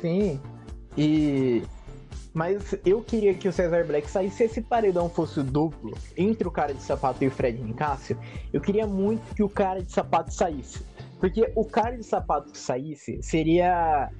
Sim. 0.00 0.40
E 0.96 1.62
mas 2.36 2.78
eu 2.84 3.02
queria 3.02 3.32
que 3.32 3.48
o 3.48 3.52
Cesar 3.52 3.86
Black 3.86 4.10
saísse. 4.10 4.36
Se 4.36 4.44
esse 4.44 4.60
paredão 4.60 5.08
fosse 5.08 5.42
duplo 5.42 5.96
entre 6.18 6.46
o 6.46 6.50
cara 6.50 6.74
de 6.74 6.82
sapato 6.82 7.24
e 7.24 7.28
o 7.28 7.30
Fred 7.30 7.58
Nicásio, 7.62 8.18
eu 8.52 8.60
queria 8.60 8.86
muito 8.86 9.34
que 9.34 9.42
o 9.42 9.48
cara 9.48 9.82
de 9.82 9.90
sapato 9.90 10.34
saísse. 10.34 10.84
Porque 11.18 11.50
o 11.56 11.64
cara 11.64 11.96
de 11.96 12.04
sapato 12.04 12.52
que 12.52 12.58
saísse 12.58 13.22
seria 13.22 14.10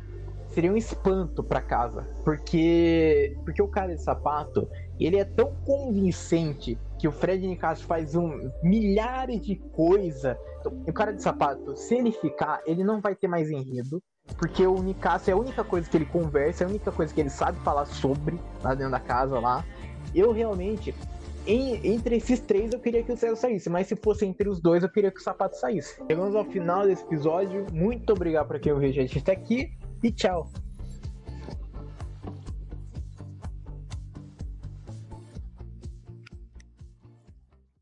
seria 0.48 0.72
um 0.72 0.78
espanto 0.78 1.44
para 1.44 1.60
casa, 1.60 2.08
porque 2.24 3.36
porque 3.44 3.60
o 3.60 3.68
cara 3.68 3.94
de 3.94 4.02
sapato, 4.02 4.66
ele 4.98 5.18
é 5.18 5.24
tão 5.24 5.54
convincente 5.66 6.78
que 6.98 7.06
o 7.06 7.12
Fred 7.12 7.46
Nicásio 7.46 7.86
faz 7.86 8.14
um 8.14 8.50
milhares 8.62 9.42
de 9.42 9.56
coisas. 9.56 10.34
Então, 10.60 10.72
o 10.88 10.92
cara 10.94 11.12
de 11.12 11.22
sapato, 11.22 11.76
se 11.76 11.94
ele 11.94 12.12
ficar, 12.12 12.62
ele 12.64 12.82
não 12.82 12.98
vai 12.98 13.14
ter 13.14 13.28
mais 13.28 13.50
enredo, 13.50 14.02
porque 14.38 14.66
o 14.66 14.82
Nicasso 14.82 15.30
é 15.30 15.32
a 15.32 15.36
única 15.36 15.64
coisa 15.64 15.88
que 15.88 15.96
ele 15.96 16.06
conversa, 16.06 16.64
é 16.64 16.66
a 16.66 16.70
única 16.70 16.92
coisa 16.92 17.12
que 17.12 17.20
ele 17.20 17.30
sabe 17.30 17.58
falar 17.60 17.86
sobre 17.86 18.38
lá 18.62 18.74
dentro 18.74 18.92
da 18.92 19.00
casa 19.00 19.38
lá. 19.38 19.64
Eu 20.14 20.32
realmente, 20.32 20.94
em, 21.46 21.80
entre 21.94 22.16
esses 22.16 22.40
três, 22.40 22.72
eu 22.72 22.80
queria 22.80 23.02
que 23.02 23.12
o 23.12 23.16
César 23.16 23.36
saísse, 23.36 23.70
mas 23.70 23.86
se 23.86 23.96
fosse 23.96 24.26
entre 24.26 24.48
os 24.48 24.60
dois, 24.60 24.82
eu 24.82 24.88
queria 24.88 25.10
que 25.10 25.20
o 25.20 25.22
Sapato 25.22 25.56
saísse. 25.56 25.96
Chegamos 26.08 26.34
ao 26.34 26.44
final 26.44 26.86
desse 26.86 27.04
episódio. 27.04 27.66
Muito 27.72 28.12
obrigado 28.12 28.48
para 28.48 28.58
quem 28.58 28.72
ouviu 28.72 28.88
a 28.88 28.92
gente 28.92 29.18
até 29.18 29.32
aqui 29.32 29.72
e 30.02 30.10
tchau. 30.10 30.50